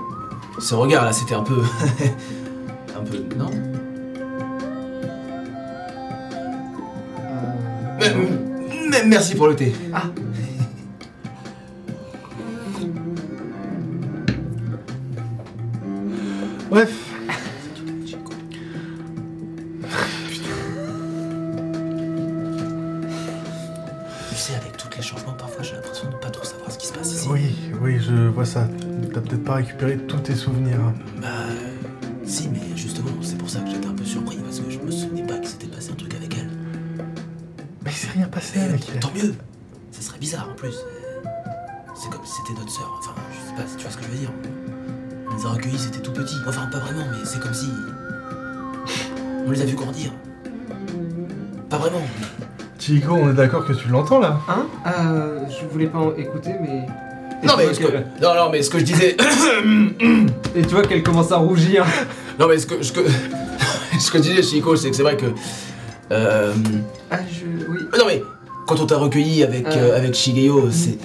Ce 0.60 0.76
regard 0.76 1.04
là, 1.04 1.12
c'était 1.12 1.34
un 1.34 1.41
peu. 1.41 1.60
un 2.95 3.04
peu. 3.04 3.18
Non? 3.36 3.49
Euh, 8.04 9.02
Merci 9.08 9.34
pour 9.34 9.47
le 9.47 9.56
thé. 9.56 9.74
Ah. 9.91 10.04
Chico, 52.82 53.13
on 53.13 53.29
est 53.29 53.34
d'accord 53.34 53.65
que 53.65 53.73
tu 53.73 53.88
l'entends 53.89 54.19
là 54.19 54.39
Hein 54.49 54.65
euh, 54.88 55.39
Je 55.49 55.71
voulais 55.71 55.86
pas 55.88 55.99
en 55.99 56.15
écouter, 56.15 56.51
mais. 56.61 56.88
Et 57.43 57.45
Non 57.45 57.53
mais, 57.57 57.73
ce 57.73 57.79
que... 57.79 57.86
non, 58.21 58.36
non, 58.36 58.49
mais 58.51 58.61
ce 58.63 58.69
que 58.71 58.79
je 58.79 58.84
disais. 58.86 59.15
Et 60.55 60.61
tu 60.63 60.69
vois 60.69 60.82
qu'elle 60.84 61.03
commence 61.03 61.32
à 61.32 61.38
rougir. 61.38 61.86
non, 62.39 62.47
mais 62.47 62.57
ce 62.57 62.65
que, 62.65 62.82
ce 62.84 62.91
que, 62.91 63.01
ce 63.99 64.11
que 64.11 64.17
je 64.17 64.23
disais, 64.23 64.41
Chico, 64.43 64.75
c'est 64.75 64.89
que 64.89 64.95
c'est 64.95 65.03
vrai 65.03 65.15
que. 65.17 65.27
Euh... 66.11 66.53
Ah, 67.11 67.17
je. 67.29 67.45
Oui. 67.71 67.79
Non, 67.97 68.05
mais 68.07 68.23
quand 68.67 68.79
on 68.79 68.86
t'a 68.88 68.97
recueilli 68.97 69.43
avec, 69.43 69.67
Euh. 69.67 69.91
euh, 69.93 69.97
avec 69.97 70.15
Shigeo, 70.15 70.69
c'est. 70.71 70.97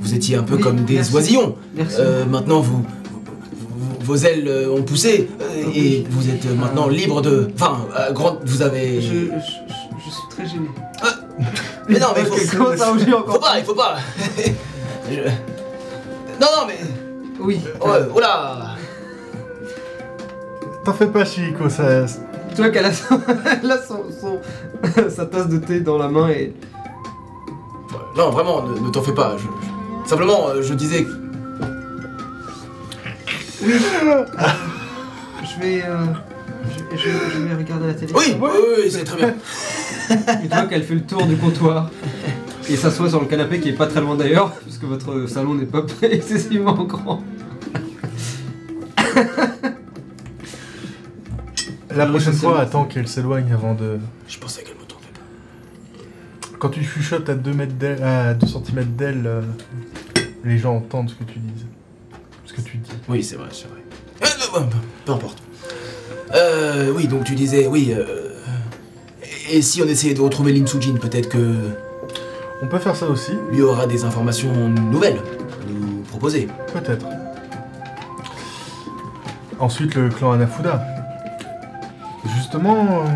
Vous 0.00 0.14
étiez 0.14 0.36
un 0.36 0.42
peu 0.42 0.56
Oui, 0.56 0.62
comme 0.62 0.84
des 0.84 0.94
merci. 0.94 1.14
oisillons. 1.14 1.54
Merci. 1.74 1.96
Euh, 2.00 2.24
maintenant, 2.24 2.60
vous, 2.60 2.84
vos 4.00 4.16
ailes 4.16 4.46
euh, 4.48 4.70
ont 4.72 4.82
poussé 4.82 5.28
euh, 5.40 5.44
Oui. 5.66 5.78
et 5.78 6.06
vous 6.10 6.28
êtes 6.28 6.46
euh, 6.46 6.54
maintenant 6.54 6.88
libre 6.88 7.20
de. 7.22 7.48
Enfin, 7.54 7.86
euh, 7.98 8.12
grand, 8.12 8.38
vous 8.44 8.62
avez. 8.62 9.00
je, 9.00 9.08
je, 9.14 9.72
Mais 11.88 11.98
non, 11.98 12.08
mais 12.14 12.24
faut, 12.24 12.36
faut 12.36 13.14
encore. 13.14 13.40
pas, 13.40 13.58
il 13.58 13.64
faut 13.64 13.74
pas. 13.74 13.96
Je- 15.10 15.20
Non, 16.40 16.46
non, 16.56 16.66
mais. 16.66 16.78
Oui. 17.40 17.60
Oh, 17.80 17.86
oh 18.14 18.20
là 18.20 18.74
T'en 20.84 20.92
fais 20.92 21.06
pas, 21.06 21.24
Chico, 21.24 21.68
ça. 21.68 22.04
Tu 22.50 22.56
vois 22.62 22.70
qu'elle 22.70 22.84
a, 22.86 22.92
son, 22.92 23.20
elle 23.62 23.70
a 23.70 23.78
son, 23.82 24.04
son- 24.20 24.40
sa 25.10 25.26
tasse 25.26 25.48
de 25.48 25.58
thé 25.58 25.80
dans 25.80 25.98
la 25.98 26.08
main 26.08 26.28
et. 26.30 26.52
Non, 28.16 28.30
vraiment, 28.30 28.62
ne, 28.62 28.78
ne 28.80 28.90
t'en 28.90 29.02
fais 29.02 29.14
pas. 29.14 29.36
je- 29.38 29.42
je- 29.44 30.08
Simplement, 30.10 30.48
euh, 30.48 30.62
je 30.62 30.74
disais. 30.74 31.06
Je 33.60 33.66
vais. 35.60 35.82
euh, 35.84 36.04
je, 36.92 36.96
je- 36.96 37.08
je 37.32 37.38
vais 37.38 37.54
regarder 37.54 37.86
la 37.88 37.94
télé. 37.94 38.12
Oui, 38.14 38.36
oui, 38.40 38.48
oui, 38.84 38.90
c'est 38.90 39.04
très 39.04 39.16
bien. 39.16 39.34
Tu 40.42 40.48
vois 40.48 40.62
qu'elle 40.66 40.82
fait 40.84 40.94
le 40.94 41.02
tour 41.02 41.26
du 41.26 41.36
comptoir? 41.36 41.90
Et 42.70 42.76
s'assoit 42.76 43.08
sur 43.08 43.20
le 43.20 43.26
canapé 43.26 43.60
qui 43.60 43.70
est 43.70 43.72
pas 43.74 43.86
très 43.86 44.00
loin 44.00 44.14
d'ailleurs, 44.16 44.52
puisque 44.56 44.84
votre 44.84 45.26
salon 45.26 45.54
n'est 45.54 45.64
pas 45.66 45.84
excessivement 46.02 46.74
grand. 46.84 47.22
La 51.90 52.04
Oui, 52.04 52.10
prochaine 52.10 52.34
fois, 52.34 52.60
attends 52.60 52.84
qu'elle 52.84 53.08
s'éloigne 53.08 53.52
avant 53.52 53.74
de. 53.74 53.98
Je 54.28 54.38
pensais 54.38 54.62
qu'elle 54.62 54.74
me 54.76 54.82
tombait 54.84 55.06
pas. 55.14 56.48
Quand 56.58 56.68
tu 56.68 56.84
chuchotes 56.84 57.28
à 57.28 57.34
2 57.34 57.52
mètres 57.52 57.74
d'elle, 57.74 58.02
à 58.02 58.34
2 58.34 58.46
cm 58.46 58.84
d'elle, 58.96 59.26
euh, 59.26 59.40
les 60.44 60.58
gens 60.58 60.76
entendent 60.76 61.08
ce 61.10 61.14
que 61.14 61.24
tu 61.24 61.38
dis. 61.38 61.64
Ce 62.44 62.52
que 62.52 62.60
tu 62.60 62.76
dis. 62.76 62.90
Oui, 63.08 63.22
c'est 63.22 63.36
vrai, 63.36 63.48
c'est 63.52 63.66
vrai. 63.68 63.82
Euh, 64.22 64.58
euh, 64.58 64.60
peu- 64.64 64.76
peu 65.06 65.12
importe. 65.12 65.38
Euh, 66.34 66.92
oui, 66.94 67.06
donc 67.08 67.24
tu 67.24 67.34
disais, 67.34 67.66
oui. 67.66 67.92
Euh, 67.96 68.27
et 69.50 69.62
si 69.62 69.82
on 69.82 69.86
essayait 69.86 70.14
de 70.14 70.20
retrouver 70.20 70.52
Lin 70.52 70.66
Sujin, 70.66 70.94
peut-être 70.94 71.28
que 71.28 71.54
On 72.60 72.66
peut 72.66 72.78
faire 72.78 72.96
ça 72.96 73.06
aussi, 73.06 73.32
lui 73.52 73.62
aura 73.62 73.86
des 73.86 74.04
informations 74.04 74.52
nouvelles 74.68 75.18
à 75.18 75.70
nous 75.70 76.02
proposer. 76.02 76.48
peut-être. 76.72 77.06
Ensuite, 79.60 79.94
le 79.94 80.08
clan 80.08 80.32
Anafuda. 80.32 80.84
Justement, 82.36 83.04
euh, 83.04 83.06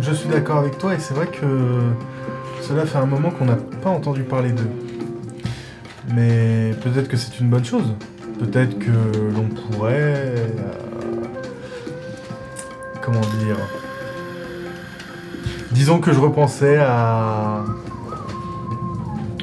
je 0.00 0.12
suis 0.12 0.28
d'accord 0.28 0.58
avec 0.58 0.78
toi 0.78 0.94
et 0.94 0.98
c'est 0.98 1.14
vrai 1.14 1.26
que 1.26 1.46
cela 2.62 2.86
fait 2.86 2.98
un 2.98 3.06
moment 3.06 3.30
qu'on 3.30 3.44
n'a 3.44 3.56
pas 3.82 3.90
entendu 3.90 4.22
parler 4.22 4.52
d'eux. 4.52 4.70
Mais 6.14 6.72
peut-être 6.82 7.08
que 7.08 7.16
c'est 7.18 7.38
une 7.40 7.48
bonne 7.50 7.64
chose. 7.64 7.92
Peut-être 8.38 8.78
que 8.78 8.90
l'on 9.34 9.48
pourrait... 9.48 10.34
euh, 10.36 10.48
comment 13.02 13.20
dire 13.20 13.56
Disons 15.72 15.98
que 16.00 16.12
je 16.12 16.18
repensais 16.20 16.78
à... 16.78 17.64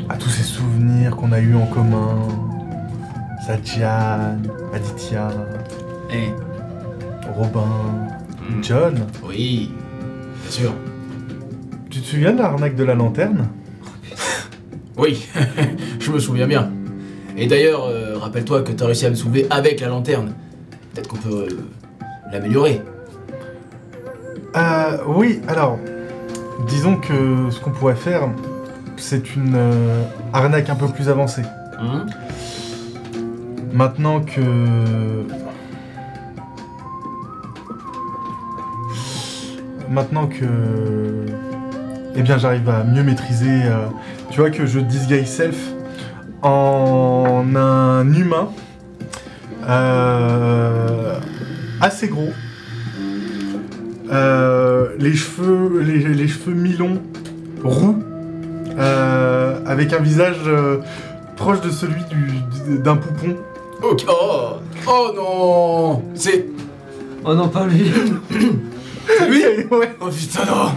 à 0.09 0.17
tous 0.17 0.29
ces 0.29 0.43
souvenirs 0.43 1.15
qu'on 1.15 1.31
a 1.31 1.39
eus 1.39 1.55
en 1.55 1.65
commun. 1.67 2.27
Satyan, 3.45 4.37
Aditya, 4.73 5.29
Eh. 6.11 6.29
Robin, 7.37 8.09
Hmm. 8.47 8.61
John. 8.63 8.95
Oui, 9.27 9.71
bien 10.43 10.51
sûr. 10.51 10.71
Tu 11.89 11.99
te 11.99 12.05
souviens 12.05 12.31
de 12.31 12.37
l'arnaque 12.37 12.75
de 12.75 12.83
la 12.83 12.93
lanterne? 12.93 13.47
Oui, 14.97 15.27
je 15.99 16.11
me 16.11 16.19
souviens 16.19 16.45
bien. 16.45 16.69
Et 17.35 17.47
d'ailleurs, 17.47 17.85
euh, 17.85 18.17
rappelle-toi 18.19 18.61
que 18.61 18.71
t'as 18.71 18.85
réussi 18.85 19.07
à 19.07 19.09
me 19.09 19.15
soulever 19.15 19.47
avec 19.49 19.79
la 19.81 19.87
lanterne. 19.87 20.33
Peut-être 20.93 21.07
qu'on 21.07 21.17
peut 21.17 21.47
euh, 21.49 21.59
l'améliorer. 22.31 22.81
Euh, 24.55 24.97
oui, 25.07 25.41
alors, 25.47 25.79
disons 26.67 26.97
que 26.97 27.49
ce 27.49 27.59
qu'on 27.59 27.71
pourrait 27.71 27.95
faire, 27.95 28.29
c'est 28.97 29.35
une 29.35 29.55
euh, 29.55 30.03
arnaque 30.33 30.69
un 30.69 30.75
peu 30.75 30.87
plus 30.87 31.09
avancée. 31.09 31.43
Hein 31.79 32.05
Maintenant 33.73 34.21
que... 34.21 35.25
Maintenant 39.89 40.27
que... 40.27 41.25
Eh 42.15 42.21
bien, 42.21 42.37
j'arrive 42.37 42.69
à 42.69 42.83
mieux 42.83 43.03
maîtriser... 43.03 43.63
euh, 43.65 43.87
tu 44.29 44.39
vois 44.39 44.49
que 44.49 44.65
je 44.65 44.79
disguise 44.79 45.27
self 45.27 45.57
en 46.41 47.55
un 47.55 48.13
humain 48.13 48.49
euh, 49.67 51.19
assez 51.81 52.07
gros. 52.07 52.33
Euh, 54.11 54.89
les 54.99 55.13
cheveux, 55.15 55.81
les, 55.81 55.99
les 56.13 56.27
cheveux 56.27 56.53
mi-longs, 56.53 57.01
roux, 57.63 57.97
euh, 58.77 59.59
avec 59.65 59.93
un 59.93 59.99
visage 59.99 60.37
euh, 60.47 60.77
proche 61.35 61.61
de 61.61 61.69
celui 61.69 62.01
du- 62.05 62.77
d'un 62.79 62.97
poupon. 62.97 63.35
Ok. 63.81 64.05
Oh, 64.07 64.57
oh 64.87 65.11
non 65.15 66.03
C'est 66.15 66.45
Oh 67.23 67.33
non, 67.33 67.49
pas 67.49 67.65
lui. 67.65 67.91
lui 69.29 69.43
ouais. 69.71 69.95
Oh 69.99 70.07
putain 70.09 70.45
non 70.45 70.71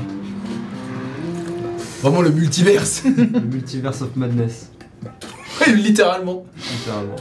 Vraiment 2.03 2.23
le 2.23 2.31
multiverse 2.31 3.03
Le 3.17 3.41
multiverse 3.41 4.03
of 4.03 4.15
madness, 4.17 4.71
Littéralement. 5.67 6.45
littéralement. 6.57 7.17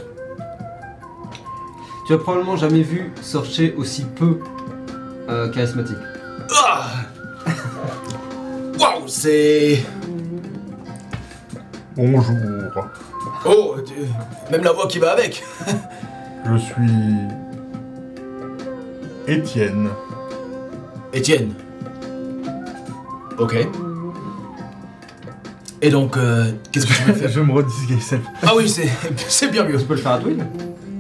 Tu 2.08 2.14
as 2.14 2.18
probablement 2.20 2.55
jamais 2.55 2.84
vu 2.84 3.12
Sorcher 3.22 3.74
aussi 3.78 4.05
peu 4.16 4.39
euh, 5.30 5.49
charismatique. 5.49 5.97
Ah 6.55 6.88
Waouh, 8.80 9.07
c'est... 9.07 9.84
Bonjour. 11.95 12.36
Oh, 13.45 13.75
tu- 13.86 13.93
même 14.51 14.63
la 14.63 14.71
voix 14.71 14.88
qui 14.88 14.99
va 14.99 15.11
avec 15.13 15.43
Je 16.45 16.57
suis 16.57 16.91
Étienne. 19.28 19.89
Étienne. 21.13 21.53
Ok. 23.38 23.55
Et 25.82 25.89
donc, 25.89 26.17
euh, 26.17 26.51
qu'est-ce 26.71 26.86
que 26.88 26.93
tu 26.93 27.01
veux 27.03 27.13
faire? 27.13 27.30
Je 27.34 27.39
me 27.41 27.51
redisguise 27.53 28.01
self. 28.03 28.21
Ah 28.43 28.51
oui, 28.55 28.67
c'est 28.69 28.89
c'est 29.28 29.49
bien 29.51 29.63
mieux. 29.63 29.78
Tu 29.78 29.86
peux 29.86 29.95
le 29.95 30.01
faire 30.01 30.13
à 30.13 30.19
Twin? 30.19 30.45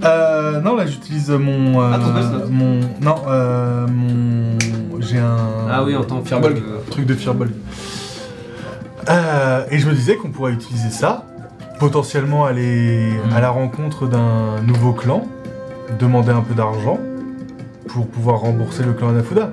Euh, 0.03 0.61
non, 0.61 0.75
là 0.75 0.85
j'utilise 0.85 1.29
mon. 1.31 1.81
euh, 1.81 1.91
Ah, 1.93 1.99
ton 1.99 2.47
mon. 2.49 2.79
Non, 3.01 3.15
euh, 3.27 3.87
mon. 3.87 4.57
J'ai 4.99 5.17
un. 5.19 5.37
Ah 5.71 5.83
oui, 5.83 5.95
en 5.95 6.03
tant 6.03 6.21
que 6.21 6.27
Firbolg. 6.27 6.57
euh, 6.57 6.79
truc 6.91 7.05
de 7.05 7.13
Firbolg. 7.15 7.51
Euh, 9.09 9.63
et 9.71 9.79
je 9.79 9.87
me 9.87 9.93
disais 9.93 10.15
qu'on 10.17 10.29
pourrait 10.29 10.51
utiliser 10.51 10.89
ça, 10.89 11.25
potentiellement 11.79 12.45
aller 12.45 13.11
Mhm. 13.25 13.33
à 13.35 13.39
la 13.41 13.49
rencontre 13.49 14.05
d'un 14.07 14.61
nouveau 14.61 14.91
clan, 14.93 15.25
demander 15.99 16.31
un 16.31 16.41
peu 16.41 16.53
d'argent 16.53 16.99
pour 17.87 18.07
pouvoir 18.07 18.39
rembourser 18.41 18.83
le 18.83 18.93
clan 18.93 19.09
Anafuda. 19.09 19.51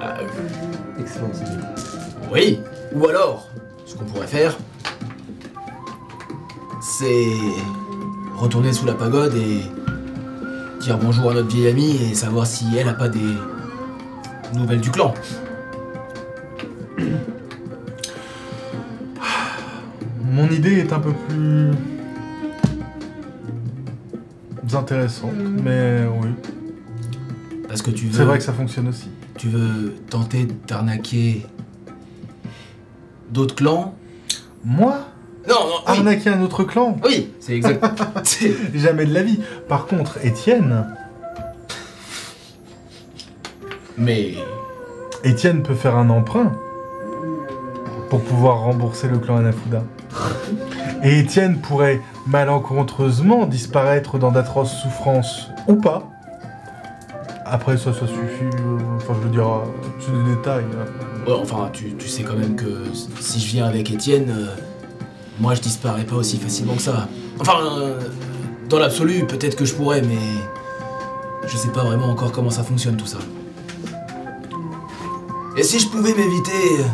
Ah, 0.00 0.14
Excellente 1.00 1.36
idée. 1.36 1.62
oui. 2.32 2.60
Ou 2.94 3.06
alors, 3.08 3.48
ce 3.86 3.94
qu'on 3.94 4.04
pourrait 4.04 4.26
faire, 4.26 4.56
c'est 6.80 7.26
retourner 8.42 8.72
sous 8.72 8.84
la 8.86 8.94
pagode 8.94 9.36
et 9.36 9.60
dire 10.80 10.98
bonjour 10.98 11.30
à 11.30 11.34
notre 11.34 11.46
vieille 11.46 11.68
amie 11.68 11.96
et 12.02 12.12
savoir 12.12 12.44
si 12.44 12.64
elle 12.76 12.88
a 12.88 12.92
pas 12.92 13.08
des 13.08 13.20
nouvelles 14.52 14.80
du 14.80 14.90
clan. 14.90 15.14
Mon 20.24 20.48
idée 20.48 20.78
est 20.78 20.92
un 20.92 20.98
peu 20.98 21.12
plus 21.28 21.70
intéressante, 24.74 25.34
mais 25.62 26.00
oui. 26.20 26.30
Parce 27.68 27.80
que 27.80 27.92
tu 27.92 28.06
veux, 28.06 28.12
C'est 28.12 28.24
vrai 28.24 28.38
que 28.38 28.44
ça 28.44 28.52
fonctionne 28.52 28.88
aussi. 28.88 29.08
tu 29.38 29.50
veux 29.50 29.94
tenter 30.10 30.48
d'arnaquer 30.66 31.46
d'autres 33.30 33.54
clans? 33.54 33.94
Moi, 34.64 34.98
Non, 35.48 35.54
non, 35.54 35.74
oui, 35.88 35.98
arnaquer 35.98 36.30
un 36.30 36.40
autre 36.42 36.62
clan, 36.64 36.96
oui, 37.04 37.32
c'est 37.40 37.54
exact. 37.54 37.84
c'est- 38.24 38.54
jamais 38.78 39.06
de 39.06 39.12
la 39.14 39.22
vie. 39.22 39.40
Par 39.68 39.86
contre, 39.86 40.18
Étienne, 40.24 40.86
Mais 43.98 44.34
Étienne 45.24 45.62
peut 45.62 45.74
faire 45.74 45.96
un 45.96 46.10
emprunt 46.10 46.52
pour 48.08 48.20
pouvoir 48.20 48.60
rembourser 48.60 49.08
le 49.08 49.18
clan 49.18 49.36
Anafuda. 49.38 49.82
Et 51.02 51.18
Étienne 51.20 51.58
pourrait 51.60 52.00
malencontreusement 52.26 53.46
disparaître 53.46 54.18
dans 54.18 54.30
d'atroces 54.30 54.72
souffrances 54.82 55.48
ou 55.68 55.76
pas. 55.76 56.04
Après 57.44 57.76
ça, 57.76 57.92
ça 57.92 58.06
suffit. 58.06 58.44
euh, 58.44 58.78
Enfin, 58.96 59.14
je 59.20 59.26
veux 59.26 59.30
dire, 59.32 59.48
euh, 59.48 59.64
c'est 60.00 60.12
des 60.12 60.36
détails. 60.36 60.64
hein. 60.74 61.26
Ouais, 61.30 61.36
enfin, 61.40 61.68
tu, 61.72 61.94
tu 61.96 62.08
sais 62.08 62.22
quand 62.22 62.36
même 62.36 62.56
que 62.56 62.84
si 63.20 63.40
je 63.40 63.46
viens 63.52 63.66
avec 63.66 63.90
Étienne, 63.90 64.30
euh, 64.30 64.46
moi 65.42 65.54
je 65.56 65.60
disparais 65.60 66.04
pas 66.04 66.14
aussi 66.14 66.38
facilement 66.38 66.76
que 66.76 66.82
ça. 66.82 67.08
Enfin, 67.40 67.54
euh, 67.64 67.98
dans 68.68 68.78
l'absolu, 68.78 69.26
peut-être 69.26 69.56
que 69.56 69.64
je 69.64 69.74
pourrais, 69.74 70.00
mais 70.00 70.20
je 71.48 71.56
sais 71.56 71.70
pas 71.70 71.82
vraiment 71.82 72.06
encore 72.06 72.30
comment 72.30 72.48
ça 72.50 72.62
fonctionne 72.62 72.96
tout 72.96 73.06
ça. 73.06 73.18
Et 75.56 75.64
si 75.64 75.80
je 75.80 75.88
pouvais 75.88 76.14
m'éviter 76.14 76.84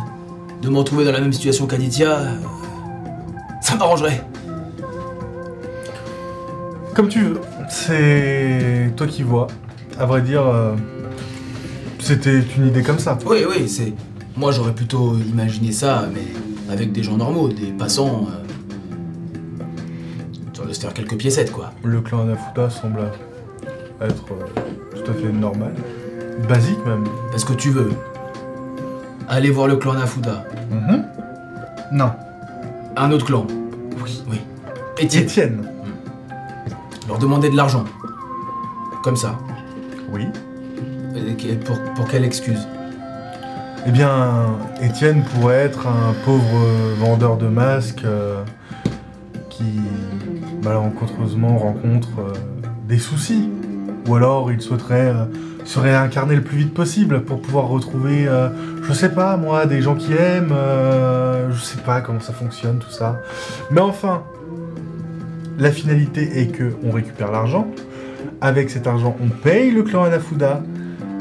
de 0.63 0.69
me 0.71 0.79
retrouver 0.79 1.05
dans 1.05 1.13
la 1.13 1.21
même 1.21 1.33
situation 1.33 1.67
qu'Aditya, 1.67 2.11
euh, 2.11 2.37
ça 3.61 3.77
m'arrangerait. 3.77 4.25
Comme 6.95 7.09
tu 7.09 7.21
veux. 7.21 7.41
C'est 7.69 8.93
toi 8.97 9.07
qui 9.07 9.25
vois. 9.25 9.49
À 10.01 10.07
vrai 10.07 10.23
dire, 10.23 10.47
euh, 10.47 10.75
c'était 11.99 12.43
une 12.57 12.69
idée 12.69 12.83
comme 12.83 12.99
ça. 12.99 13.19
Oui, 13.27 13.45
oui, 13.47 13.69
c'est. 13.69 13.93
Moi 14.39 14.53
j'aurais 14.53 14.75
plutôt 14.75 15.17
imaginé 15.19 15.71
ça, 15.71 16.09
mais 16.15 16.23
avec 16.71 16.93
des 16.93 17.03
gens 17.03 17.17
normaux, 17.17 17.49
des 17.49 17.73
passants. 17.73 18.27
Euh... 18.29 19.63
Histoire 20.47 20.69
de 20.69 20.73
se 20.73 20.81
faire 20.81 20.95
quelques 20.95 21.17
piécettes, 21.17 21.53
quoi. 21.53 21.73
Le 21.83 22.01
clan 22.01 22.23
Anafuda 22.23 22.71
semble 22.71 23.01
être 24.01 24.25
euh, 24.33 24.61
tout 24.95 25.11
à 25.11 25.15
fait 25.15 25.33
normal. 25.33 25.73
Basique 26.49 26.85
même. 26.87 27.05
Parce 27.31 27.45
que 27.45 27.53
tu 27.53 27.71
veux 27.71 27.91
aller 29.29 29.51
voir 29.51 29.69
le 29.69 29.77
clan 29.77 29.95
Nafuda. 29.95 30.45
Mhm. 30.71 31.05
Non. 31.93 32.11
Un 32.97 33.11
autre 33.13 33.27
clan? 33.27 33.47
Oui. 34.05 34.23
Oui. 34.31 34.41
Étienne. 34.99 35.25
Étienne. 35.25 35.71
Leur 37.07 37.19
demander 37.19 37.51
de 37.51 37.57
l'argent. 37.57 37.85
Comme 39.03 39.17
ça. 39.17 39.39
Oui. 40.13 40.27
Pour, 41.65 41.77
pour 41.95 42.09
quelle 42.09 42.25
excuse? 42.25 42.67
Eh 43.87 43.91
bien, 43.91 44.59
Étienne 44.83 45.23
pourrait 45.23 45.57
être 45.57 45.87
un 45.87 46.13
pauvre 46.25 46.59
vendeur 46.99 47.37
de 47.37 47.47
masques 47.47 48.05
euh, 48.05 48.43
qui 49.49 49.81
malencontreusement 50.63 51.57
rencontre 51.59 52.09
euh, 52.19 52.33
des 52.89 52.99
soucis. 52.99 53.49
Ou 54.07 54.17
alors 54.17 54.51
il 54.51 54.61
souhaiterait 54.61 55.09
euh, 55.09 55.25
se 55.65 55.79
réincarner 55.79 56.35
le 56.35 56.43
plus 56.43 56.59
vite 56.59 56.75
possible 56.75 57.23
pour 57.23 57.41
pouvoir 57.41 57.69
retrouver, 57.69 58.27
je 58.83 58.93
sais 58.95 59.11
pas 59.11 59.37
moi, 59.37 59.67
des 59.67 59.83
gens 59.83 59.97
qui 59.97 60.15
aiment, 60.15 60.55
je 61.51 61.61
sais 61.61 61.77
pas 61.85 62.01
comment 62.01 62.21
ça 62.21 62.33
fonctionne 62.33 62.79
tout 62.79 62.91
ça. 62.91 63.21
Mais 63.71 63.83
enfin, 63.83 64.23
la 65.59 65.71
finalité 65.71 66.41
est 66.41 66.47
que 66.47 66.73
on 66.83 66.91
récupère 66.91 67.31
l'argent. 67.31 67.69
Avec 68.41 68.71
cet 68.71 68.87
argent, 68.87 69.15
on 69.23 69.29
paye 69.29 69.71
le 69.71 69.83
clan 69.83 70.05
Anafuda. 70.05 70.63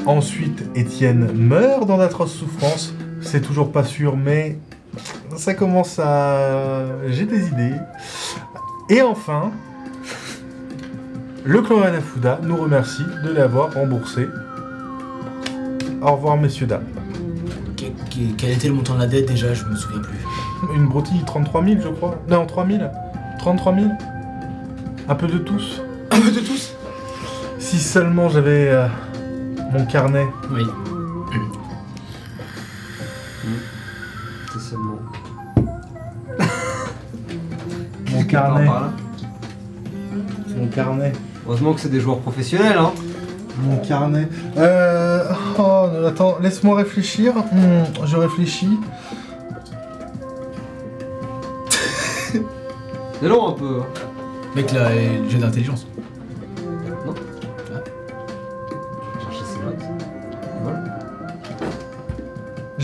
Ensuite, 0.08 0.64
Étienne 0.74 1.30
meurt 1.34 1.86
dans 1.86 1.98
d'atroces 1.98 2.32
souffrances. 2.32 2.94
C'est 3.20 3.42
toujours 3.42 3.70
pas 3.72 3.84
sûr, 3.84 4.16
mais 4.16 4.58
ça 5.36 5.52
commence 5.52 5.98
à. 5.98 6.86
J'ai 7.08 7.26
des 7.26 7.48
idées. 7.48 7.74
Et 8.88 9.02
enfin, 9.02 9.50
le 11.44 11.60
clan 11.60 11.82
Anafuda 11.82 12.40
nous 12.42 12.56
remercie 12.56 13.04
de 13.22 13.30
l'avoir 13.30 13.74
remboursé. 13.74 14.28
Au 16.00 16.12
revoir, 16.12 16.38
messieurs, 16.38 16.66
dames. 16.66 16.84
Que- 17.76 17.84
que- 17.84 18.32
Quel 18.38 18.52
était 18.52 18.68
le 18.68 18.74
montant 18.74 18.94
de 18.94 19.00
la 19.00 19.06
dette 19.06 19.28
déjà? 19.28 19.52
Je 19.52 19.66
me 19.66 19.76
souviens 19.76 20.00
plus. 20.00 20.16
Une 20.74 20.86
broutille, 20.86 21.22
33 21.26 21.62
000, 21.62 21.80
je 21.82 21.88
crois. 21.88 22.14
Non, 22.30 22.46
3 22.46 22.66
000. 22.66 22.78
33 23.40 23.74
000. 23.74 23.88
Un 25.06 25.14
peu 25.14 25.26
de 25.26 25.36
tous. 25.38 25.82
Un 26.10 26.18
peu 26.20 26.30
de 26.30 26.40
tous? 26.40 26.74
Si 27.58 27.78
seulement 27.78 28.28
j'avais 28.30 28.68
euh, 28.70 28.86
mon 29.72 29.84
carnet. 29.86 30.26
Oui. 30.50 30.62
C'est 34.52 34.60
seulement. 34.70 34.98
Mon 38.12 38.24
carnet. 38.24 38.66
par 38.66 38.80
là. 38.80 38.92
Mon 40.56 40.66
carnet. 40.68 41.12
Heureusement 41.46 41.74
que 41.74 41.80
c'est 41.80 41.90
des 41.90 42.00
joueurs 42.00 42.18
professionnels, 42.20 42.78
hein. 42.78 42.92
Mon 43.62 43.76
carnet. 43.78 44.28
Euh. 44.56 45.24
Oh, 45.58 45.86
attends, 46.06 46.38
laisse-moi 46.40 46.76
réfléchir. 46.76 47.34
Hmm, 47.36 47.84
je 48.06 48.16
réfléchis. 48.16 48.78
C'est 53.20 53.28
long 53.28 53.48
un 53.48 53.52
peu. 53.52 53.80
hein. 53.80 53.86
Mec, 54.54 54.72
là, 54.72 54.88
le 54.94 55.28
jeu 55.28 55.38
d'intelligence. 55.38 55.86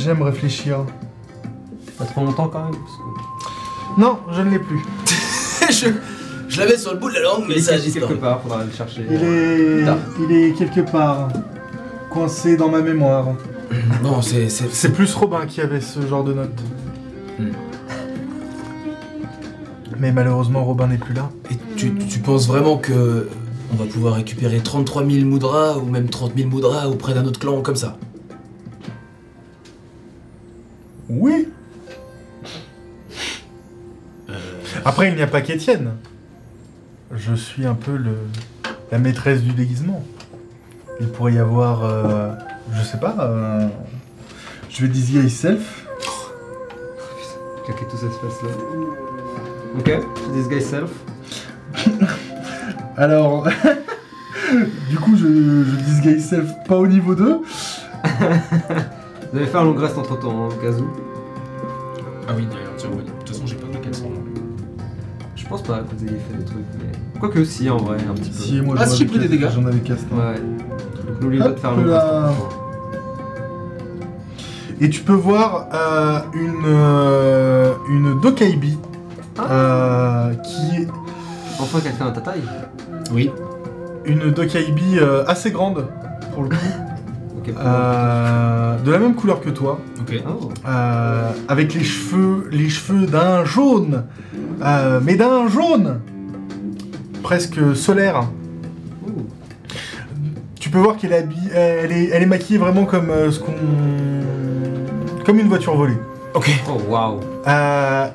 J'aime 0.05 0.23
réfléchir. 0.23 0.85
Pas 1.99 2.05
trop 2.05 2.25
longtemps 2.25 2.49
quand 2.49 2.65
même. 2.65 2.75
Parce 2.75 2.97
que... 2.97 4.01
Non, 4.01 4.19
je 4.33 4.43
ne 4.43 4.51
l'ai 4.51 4.59
plus. 4.59 4.81
je 5.71 5.87
je 6.49 6.61
l'avais 6.61 6.77
sur 6.77 6.93
le 6.93 6.99
bout 6.99 7.09
de 7.09 7.15
la 7.15 7.23
langue, 7.23 7.45
mais 7.49 7.55
Il 7.57 7.63
ça 7.63 7.73
a 7.73 7.77
est 7.79 7.91
quelque 7.91 8.13
part, 8.15 8.43
faudra 8.43 8.63
le 8.65 8.71
chercher. 8.71 9.07
Il 9.11 9.23
est. 9.23 9.85
Tard. 9.85 9.97
Il 10.21 10.37
est 10.37 10.53
quelque 10.53 10.81
part. 10.83 11.29
Coincé 12.11 12.57
dans 12.57 12.69
ma 12.69 12.81
mémoire. 12.83 13.27
Bon, 14.03 14.21
c'est. 14.21 14.49
c'est- 14.51 14.73
C'est 14.73 14.91
plus 14.93 15.13
Robin 15.15 15.47
qui 15.47 15.61
avait 15.63 15.81
ce 15.81 16.07
genre 16.07 16.23
de 16.23 16.35
notes. 16.35 16.61
Hmm. 17.39 17.49
Mais 19.99 20.13
malheureusement, 20.13 20.65
Robin 20.65 20.87
n'est 20.89 20.99
plus 20.99 21.15
là. 21.15 21.31
Et 21.51 21.55
tu, 21.77 21.95
tu 21.95 22.19
penses 22.19 22.47
vraiment 22.47 22.77
que 22.77 23.29
on 23.73 23.77
va 23.77 23.87
pouvoir 23.87 24.15
récupérer 24.15 24.59
33 24.61 25.05
000 25.09 25.25
moudras 25.27 25.79
ou 25.79 25.87
même 25.87 26.09
30 26.09 26.33
000 26.37 26.49
moudras 26.51 26.87
auprès 26.89 27.15
d'un 27.15 27.25
autre 27.25 27.41
clan 27.41 27.61
comme 27.63 27.77
ça? 27.77 27.97
Oui. 31.17 31.49
Après, 34.85 35.09
il 35.09 35.15
n'y 35.15 35.23
a 35.23 35.27
pas 35.27 35.41
qu'Étienne. 35.41 35.93
Je 37.15 37.35
suis 37.35 37.67
un 37.67 37.75
peu 37.75 37.97
le 37.97 38.17
la 38.91 38.99
maîtresse 38.99 39.43
du 39.43 39.53
déguisement. 39.53 40.05
Il 41.01 41.09
pourrait 41.09 41.35
y 41.35 41.39
avoir, 41.39 41.85
euh, 41.85 42.33
je 42.73 42.83
sais 42.83 42.99
pas, 42.99 43.17
euh, 43.19 43.67
je 44.71 44.83
vais 44.83 44.89
disguise 44.89 45.35
self. 45.35 45.87
Claquer 47.65 47.87
tout 47.91 47.97
cet 47.97 48.11
espace 48.11 48.43
là. 48.43 48.51
Ok, 49.79 49.91
this 50.35 50.49
guy 50.49 50.63
self. 50.63 50.91
Alors, 52.97 53.49
du 54.91 54.99
coup, 54.99 55.17
je, 55.17 55.25
je 55.27 55.77
disguise 55.85 56.29
self 56.29 56.51
pas 56.69 56.77
au 56.77 56.87
niveau 56.87 57.15
2. 57.15 57.41
Vous 59.35 59.41
avez 59.41 59.49
fait 59.49 59.59
un 59.59 59.65
long 59.65 59.75
reste 59.75 59.99
entre 59.99 60.17
temps, 60.17 60.47
au 60.47 60.49
cas 60.49 60.71
où. 60.71 60.87
Ah 62.29 62.33
oui, 62.37 62.47
d'ailleurs, 62.49 62.71
tiens, 62.77 62.89
ouais. 62.91 63.03
De 63.03 63.11
toute 63.19 63.31
façon, 63.31 63.43
j'ai 63.49 63.57
pas 63.57 63.67
de 63.67 63.93
sont. 63.93 64.09
Je 65.35 65.45
pense 65.49 65.61
pas 65.65 65.79
que 65.81 65.93
vous 65.97 66.05
ayez 66.05 66.21
fait 66.31 66.39
des 66.39 66.45
trucs, 66.45 66.65
mais. 66.79 67.19
Quoique 67.19 67.43
si 67.45 67.69
en 67.69 67.79
vrai, 67.79 67.97
un 68.09 68.15
petit 68.15 68.31
peu. 68.31 68.37
Si, 68.37 68.61
moi 68.61 68.77
Ah, 68.79 68.85
j'en 68.85 68.91
si, 68.93 68.99
j'ai 68.99 69.05
avais 69.07 69.11
pris 69.19 69.29
des 69.29 69.37
dégâts. 69.37 69.49
J'en 69.53 69.67
avais 69.67 69.81
cassé. 69.81 70.05
un. 70.13 70.17
Ouais. 70.17 70.35
Donc 71.09 71.21
n'oubliez 71.21 71.43
pas 71.43 71.49
de 71.51 71.57
faire 71.59 71.71
un 71.71 71.77
long 71.79 71.83
Hop 71.83 71.89
là. 71.89 72.29
entre 72.31 72.39
temps. 72.39 72.49
Et 74.81 74.89
tu 74.89 75.01
peux 75.01 75.13
voir 75.15 75.67
euh, 75.75 76.21
une, 76.35 76.63
euh, 76.67 77.73
une 77.91 78.21
Dokaibi 78.21 78.79
euh, 79.41 80.33
qui 80.35 80.87
Enfin 81.59 81.81
quelqu'un 81.81 82.07
à 82.07 82.11
ta 82.13 82.21
taille. 82.21 82.43
Oui. 83.13 83.33
une 84.05 84.31
Dokaibi 84.31 85.01
euh, 85.01 85.25
assez 85.27 85.51
grande 85.51 85.89
pour 86.35 86.45
le 86.45 86.51
coup, 86.51 86.55
Euh, 87.57 88.79
de 88.79 88.91
la 88.91 88.99
même 88.99 89.15
couleur 89.15 89.41
que 89.41 89.51
toi, 89.51 89.79
Ok. 90.01 90.23
Oh. 90.29 90.49
euh, 90.67 91.31
avec 91.49 91.75
les 91.75 91.85
cheveux, 91.85 92.49
les 92.51 92.69
cheveux 92.69 93.07
d'un 93.07 93.45
jaune, 93.45 94.05
euh, 94.63 95.01
mais 95.03 95.17
d'un 95.17 95.49
jaune 95.49 96.01
presque 97.23 97.75
solaire. 97.75 98.25
Ouh. 99.07 99.23
peux 100.71 100.79
voir 100.81 100.97
qu'elle 100.97 101.13
est, 101.13 101.21
habi- 101.23 101.51
elle 101.55 101.93
est, 101.93 102.09
elle 102.13 102.23
est 102.23 102.27
maquillée 102.27 102.59
vraiment 102.59 102.85
comme 102.85 103.09
euh, 103.11 103.31
ce 103.31 103.39
qu'on, 103.39 103.53
comme 105.25 105.39
une 105.39 105.49
voiture 105.49 105.77
volée. 105.77 105.97
Ok. 106.35 106.51
Oh 106.69 106.81
waouh. 106.89 107.21
Euh, 107.47 108.09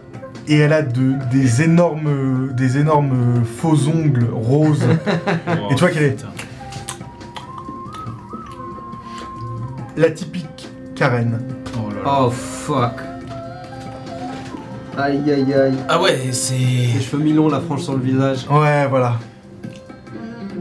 et 0.48 0.58
elle 0.58 0.74
a 0.74 0.82
de, 0.82 1.14
des 1.32 1.62
énormes, 1.62 2.50
des 2.58 2.78
énormes 2.78 3.44
faux 3.46 3.78
ongles 3.88 4.28
roses. 4.34 4.84
Et 5.72 5.76
tu 5.76 5.80
vois 5.80 5.90
qu'elle 5.90 6.04
est- 6.04 6.26
La 10.00 10.10
typique 10.12 10.70
Karen. 10.96 11.40
Oh 11.76 11.90
là 11.90 11.96
là. 12.04 12.20
Oh 12.24 12.30
fuck. 12.32 12.94
Aïe 14.98 15.30
aïe 15.30 15.54
aïe. 15.54 15.74
Ah 15.90 16.02
ouais, 16.02 16.18
Les 16.26 16.32
c'est. 16.32 17.00
cheveux 17.02 17.22
mi-longs, 17.22 17.50
la 17.50 17.60
frange 17.60 17.84
sur 17.84 17.94
le 17.94 18.00
visage. 18.00 18.46
Ouais, 18.50 18.88
voilà. 18.88 19.20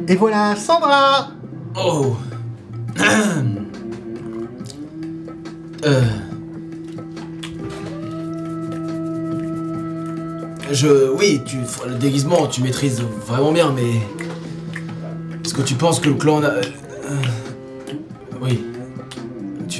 Et 0.09 0.17
voilà, 0.17 0.57
Sandra 0.57 1.29
Oh. 1.77 2.17
euh. 5.87 6.03
Je. 10.73 11.11
Oui, 11.17 11.41
tu. 11.47 11.59
Le 11.87 11.95
déguisement, 11.95 12.47
tu 12.49 12.63
maîtrises 12.63 13.01
vraiment 13.27 13.53
bien, 13.53 13.73
mais. 13.73 13.95
Est-ce 15.45 15.55
que 15.55 15.63
tu 15.63 15.75
penses 15.75 16.01
que 16.01 16.09
le 16.09 16.15
clan. 16.17 16.43
a- 16.43 16.55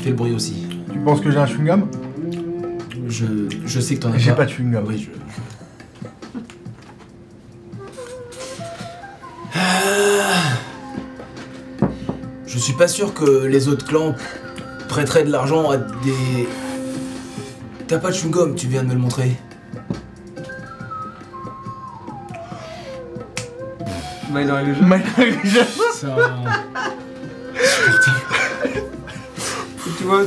Le 0.09 0.15
bruit 0.15 0.33
aussi. 0.35 0.67
Tu 0.93 0.99
penses 1.01 1.21
que 1.21 1.31
j'ai 1.31 1.37
un 1.39 1.45
chewing-gum? 1.47 1.87
Je, 3.09 3.27
je 3.67 3.81
sais 3.81 3.95
que 3.97 4.01
t'en 4.01 4.13
as 4.13 4.19
J'ai 4.19 4.31
pas. 4.31 4.37
pas 4.39 4.45
de 4.47 4.51
chewing-gum. 4.51 4.85
Oui, 4.87 4.99
je. 4.99 5.11
Je 12.47 12.59
suis 12.59 12.73
pas 12.73 12.89
sûr 12.89 13.15
que 13.15 13.45
les 13.47 13.69
autres 13.69 13.87
clans 13.87 14.15
prêteraient 14.89 15.25
de 15.25 15.31
l'argent 15.31 15.71
à 15.71 15.77
des. 15.77 16.49
T'as 17.87 17.99
pas 17.99 18.11
de 18.11 18.15
chewing-gum, 18.15 18.55
tu 18.55 18.67
viens 18.67 18.83
de 18.83 18.89
me 18.89 18.95
le 18.95 18.99
montrer. 19.01 19.37
Minor 24.33 24.61
Illusion. 24.61 24.87
Malgré- 24.87 25.33
Ça. 25.95 26.17
Vois. 30.09 30.25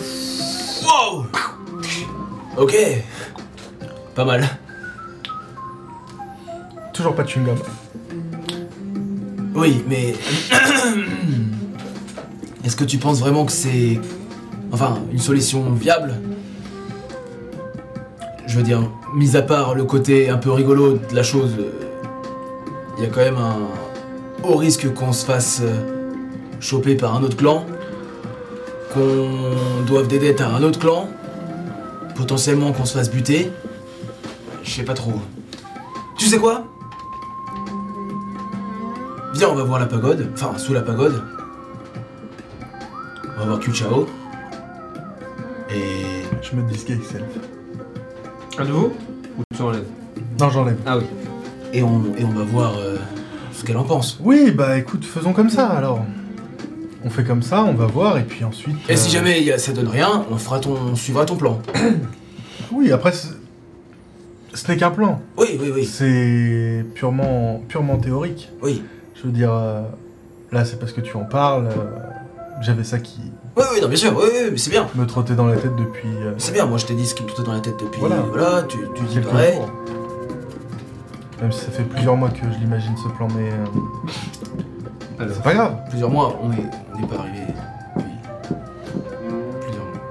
Wow 0.84 1.25
Ok. 2.57 2.75
Pas 4.15 4.25
mal. 4.25 4.47
Toujours 6.93 7.15
pas 7.15 7.23
de 7.23 7.29
chewing-gum. 7.29 7.57
Oui, 9.55 9.84
mais. 9.88 10.13
Est-ce 12.63 12.75
que 12.75 12.84
tu 12.84 12.97
penses 12.97 13.19
vraiment 13.19 13.45
que 13.45 13.51
c'est. 13.51 13.99
Enfin, 14.71 14.99
une 15.11 15.19
solution 15.19 15.71
viable? 15.71 16.13
Je 18.47 18.57
veux 18.57 18.63
dire, 18.63 18.82
mis 19.15 19.36
à 19.36 19.41
part 19.41 19.75
le 19.75 19.84
côté 19.86 20.29
un 20.29 20.38
peu 20.38 20.51
rigolo 20.51 20.93
de 20.93 21.15
la 21.15 21.23
chose, 21.23 21.55
il 22.97 23.03
y 23.03 23.07
a 23.07 23.09
quand 23.09 23.21
même 23.21 23.38
un 23.38 23.57
haut 24.43 24.57
risque 24.57 24.93
qu'on 24.93 25.13
se 25.13 25.25
fasse 25.25 25.61
euh, 25.63 25.73
choper 26.59 26.95
par 26.95 27.15
un 27.15 27.23
autre 27.23 27.38
clan, 27.38 27.65
qu'on 28.93 29.83
doive 29.85 30.07
des 30.07 30.19
dettes 30.19 30.41
à 30.41 30.49
un 30.49 30.63
autre 30.63 30.79
clan, 30.79 31.09
potentiellement 32.15 32.71
qu'on 32.71 32.85
se 32.85 32.97
fasse 32.97 33.09
buter. 33.09 33.51
Je 34.63 34.71
sais 34.71 34.83
pas 34.83 34.93
trop. 34.93 35.13
Tu 36.17 36.25
sais 36.25 36.37
quoi? 36.37 36.65
Viens, 39.33 39.49
on 39.49 39.55
va 39.55 39.63
voir 39.63 39.79
la 39.79 39.87
pagode. 39.87 40.29
Enfin, 40.33 40.57
sous 40.57 40.73
la 40.73 40.81
pagode. 40.81 41.23
On 43.35 43.39
va 43.39 43.45
voir 43.45 43.59
Q-Chao. 43.59 44.07
Et. 45.69 46.21
Je 46.41 46.55
me 46.55 46.63
disguise 46.69 47.03
self. 47.03 47.23
À 48.57 48.63
nouveau? 48.65 48.93
Ou 49.37 49.43
tu 49.55 49.61
enlèves? 49.61 49.85
Non, 50.39 50.49
j'enlève. 50.49 50.77
Ah 50.85 50.97
oui. 50.97 51.05
Et 51.71 51.81
on, 51.83 52.03
et 52.17 52.25
on 52.25 52.29
va 52.29 52.43
voir 52.43 52.73
euh, 52.77 52.97
ce 53.53 53.63
qu'elle 53.63 53.77
en 53.77 53.83
pense. 53.83 54.19
Oui, 54.21 54.51
bah 54.51 54.77
écoute, 54.77 55.05
faisons 55.05 55.33
comme 55.33 55.49
ça 55.49 55.67
alors. 55.67 56.03
On 57.03 57.09
fait 57.09 57.23
comme 57.23 57.41
ça, 57.41 57.63
on 57.63 57.73
va 57.73 57.85
voir, 57.87 58.17
et 58.17 58.23
puis 58.23 58.43
ensuite. 58.43 58.77
Et 58.89 58.95
si 58.95 59.09
euh, 59.09 59.19
jamais 59.19 59.39
il 59.39 59.45
y 59.47 59.51
a- 59.51 59.57
ça 59.57 59.71
donne 59.71 59.87
rien, 59.87 60.23
on 60.31 60.37
fera 60.37 60.59
ton, 60.59 60.75
on 60.91 60.95
suivra 60.95 61.25
ton 61.25 61.35
plan. 61.35 61.59
Oui, 62.73 62.89
après, 62.91 63.11
c'est- 63.11 63.33
ce 64.53 64.71
n'est 64.71 64.77
qu'un 64.77 64.91
plan. 64.91 65.19
Oui, 65.37 65.57
oui, 65.59 65.71
oui. 65.73 65.85
C'est 65.85 66.85
purement, 66.95 67.61
purement 67.67 67.97
théorique. 67.97 68.49
Oui. 68.61 68.81
Je 69.15 69.23
veux 69.23 69.31
dire, 69.31 69.51
euh, 69.53 69.81
là, 70.53 70.63
c'est 70.63 70.79
parce 70.79 70.93
que 70.93 71.01
tu 71.01 71.15
en 71.17 71.25
parles. 71.25 71.67
euh, 71.67 71.99
J'avais 72.61 72.83
ça 72.83 72.99
qui 72.99 73.19
Oui, 73.57 73.63
oui, 73.73 73.81
non, 73.81 73.87
bien 73.87 73.97
sûr, 73.97 74.15
oui, 74.15 74.23
oui, 74.31 74.47
mais 74.51 74.57
c'est 74.57 74.69
bien. 74.69 74.87
me 74.95 75.05
trottait 75.05 75.33
dans 75.35 75.47
la 75.47 75.57
tête 75.57 75.75
depuis 75.75 76.07
C'est 76.37 76.53
bien, 76.53 76.65
moi 76.67 76.77
je 76.77 76.85
t'ai 76.85 76.93
dit 76.93 77.05
ce 77.07 77.15
qui 77.15 77.23
me 77.23 77.27
trottait 77.27 77.47
dans 77.47 77.53
la 77.55 77.59
tête 77.59 77.75
depuis. 77.81 77.99
Voilà. 77.99 78.17
Voilà, 78.31 78.63
tu, 78.63 78.77
tu 78.95 79.03
dis 79.05 79.19
pareil. 79.19 79.55
jours. 79.55 79.69
Même 81.41 81.51
si 81.51 81.59
ça 81.65 81.71
fait 81.71 81.83
plusieurs 81.83 82.15
mois 82.15 82.29
que 82.29 82.45
je 82.53 82.59
l'imagine 82.59 82.93
ce 82.97 83.09
plan, 83.17 83.27
mais 83.35 83.49
Alors. 85.22 85.36
c'est 85.36 85.43
pas 85.43 85.53
grave. 85.53 85.76
Plusieurs 85.89 86.09
mois, 86.09 86.39
on 86.41 86.51
est, 86.51 86.55
on 86.93 86.99
n'est 86.99 87.07
pas 87.07 87.15
arrivé. 87.19 87.39
Oui. 87.97 88.03
Plusieurs 89.61 89.86
mois. 89.86 90.01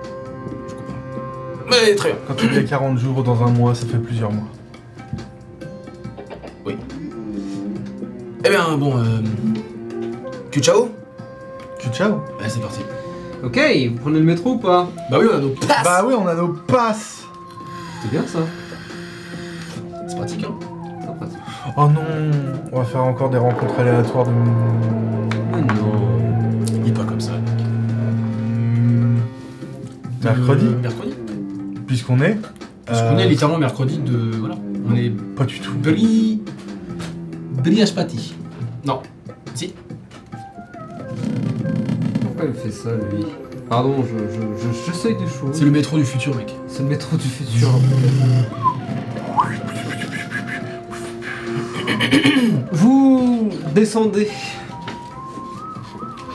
Je 0.68 0.74
comprends. 0.74 1.66
Mais 1.70 1.94
très 1.94 2.08
bien. 2.10 2.18
Quand 2.26 2.34
tu 2.34 2.48
dis 2.48 2.58
à 2.58 2.62
40 2.62 2.98
jours 2.98 3.22
dans 3.22 3.42
un 3.42 3.50
mois, 3.50 3.74
ça 3.74 3.86
fait 3.86 3.98
plusieurs 3.98 4.32
mois. 4.32 4.46
Eh 8.42 8.48
bien, 8.48 8.76
bon, 8.78 8.96
euh. 8.96 9.20
Tu 10.50 10.60
ciao 10.60 10.88
Allez, 12.40 12.48
c'est 12.48 12.60
parti. 12.60 12.80
Ok, 13.44 13.58
vous 13.90 13.98
prenez 14.00 14.18
le 14.18 14.24
métro 14.24 14.52
ou 14.52 14.58
pas? 14.58 14.88
Bah 15.10 15.18
oui, 15.20 15.26
on 15.30 15.36
a 15.36 15.40
nos 15.40 15.50
passes 15.50 15.84
Bah 15.84 16.04
oui, 16.06 16.14
on 16.18 16.26
a 16.26 16.34
nos 16.34 16.48
passes 16.48 17.22
C'est 18.02 18.10
bien 18.10 18.26
ça. 18.26 18.40
Oh 21.76 21.86
non 21.88 22.00
On 22.72 22.78
va 22.78 22.84
faire 22.84 23.02
encore 23.04 23.30
des 23.30 23.38
rencontres 23.38 23.78
aléatoires 23.78 24.26
de... 24.26 24.30
Mais 25.52 25.60
non. 25.62 25.92
Il 26.84 26.88
est 26.88 26.92
pas 26.92 27.04
comme 27.04 27.20
ça. 27.20 27.32
Hmm. 27.32 29.16
Mercredi, 30.22 30.66
Euh, 30.66 30.80
mercredi 30.82 31.14
puisqu'on 31.86 32.20
est... 32.20 32.38
Parce 32.86 33.00
euh, 33.02 33.10
qu'on 33.12 33.18
est 33.18 33.28
littéralement 33.28 33.58
mercredi 33.58 33.98
de. 33.98 34.16
Voilà. 34.36 34.56
On 34.88 34.94
est. 34.96 35.10
Pas 35.10 35.44
du 35.44 35.60
tout. 35.60 35.72
Bri. 35.74 36.40
Briashpati. 37.62 38.34
Non. 38.84 39.00
Si. 39.54 39.72
Pourquoi 42.20 42.44
il 42.46 42.52
fait 42.54 42.70
ça 42.72 42.90
lui? 43.12 43.24
Pardon, 43.68 43.94
je, 44.02 44.18
je, 44.34 44.40
je- 44.62 44.86
j'essaye 44.92 45.14
des 45.14 45.26
choses. 45.26 45.50
C'est 45.52 45.64
le 45.64 45.70
métro 45.70 45.98
du 45.98 46.04
futur, 46.04 46.34
mec. 46.34 46.52
C'est 46.66 46.82
le 46.82 46.88
métro 46.88 47.16
du 47.16 47.28
futur. 47.28 47.68
Vous 52.72 53.48
descendez, 53.74 54.28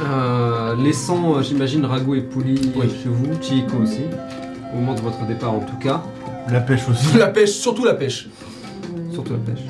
Euh, 0.04 0.76
laissant, 0.76 1.36
euh, 1.38 1.42
j'imagine, 1.42 1.86
Rago 1.86 2.16
et 2.16 2.22
Pouli 2.22 2.60
Oui. 2.76 2.88
chez 3.02 3.08
vous, 3.10 3.42
Chieko 3.42 3.78
aussi, 3.78 4.02
au 4.74 4.76
moment 4.76 4.94
de 4.94 5.00
votre 5.00 5.26
départ 5.26 5.54
en 5.54 5.60
tout 5.62 5.78
cas, 5.78 6.02
La 6.52 6.60
pêche 6.60 6.88
aussi. 6.90 7.18
La 7.18 7.28
pêche, 7.28 7.52
surtout 7.52 7.86
la 7.86 7.94
pêche. 7.94 8.28
surtout 9.12 9.34
la 9.34 9.40
pêche. 9.40 9.64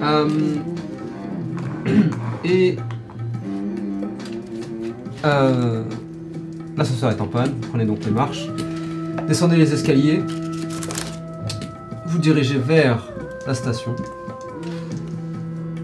Euh, 0.00 0.28
et 2.44 2.76
euh, 5.24 5.82
l'ascenseur 6.76 7.10
est 7.10 7.20
en 7.20 7.26
panne, 7.26 7.50
vous 7.60 7.68
prenez 7.70 7.84
donc 7.84 8.04
les 8.04 8.12
marches, 8.12 8.46
descendez 9.26 9.56
les 9.56 9.72
escaliers, 9.74 10.22
vous 12.06 12.18
dirigez 12.18 12.58
vers 12.58 13.08
la 13.46 13.54
station 13.54 13.94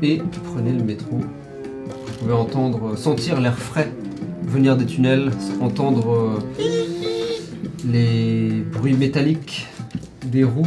et 0.02 0.20
prenez 0.52 0.72
le 0.72 0.82
métro. 0.82 1.18
Vous 1.18 2.12
pouvez 2.18 2.32
entendre, 2.32 2.96
sentir 2.96 3.40
l'air 3.40 3.56
frais 3.56 3.92
venir 4.44 4.76
des 4.76 4.86
tunnels, 4.86 5.30
entendre 5.60 6.40
euh, 6.58 6.64
les 7.86 8.64
bruits 8.72 8.94
métalliques 8.94 9.68
des 10.24 10.44
roues, 10.44 10.66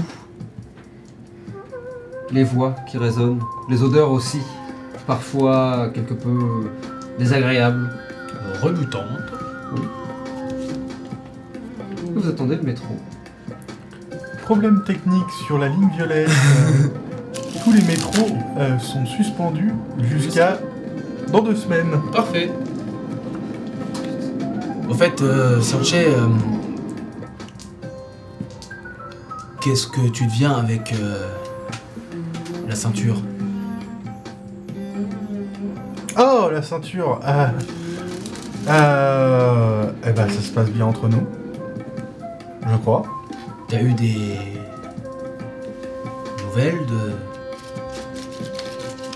les 2.32 2.44
voix 2.44 2.76
qui 2.90 2.98
résonnent, 2.98 3.42
les 3.70 3.84
odeurs 3.84 4.12
aussi, 4.12 4.40
parfois 5.06 5.90
quelque 5.94 6.14
peu 6.14 6.70
désagréables. 7.20 7.90
Rebutante. 8.62 9.04
Vous 12.14 12.28
attendez 12.28 12.56
le 12.56 12.64
métro. 12.64 12.96
Problème 14.46 14.84
technique 14.84 15.30
sur 15.48 15.58
la 15.58 15.68
ligne 15.70 15.90
violette. 15.96 16.30
euh, 16.30 16.88
tous 17.64 17.72
les 17.72 17.82
métros 17.82 18.28
euh, 18.60 18.78
sont 18.78 19.04
suspendus 19.08 19.74
jusqu'à 20.00 20.60
dans 21.32 21.42
deux 21.42 21.56
semaines. 21.56 22.00
Parfait. 22.14 22.52
Au 24.88 24.94
fait, 24.94 25.20
euh, 25.24 25.60
Sanche, 25.62 25.94
euh, 25.96 26.28
qu'est-ce 29.62 29.88
que 29.88 30.08
tu 30.10 30.26
deviens 30.26 30.54
avec 30.54 30.94
euh, 30.94 31.28
la 32.70 32.76
ceinture? 32.76 33.18
Oh, 36.20 36.50
la 36.52 36.62
ceinture. 36.62 37.20
Euh, 37.26 37.48
euh, 38.70 39.92
eh 40.08 40.12
ben, 40.12 40.30
ça 40.30 40.40
se 40.42 40.52
passe 40.52 40.70
bien 40.70 40.86
entre 40.86 41.08
nous. 41.08 41.24
Je 42.72 42.78
crois. 42.78 43.02
T'as 43.68 43.82
eu 43.82 43.94
des 43.94 44.38
nouvelles 46.44 46.86
de 46.86 47.12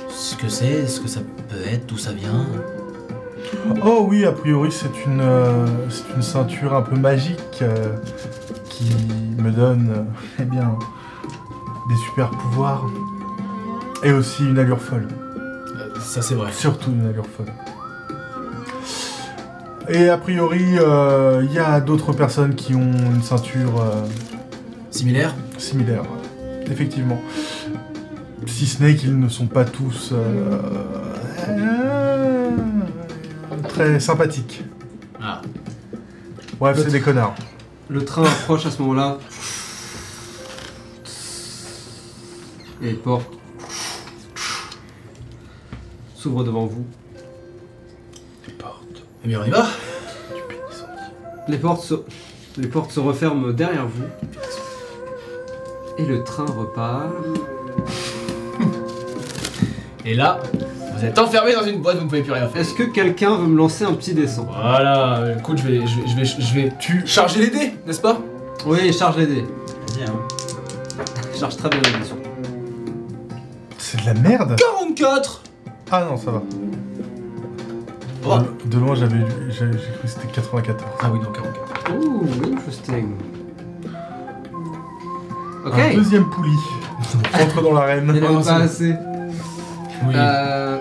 ce 0.09 0.35
que 0.35 0.49
c'est, 0.49 0.87
ce 0.87 0.99
que 0.99 1.07
ça 1.07 1.21
peut 1.49 1.67
être, 1.71 1.85
d'où 1.85 1.97
ça 1.97 2.11
vient? 2.11 2.45
Oh 3.85 4.05
oui, 4.09 4.25
a 4.25 4.31
priori, 4.31 4.71
c'est 4.71 5.05
une, 5.05 5.21
euh, 5.21 5.67
c'est 5.89 6.15
une 6.15 6.21
ceinture 6.21 6.73
un 6.73 6.81
peu 6.81 6.95
magique 6.95 7.59
euh, 7.61 7.95
qui 8.69 8.95
me 9.37 9.51
donne, 9.51 9.89
euh, 9.91 10.03
eh 10.39 10.45
bien, 10.45 10.77
des 11.89 11.95
super 11.97 12.29
pouvoirs. 12.31 12.85
Et 14.03 14.11
aussi 14.11 14.45
une 14.45 14.57
allure 14.57 14.81
folle. 14.81 15.07
Ça 15.99 16.21
c'est 16.21 16.35
vrai. 16.35 16.51
Surtout 16.53 16.91
une 16.91 17.05
allure 17.07 17.27
folle. 17.27 17.53
Et 19.89 20.07
a 20.07 20.17
priori, 20.17 20.61
il 20.61 21.51
y 21.51 21.59
a 21.59 21.81
d'autres 21.81 22.13
personnes 22.13 22.55
qui 22.55 22.75
ont 22.75 22.93
une 22.93 23.23
ceinture 23.23 23.83
Similaire 24.99 25.33
similaire. 25.57 26.03
Effectivement. 26.69 27.21
Si 28.47 28.65
ce 28.65 28.83
n'est 28.83 28.95
qu'ils 28.97 29.17
ne 29.17 29.29
sont 29.29 29.47
pas 29.47 29.63
tous 29.63 30.09
euh, 30.11 30.59
euh, 31.47 32.51
très 33.69 34.01
sympathiques. 34.01 34.65
Ah. 35.21 35.41
Bref, 36.59 36.79
c'est 36.83 36.91
des 36.91 36.99
connards. 36.99 37.33
Le 37.87 38.03
train 38.03 38.25
approche 38.25 38.65
à 38.65 38.71
ce 38.71 38.81
moment-là. 38.81 39.19
Et 42.81 42.87
les 42.87 42.93
portes 42.95 43.31
s'ouvrent 46.13 46.43
devant 46.43 46.65
vous. 46.65 46.85
Eh 49.23 49.27
bien 49.29 49.39
on 49.41 49.45
y 49.45 49.49
va 49.49 49.65
Les 51.47 51.57
portes 51.57 51.83
se, 51.83 51.93
les 52.57 52.67
portes 52.67 52.91
se 52.91 52.99
referment 52.99 53.53
derrière 53.53 53.87
vous. 53.87 54.03
Et 55.99 56.05
le 56.05 56.23
train 56.23 56.45
repart. 56.45 57.09
Et 60.05 60.13
là, 60.15 60.39
vous 60.95 61.03
êtes 61.03 61.19
enfermé 61.19 61.53
dans 61.53 61.65
une 61.65 61.81
boîte, 61.81 61.97
vous 61.97 62.05
ne 62.05 62.09
pouvez 62.09 62.21
plus 62.23 62.31
rien 62.31 62.47
faire. 62.47 62.61
Est-ce 62.61 62.73
que 62.73 62.83
quelqu'un 62.83 63.35
veut 63.35 63.47
me 63.47 63.57
lancer 63.57 63.83
un 63.83 63.93
petit 63.93 64.13
dessin? 64.13 64.47
Voilà, 64.49 65.23
écoute, 65.37 65.57
je 65.57 65.67
vais, 65.67 65.85
je 65.85 65.95
vais, 65.99 66.07
je 66.07 66.15
vais, 66.15 66.41
je 66.41 66.53
vais 66.55 66.73
tu 66.79 67.05
charger 67.05 67.41
les 67.41 67.49
dés, 67.49 67.73
n'est-ce 67.85 67.99
pas? 67.99 68.17
Oui, 68.65 68.93
charge 68.93 69.17
les 69.17 69.27
dés. 69.27 69.45
Vas-y, 69.89 70.05
hein. 70.05 70.13
Charge 71.37 71.57
très 71.57 71.69
bien 71.69 71.81
les 71.83 71.91
dés. 71.91 72.05
C'est 73.77 74.01
de 74.01 74.05
la 74.05 74.13
merde 74.13 74.55
44 74.57 75.43
Ah 75.91 76.05
non, 76.09 76.17
ça 76.17 76.31
va. 76.31 76.41
Oh. 78.25 78.37
De, 78.65 78.69
de 78.69 78.79
loin, 78.79 78.95
j'avais 78.95 79.19
j'ai 79.49 79.65
cru 79.65 80.01
que 80.03 80.07
c'était 80.07 80.27
94. 80.27 80.91
Ah 81.01 81.09
oui, 81.11 81.19
non, 81.19 81.31
44. 81.31 81.93
Ouh, 81.99 82.53
interesting. 82.53 83.09
Ok. 85.65 85.73
Un 85.77 85.93
deuxième 85.95 86.29
poulie. 86.29 86.57
Entre 87.41 87.61
dans 87.61 87.73
l'arène. 87.73 88.11
Il 88.15 88.23
en 88.23 88.27
avait 88.27 88.35
pas 88.37 88.43
c'est- 88.43 88.51
assez. 88.63 88.95
Oui, 90.07 90.13
Euh, 90.15 90.77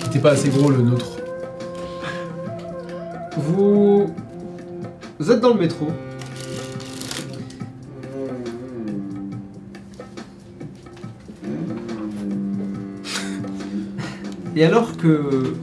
il 0.00 0.06
était 0.06 0.18
pas 0.18 0.30
assez 0.32 0.48
gros 0.48 0.70
le 0.70 0.78
nôtre. 0.82 1.06
vous... 3.36 4.12
vous 5.18 5.30
êtes 5.30 5.40
dans 5.40 5.50
le 5.54 5.60
métro. 5.60 5.88
Et 14.56 14.64
alors 14.64 14.96
que 14.96 15.54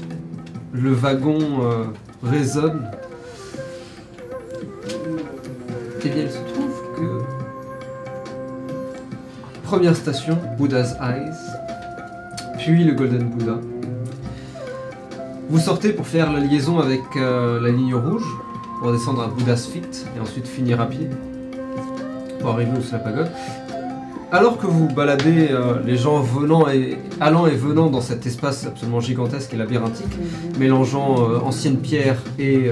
le 0.72 0.92
wagon 0.94 1.40
euh, 1.64 1.86
résonne, 2.24 2.90
eh 6.04 6.10
bien 6.10 6.24
il 6.24 6.30
se 6.32 6.38
trouve 6.54 6.85
première 9.66 9.96
station, 9.96 10.38
Buddha's 10.60 10.96
Eyes, 11.02 11.34
puis 12.60 12.84
le 12.84 12.94
Golden 12.94 13.30
Buddha. 13.30 13.60
Vous 15.50 15.60
sortez 15.60 15.90
pour 15.90 16.06
faire 16.06 16.32
la 16.32 16.40
liaison 16.40 16.78
avec 16.78 17.02
euh, 17.18 17.60
la 17.60 17.72
ligne 17.72 17.96
rouge, 17.96 18.26
pour 18.80 18.92
descendre 18.92 19.24
à 19.24 19.28
Buddha's 19.28 19.66
Feet 19.66 20.06
et 20.16 20.20
ensuite 20.20 20.48
finir 20.48 20.80
à 20.80 20.86
pied, 20.86 21.10
pour 22.40 22.52
arriver 22.52 22.72
où 22.78 22.84
c'est 22.84 22.94
la 22.94 23.00
pagode. 23.00 23.32
Alors 24.32 24.60
que 24.60 24.68
vous 24.68 24.88
baladez 24.88 25.48
euh, 25.50 25.80
les 25.84 25.98
gens 25.98 26.22
venant 26.22 26.70
et 26.70 27.00
allant 27.20 27.48
et 27.48 27.56
venant 27.56 27.90
dans 27.90 28.02
cet 28.02 28.28
espace 28.28 28.68
absolument 28.68 29.00
gigantesque 29.00 29.52
et 29.56 29.58
labyrinthique, 29.58 30.16
mélangeant 30.60 31.16
euh, 31.28 31.40
anciennes 31.40 31.78
pierres 31.78 32.22
et, 32.38 32.70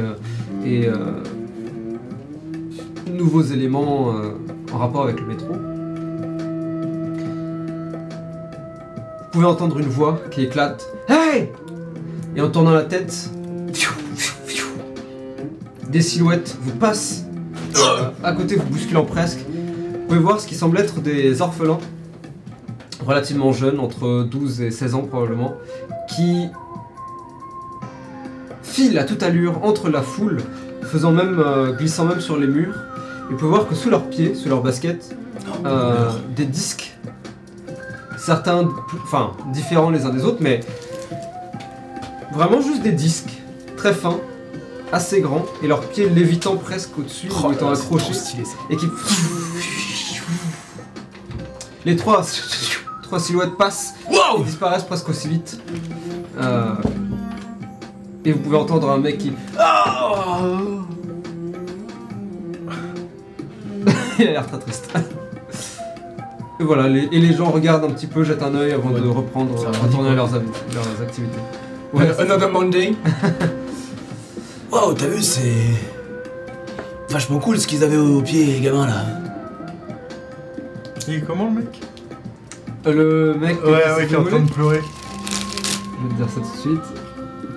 nouveaux 3.12 3.44
éléments 3.44 4.12
en 4.74 4.78
rapport 4.78 5.04
avec 5.04 5.20
le 5.20 5.28
métro, 5.28 5.43
pouvez 9.34 9.46
entendre 9.48 9.80
une 9.80 9.88
voix 9.88 10.22
qui 10.30 10.44
éclate. 10.44 10.88
Hey 11.10 11.50
Et 12.36 12.42
en 12.42 12.50
tournant 12.50 12.72
la 12.72 12.84
tête, 12.84 13.32
des 15.90 16.02
silhouettes 16.02 16.56
vous 16.62 16.74
passent 16.74 17.26
euh, 17.76 18.12
à 18.24 18.34
côté, 18.34 18.56
vous 18.56 18.66
bousculant 18.66 19.06
presque. 19.06 19.40
Vous 19.40 20.08
pouvez 20.08 20.20
voir 20.20 20.40
ce 20.40 20.48
qui 20.48 20.54
semble 20.54 20.78
être 20.78 21.02
des 21.02 21.42
orphelins, 21.42 21.80
relativement 23.04 23.52
jeunes, 23.52 23.80
entre 23.80 24.24
12 24.24 24.62
et 24.62 24.70
16 24.70 24.94
ans 24.94 25.02
probablement, 25.02 25.56
qui 26.08 26.50
filent 28.62 29.00
à 29.00 29.04
toute 29.04 29.24
allure 29.24 29.64
entre 29.64 29.90
la 29.90 30.04
foule, 30.04 30.38
faisant 30.84 31.12
même, 31.12 31.40
euh, 31.40 31.74
glissant 31.74 32.06
même 32.06 32.22
sur 32.22 32.38
les 32.38 32.48
murs. 32.48 32.76
Et 33.30 33.32
vous 33.32 33.38
pouvez 33.38 33.50
voir 33.50 33.68
que 33.68 33.74
sous 33.74 33.90
leurs 33.90 34.08
pieds, 34.10 34.36
sous 34.36 34.50
leurs 34.50 34.62
baskets, 34.62 35.16
euh, 35.66 36.12
des 36.36 36.46
disques, 36.46 36.93
certains, 38.26 38.70
enfin, 39.04 39.32
différents 39.52 39.90
les 39.90 40.06
uns 40.06 40.10
des 40.10 40.24
autres, 40.24 40.38
mais 40.40 40.62
vraiment 42.34 42.62
juste 42.62 42.82
des 42.82 42.92
disques, 42.92 43.42
très 43.76 43.94
fins, 43.94 44.20
assez 44.92 45.22
grands, 45.22 45.46
et 45.62 45.68
leurs 45.68 45.82
pieds 45.82 46.08
lévitant 46.10 46.56
presque 46.56 46.98
au-dessus, 46.98 47.28
ou 47.30 47.52
étant 47.52 47.70
là, 47.70 47.76
c'est 47.76 47.84
accrochés 47.84 48.14
stylé 48.14 48.46
ça. 48.46 48.56
et 48.70 48.78
qui. 48.78 48.88
Les 51.86 51.98
trois, 51.98 52.26
trois 53.02 53.20
silhouettes 53.20 53.58
passent 53.58 53.96
et 54.40 54.44
disparaissent 54.44 54.84
presque 54.84 55.10
aussi 55.10 55.28
vite. 55.28 55.60
Euh, 56.40 56.76
Et 58.24 58.32
vous 58.32 58.40
pouvez 58.40 58.56
entendre 58.58 58.90
un 58.90 59.00
mec 59.00 59.18
qui. 59.18 59.34
Ah 59.60 60.40
Il 64.20 64.28
a 64.28 64.32
l'air 64.32 64.48
très 64.48 64.60
triste. 64.60 64.94
Et 66.60 66.64
voilà, 66.64 66.88
les- 66.88 67.10
et 67.12 67.20
les 67.20 67.34
gens 67.34 67.50
regardent 67.50 67.86
un 67.86 67.90
petit 67.92 68.08
peu, 68.08 68.24
jettent 68.24 68.44
un 68.44 68.54
œil 68.56 68.72
avant 68.74 68.92
de 68.92 69.08
reprendre, 69.08 69.58
Ça 69.60 69.68
euh, 69.68 69.72
retourner 69.84 70.10
à 70.12 70.14
leurs, 70.16 70.34
activités. 70.36 71.40
Ouais, 71.94 72.10
Another 72.20 72.50
Monday 72.52 72.94
Waouh, 74.72 74.94
t'as 74.94 75.08
vu, 75.08 75.22
c'est. 75.22 75.42
Vachement 77.10 77.40
cool 77.40 77.60
ce 77.60 77.68
qu'ils 77.68 77.84
avaient 77.84 77.98
au 77.98 78.22
pied, 78.22 78.46
les 78.46 78.60
gamins 78.60 78.88
là. 78.88 79.04
Et 81.08 81.22
comment 81.22 81.46
le 81.46 81.52
mec? 81.62 81.82
Le 82.86 83.34
mec 83.36 83.58
qui 83.62 83.66
Ouais, 83.70 83.72
ouais, 83.98 84.08
qui 84.08 84.14
est 84.14 84.18
en 84.18 84.24
train 84.24 84.40
de 84.40 84.50
pleurer. 84.52 84.82
je 84.82 86.08
vais 86.08 86.14
te 86.14 86.18
dire 86.18 86.30
ça 86.30 86.40
tout 86.42 86.56
de 86.70 86.76
suite. 86.76 86.84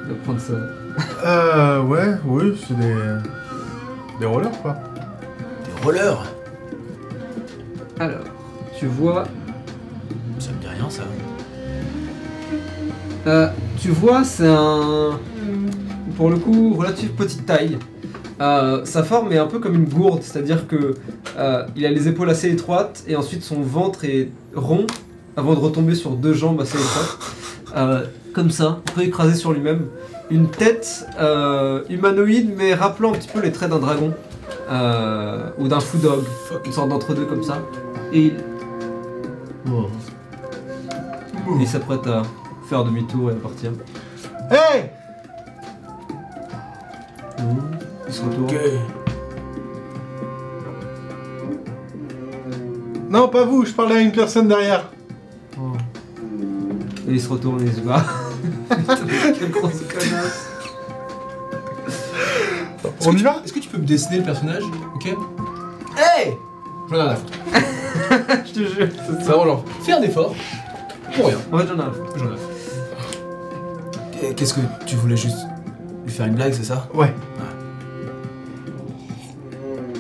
Il 0.05 0.13
va 0.13 0.19
prendre 0.25 0.41
ça. 0.41 0.53
Euh, 1.25 1.83
ouais, 1.83 2.17
oui, 2.27 2.61
c'est 2.67 2.77
des. 2.77 2.95
des 4.21 4.27
rollers 4.27 4.61
quoi. 4.63 4.77
Des 5.79 5.85
rollers? 5.85 6.25
Alors, 7.99 8.21
tu 8.79 8.87
vois 8.87 9.25
Ça 10.39 10.51
me 10.53 10.61
dit 10.61 10.69
rien 10.69 10.91
ça. 10.91 11.03
Euh, 13.27 13.49
tu 13.79 13.91
vois, 13.91 14.25
c'est 14.25 14.47
un. 14.47 15.19
Pour 16.17 16.31
le 16.31 16.37
coup, 16.37 16.75
relative 16.75 17.11
petite 17.11 17.45
taille. 17.47 17.79
Euh, 18.41 18.85
sa 18.85 19.03
forme 19.03 19.33
est 19.33 19.39
un 19.39 19.47
peu 19.47 19.59
comme 19.59 19.75
une 19.75 19.89
gourde, 19.89 20.23
c'est-à-dire 20.23 20.67
que 20.67 20.95
euh, 21.39 21.65
il 21.75 21.87
a 21.87 21.91
les 21.91 22.07
épaules 22.07 22.29
assez 22.29 22.51
étroites 22.51 23.03
et 23.09 23.17
ensuite 23.17 23.43
son 23.43 23.63
ventre 23.63 24.05
est 24.05 24.31
rond 24.55 24.87
avant 25.39 25.55
de 25.55 25.59
retomber 25.59 25.95
sur 25.95 26.11
deux 26.11 26.35
jambes 26.35 26.61
assez 26.61 26.79
étroites. 26.79 28.11
Comme 28.35 28.51
ça, 28.51 28.83
un 28.87 28.93
peu 28.95 29.03
écrasé 29.03 29.35
sur 29.35 29.53
lui-même. 29.53 29.87
Une 30.31 30.49
tête 30.51 31.07
humanoïde 31.89 32.53
mais 32.55 32.75
rappelant 32.75 33.13
un 33.13 33.17
petit 33.17 33.29
peu 33.29 33.41
les 33.41 33.53
traits 33.53 33.71
d'un 33.71 33.79
dragon 33.79 34.13
ou 35.59 35.69
d'un 35.69 35.81
fou 35.81 35.97
dog, 35.99 36.25
une 36.65 36.73
sorte 36.73 36.91
d'entre-deux 36.91 37.25
comme 37.25 37.43
ça. 37.43 37.63
Et 38.13 38.33
il, 39.67 41.61
il 41.61 41.69
s'apprête 41.69 42.07
à 42.07 42.23
faire 42.69 42.85
demi-tour 42.85 43.31
et 43.31 43.35
à 43.35 43.37
partir. 43.37 43.73
Hey 44.51 44.91
Il 48.07 48.13
se 48.15 48.23
retourne. 48.23 48.45
Ok. 48.45 48.55
Non, 53.09 53.29
pas 53.29 53.45
vous, 53.45 53.65
je 53.65 53.73
parlais 53.73 53.97
à 53.97 54.01
une 54.01 54.13
personne 54.13 54.49
derrière. 54.49 54.91
Oh. 55.59 55.73
Et 57.09 57.13
il 57.13 57.21
se 57.21 57.29
retourne 57.29 57.61
et 57.63 57.67
il 57.67 57.73
se 57.73 57.81
bat. 57.81 58.05
Quelle 59.39 59.51
grosse 59.51 59.83
connasse. 59.83 60.49
On 63.07 63.13
y 63.13 63.23
va? 63.23 63.41
Est-ce 63.45 63.53
que 63.53 63.61
tu 63.61 63.69
peux 63.69 63.79
me 63.79 63.87
dessiner 63.87 64.19
le 64.19 64.25
personnage 64.25 64.65
Ok? 64.97 65.07
Hey 65.97 66.35
J'en 66.91 66.97
ai 66.97 67.01
rien 67.01 67.11
à 67.11 67.17
foutre. 67.17 67.33
Je 68.47 68.53
te 68.53 68.59
jure. 68.61 68.89
C'est 69.07 69.25
vraiment 69.27 69.45
genre, 69.45 69.65
fais 69.83 69.93
un 69.93 70.03
effort. 70.03 70.35
Pour 71.15 71.27
rien. 71.27 71.37
En 71.53 71.59
fait, 71.59 71.67
j'en 71.67 71.77
ai 71.79 71.83
un. 71.83 71.93
J'en 72.17 72.25
ai. 72.27 74.29
Et 74.31 74.35
Qu'est-ce 74.35 74.55
que 74.55 74.61
tu 74.87 74.97
voulais 74.97 75.17
juste 75.17 75.39
lui 76.05 76.13
faire 76.13 76.27
une 76.27 76.35
blague, 76.35 76.53
c'est 76.53 76.65
ça? 76.65 76.89
Ouais. 76.95 77.13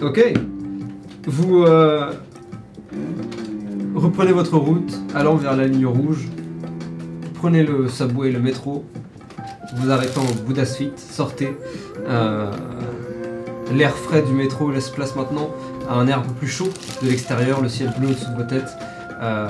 Ok. 0.02 0.20
Vous 1.26 1.64
euh, 1.64 2.12
reprenez 3.94 4.32
votre 4.32 4.56
route, 4.56 4.92
allant 5.14 5.36
vers 5.36 5.56
la 5.56 5.66
ligne 5.66 5.86
rouge. 5.86 6.28
Prenez 7.34 7.62
le 7.62 7.88
subway, 7.88 8.30
le 8.30 8.40
métro. 8.40 8.84
Vous 9.76 9.90
arrêtez 9.90 10.18
au 10.18 10.44
Buddha 10.46 10.64
Street, 10.64 10.92
sortez. 10.96 11.56
Euh, 12.08 12.50
L'air 13.74 13.96
frais 13.96 14.22
du 14.22 14.32
métro 14.32 14.70
laisse 14.70 14.90
place 14.90 15.16
maintenant 15.16 15.50
à 15.88 15.94
un 15.94 16.06
air 16.08 16.18
un 16.18 16.22
peu 16.22 16.32
plus 16.32 16.48
chaud 16.48 16.68
de 17.02 17.08
l'extérieur, 17.08 17.60
le 17.60 17.68
ciel 17.68 17.92
bleu 17.98 18.08
au-dessus 18.08 18.30
de 18.30 18.36
vos 18.36 18.48
têtes, 18.48 18.70
euh, 19.20 19.48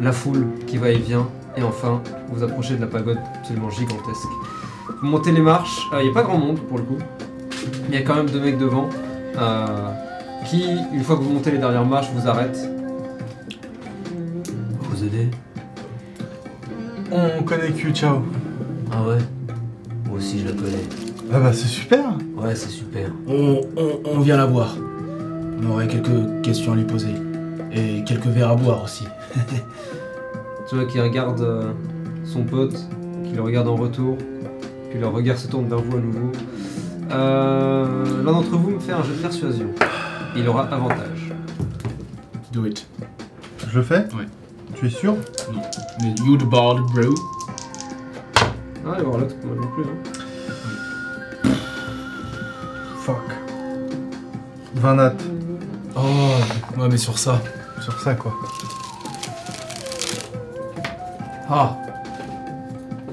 la 0.00 0.12
foule 0.12 0.46
qui 0.66 0.76
va 0.76 0.90
et 0.90 0.98
vient, 0.98 1.28
et 1.56 1.62
enfin 1.62 2.02
vous 2.30 2.42
approchez 2.42 2.76
de 2.76 2.80
la 2.80 2.86
pagode 2.86 3.18
absolument 3.36 3.70
gigantesque. 3.70 4.28
Vous 5.00 5.06
montez 5.06 5.32
les 5.32 5.40
marches, 5.40 5.86
il 5.92 6.04
n'y 6.04 6.10
a 6.10 6.14
pas 6.14 6.22
grand 6.22 6.38
monde 6.38 6.58
pour 6.60 6.78
le 6.78 6.84
coup, 6.84 6.98
il 7.88 7.94
y 7.94 7.98
a 7.98 8.02
quand 8.02 8.14
même 8.14 8.30
deux 8.30 8.40
mecs 8.40 8.58
devant 8.58 8.88
euh, 9.36 9.66
qui, 10.46 10.64
une 10.92 11.02
fois 11.02 11.16
que 11.16 11.22
vous 11.22 11.32
montez 11.32 11.50
les 11.50 11.58
dernières 11.58 11.84
marches, 11.84 12.08
vous 12.14 12.28
arrêtent. 12.28 12.68
Vous 14.80 15.04
aider 15.04 15.28
On 17.12 17.42
connaît 17.42 17.70
Q, 17.70 17.92
ciao. 17.92 18.22
Ah 18.90 19.02
ouais? 19.02 19.18
Moi 20.06 20.16
aussi 20.18 20.40
je 20.40 20.46
la 20.46 20.52
connais. 20.52 20.84
Ah 21.32 21.40
bah 21.40 21.52
c'est 21.52 21.68
super. 21.68 22.04
Ouais, 22.36 22.54
c'est 22.54 22.70
super. 22.70 23.10
On, 23.28 23.60
on, 23.76 24.00
on 24.04 24.20
vient 24.20 24.36
la 24.36 24.46
voir. 24.46 24.76
On 25.62 25.70
aurait 25.70 25.88
quelques 25.88 26.42
questions 26.42 26.72
à 26.72 26.76
lui 26.76 26.84
poser. 26.84 27.14
Et 27.72 28.02
quelques 28.04 28.26
verres 28.26 28.50
à 28.50 28.56
boire 28.56 28.84
aussi. 28.84 29.06
Tu 30.68 30.74
vois 30.74 30.84
qu'il 30.84 31.00
regarde 31.00 31.40
euh, 31.40 31.72
son 32.26 32.42
pote, 32.44 32.74
qui 33.24 33.32
le 33.34 33.40
regarde 33.40 33.68
en 33.68 33.74
retour, 33.76 34.18
puis 34.90 34.98
le 35.00 35.06
regard 35.06 35.38
se 35.38 35.48
tourne 35.48 35.66
vers 35.66 35.78
vous 35.80 35.96
à 35.96 36.00
nouveau. 36.00 36.30
Euh, 37.10 38.22
L'un 38.22 38.32
d'entre 38.32 38.50
vous 38.50 38.72
me 38.72 38.78
fait 38.78 38.92
un 38.92 39.02
jeu 39.02 39.14
de 39.14 39.18
persuasion. 39.22 39.68
Il 40.36 40.46
aura 40.46 40.64
avantage. 40.64 41.32
Do 42.52 42.66
it. 42.66 42.86
Je 43.66 43.78
le 43.78 43.82
fais 43.82 44.00
Ouais. 44.14 44.26
Tu 44.74 44.88
es 44.88 44.90
sûr 44.90 45.14
Non. 45.54 45.62
Mais 46.02 46.14
you 46.26 46.36
the 46.36 46.44
bard, 46.44 46.82
bro. 46.94 47.14
Ah, 48.86 48.98
et 49.00 49.02
voir 49.02 49.20
l'autre, 49.20 49.36
moi 49.46 49.56
non 49.56 49.68
plus. 49.68 49.84
hein. 49.84 51.50
Fuck. 53.00 53.16
20 54.74 54.94
nat. 54.96 55.14
Oh, 56.00 56.80
ouais, 56.80 56.88
mais 56.90 56.96
sur 56.96 57.18
ça. 57.18 57.40
Sur 57.82 57.98
ça 58.00 58.14
quoi. 58.14 58.32
Ah 61.50 61.76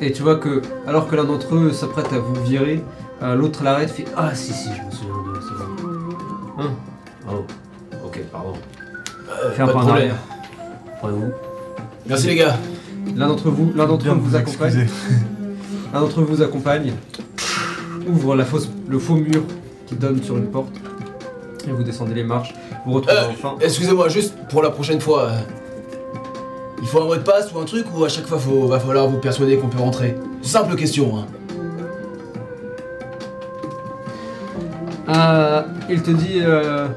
Et 0.01 0.11
tu 0.11 0.21
vois 0.23 0.35
que, 0.35 0.61
alors 0.87 1.07
que 1.07 1.15
l'un 1.15 1.23
d'entre 1.23 1.55
eux 1.55 1.71
s'apprête 1.71 2.11
à 2.13 2.19
vous 2.19 2.35
virer, 2.43 2.83
euh, 3.23 3.35
l'autre 3.35 3.63
l'arrête, 3.63 3.89
fait 3.89 4.05
Ah, 4.15 4.35
si, 4.35 4.53
si, 4.53 4.69
je 4.69 4.81
me 4.85 4.91
souviens 4.91 5.33
de 5.33 5.39
c'est 5.41 5.55
bon. 5.83 6.63
Hein 6.63 6.69
Oh, 7.31 7.45
ok, 8.05 8.19
pardon. 8.31 8.53
Fais 9.55 9.61
un 9.61 9.65
pas 9.65 9.71
de 9.71 9.77
pas 9.77 9.79
en 9.79 9.85
problème. 9.85 9.95
arrière. 9.95 10.15
Prenez-vous. 10.99 11.31
Merci 12.07 12.27
les 12.27 12.35
gars. 12.35 12.55
L'un 13.15 13.27
d'entre 13.29 13.49
vous, 13.49 13.71
l'un 13.75 13.85
d'entre 13.87 14.07
eux 14.09 14.13
vous 14.19 14.35
accompagne. 14.35 14.79
excuser. 14.81 14.87
Un 15.93 16.01
d'entre 16.01 16.19
eux 16.21 16.23
vous 16.25 16.41
accompagne, 16.41 16.93
ouvre 18.07 18.35
la 18.35 18.43
fausse, 18.45 18.69
le 18.87 18.99
faux 18.99 19.15
mur 19.15 19.43
qui 19.87 19.95
donne 19.95 20.21
sur 20.21 20.35
une 20.37 20.47
porte, 20.47 20.73
et 21.67 21.71
vous 21.71 21.83
descendez 21.83 22.13
les 22.13 22.23
marches. 22.23 22.53
Vous 22.85 22.93
retrouvez 22.93 23.17
Euh, 23.17 23.29
enfin. 23.31 23.55
Excusez-moi, 23.61 24.07
juste 24.09 24.35
pour 24.49 24.61
la 24.63 24.69
prochaine 24.71 24.99
fois. 25.01 25.23
euh, 25.29 25.37
il 26.81 26.87
faut 26.87 27.01
un 27.01 27.05
mot 27.05 27.15
de 27.15 27.21
passe 27.21 27.51
ou 27.53 27.59
un 27.59 27.65
truc 27.65 27.85
ou 27.95 28.03
à 28.05 28.09
chaque 28.09 28.27
fois 28.27 28.37
faut, 28.37 28.67
va 28.67 28.79
falloir 28.79 29.07
vous 29.07 29.17
persuader 29.17 29.57
qu'on 29.57 29.69
peut 29.69 29.79
rentrer? 29.79 30.15
Simple 30.41 30.75
question, 30.75 31.17
hein. 31.17 31.25
Euh, 35.09 35.61
il 35.89 36.01
te 36.01 36.11
dit. 36.11 36.39
euh, 36.41 36.87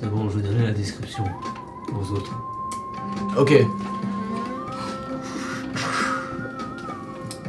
C'est 0.00 0.10
bon, 0.10 0.28
je 0.30 0.38
vais 0.38 0.48
donner 0.48 0.64
la 0.66 0.72
description 0.72 1.24
aux 1.92 2.12
autres. 2.14 2.32
Ok. 3.38 3.52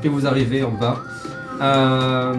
et 0.03 0.07
vous 0.07 0.27
arrivez 0.27 0.63
en 0.63 0.69
bas. 0.71 0.97
Euh, 1.61 2.33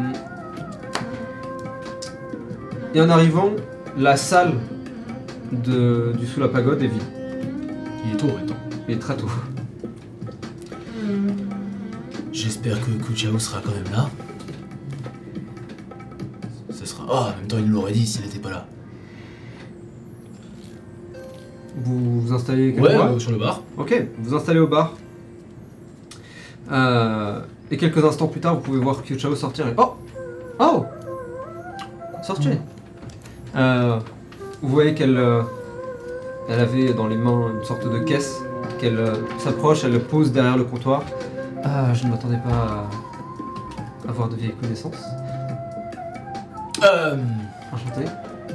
et 2.94 3.00
en 3.00 3.08
arrivant, 3.10 3.50
la 3.96 4.16
salle 4.16 4.54
de, 5.52 6.12
du 6.18 6.26
sous 6.26 6.40
la 6.40 6.48
pagode 6.48 6.82
est 6.82 6.88
vide. 6.88 7.02
Il 8.04 8.12
est 8.12 8.16
tôt, 8.16 8.28
attends. 8.36 8.54
Il 8.88 8.94
est 8.94 8.98
très 8.98 9.16
tôt. 9.16 9.28
J'espère 12.32 12.78
que 12.80 12.90
Kuchao 12.90 13.38
sera 13.38 13.60
quand 13.64 13.72
même 13.72 13.92
là. 13.92 14.10
Ce 16.70 16.84
sera. 16.84 17.04
Ah, 17.08 17.32
en 17.34 17.38
même 17.38 17.46
temps, 17.48 17.56
il 17.58 17.66
nous 17.66 17.74
l'aurait 17.74 17.92
dit 17.92 18.06
s'il 18.06 18.24
était 18.24 18.38
pas 18.38 18.50
là. 18.50 18.66
Vous 21.76 22.20
vous 22.20 22.32
installez 22.32 22.72
quelque 22.72 22.82
Ouais, 22.86 22.94
euh, 22.94 23.18
sur 23.18 23.32
le 23.32 23.38
bar. 23.38 23.62
Ok, 23.76 23.94
vous 24.18 24.30
vous 24.30 24.36
installez 24.36 24.60
au 24.60 24.66
bar. 24.66 24.94
Euh, 26.70 27.40
et 27.70 27.76
quelques 27.76 28.04
instants 28.04 28.28
plus 28.28 28.40
tard, 28.40 28.56
vous 28.56 28.60
pouvez 28.60 28.80
voir 28.80 29.02
Kyuchao 29.02 29.34
sortir 29.36 29.68
et... 29.68 29.74
Oh 29.76 29.94
Oh 30.58 30.84
Sortez 32.22 32.58
Euh, 33.56 33.98
Vous 34.62 34.68
voyez 34.68 34.94
qu'elle 34.94 35.16
euh, 35.16 35.42
elle 36.48 36.60
avait 36.60 36.92
dans 36.92 37.06
les 37.06 37.16
mains 37.16 37.50
une 37.58 37.64
sorte 37.64 37.90
de 37.90 37.98
caisse, 38.00 38.42
qu'elle 38.78 38.98
euh, 38.98 39.14
s'approche, 39.38 39.84
elle 39.84 39.92
le 39.92 39.98
pose 40.00 40.32
derrière 40.32 40.56
le 40.56 40.64
comptoir. 40.64 41.02
Ah, 41.64 41.92
je 41.94 42.04
ne 42.06 42.10
m'attendais 42.10 42.38
pas 42.38 42.86
à 44.06 44.10
avoir 44.10 44.28
de 44.28 44.36
vieilles 44.36 44.54
connaissances. 44.60 45.02
Euh. 46.84 47.16
Enchanté. 47.72 48.06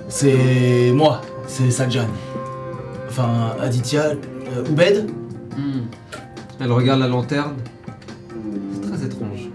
C'est 0.07 0.91
moi, 0.93 1.21
c'est 1.47 1.71
Sajjan. 1.71 2.07
Enfin, 3.09 3.53
Aditya. 3.59 4.03
euh, 4.55 4.69
Oubed 4.69 5.09
Hmm. 5.57 5.81
Elle 6.61 6.71
regarde 6.71 7.01
la 7.01 7.07
lanterne. 7.09 7.55
C'est 8.73 8.81
très 8.89 9.03
étrange. 9.05 9.49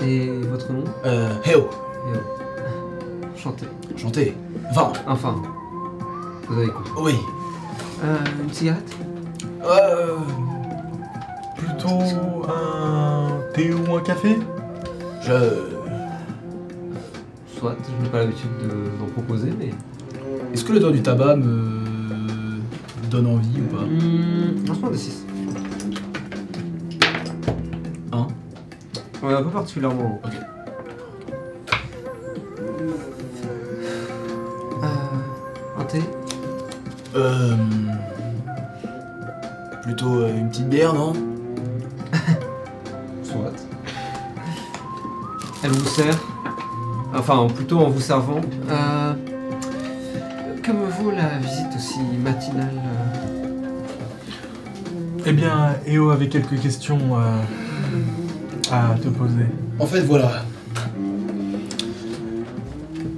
Eh. 0.00 0.06
Et 0.06 0.30
votre 0.50 0.72
nom? 0.72 0.84
Euh. 1.04 1.28
Heo. 1.44 1.68
Enchanté. 3.40 3.66
Enchanté. 3.94 4.34
Enfin, 4.70 4.92
Enfin, 5.06 5.36
vous 6.48 6.58
avez 6.58 6.68
compris. 6.68 6.90
oui. 7.00 7.14
Euh, 8.04 8.16
une 8.44 8.52
cigarette? 8.52 8.96
Euh. 9.64 10.16
Plutôt 11.56 12.00
un 12.48 13.28
thé 13.54 13.72
ou 13.72 13.96
un 13.96 14.00
café? 14.02 14.36
Je. 15.22 15.32
Soit, 17.58 17.76
je 17.98 18.02
n'ai 18.04 18.08
pas 18.10 18.18
l'habitude 18.18 18.50
de- 18.62 18.98
d'en 18.98 19.10
proposer, 19.12 19.52
mais. 19.58 19.70
Est-ce 20.52 20.64
que 20.64 20.72
l'odeur 20.74 20.92
du 20.92 21.02
tabac 21.02 21.36
me. 21.36 21.80
donne 23.10 23.26
envie 23.26 23.60
ou 23.60 23.74
pas? 23.74 23.82
Mmh, 23.82 24.66
lancement 24.68 24.90
des 24.90 24.98
6. 24.98 25.24
Un. 28.12 28.26
Ouais, 29.22 29.34
un 29.34 29.42
peu 29.42 29.50
particulièrement. 29.50 30.20
Ok. 30.24 30.30
Euh. 37.20 37.56
Plutôt 39.82 40.20
euh, 40.20 40.36
une 40.36 40.48
petite 40.50 40.68
bière, 40.68 40.92
non 40.94 41.12
Soit. 43.22 43.52
Elle 45.64 45.70
vous 45.70 45.88
sert. 45.88 46.18
Enfin, 47.14 47.46
plutôt 47.54 47.78
en 47.80 47.88
vous 47.90 48.00
servant. 48.00 48.40
Euh, 48.70 49.12
comme 50.64 50.76
vous, 51.00 51.10
la 51.10 51.38
visite 51.38 51.74
aussi 51.76 52.00
matinale. 52.22 52.68
euh, 52.76 53.70
Eh 55.26 55.32
bien, 55.32 55.74
Eo 55.86 56.10
avait 56.10 56.28
quelques 56.28 56.60
questions 56.60 56.98
euh, 57.16 57.42
à 58.72 58.94
te 58.96 59.08
poser. 59.08 59.46
En 59.78 59.86
fait, 59.86 60.00
voilà. 60.02 60.44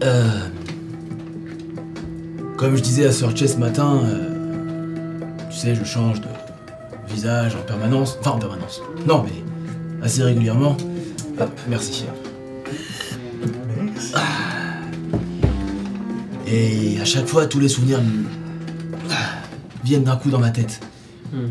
Euh, 0.02 0.48
Comme 2.62 2.76
je 2.76 2.80
disais 2.80 3.06
à 3.06 3.10
Sir 3.10 3.36
Chess 3.36 3.54
ce 3.54 3.58
matin, 3.58 4.02
euh, 4.04 5.18
tu 5.50 5.56
sais, 5.56 5.74
je 5.74 5.82
change 5.82 6.20
de 6.20 6.28
visage 7.08 7.56
en 7.56 7.62
permanence. 7.66 8.16
Enfin, 8.20 8.30
en 8.30 8.38
permanence. 8.38 8.80
Non, 9.04 9.24
mais 9.24 9.42
assez 10.00 10.22
régulièrement. 10.22 10.76
Hop, 11.40 11.50
merci. 11.66 12.04
Et 16.46 17.00
à 17.00 17.04
chaque 17.04 17.26
fois, 17.26 17.46
tous 17.46 17.58
les 17.58 17.68
souvenirs 17.68 17.98
viennent 19.82 20.04
d'un 20.04 20.14
coup 20.14 20.30
dans 20.30 20.38
ma 20.38 20.50
tête. 20.50 20.78
hmm. 21.32 21.48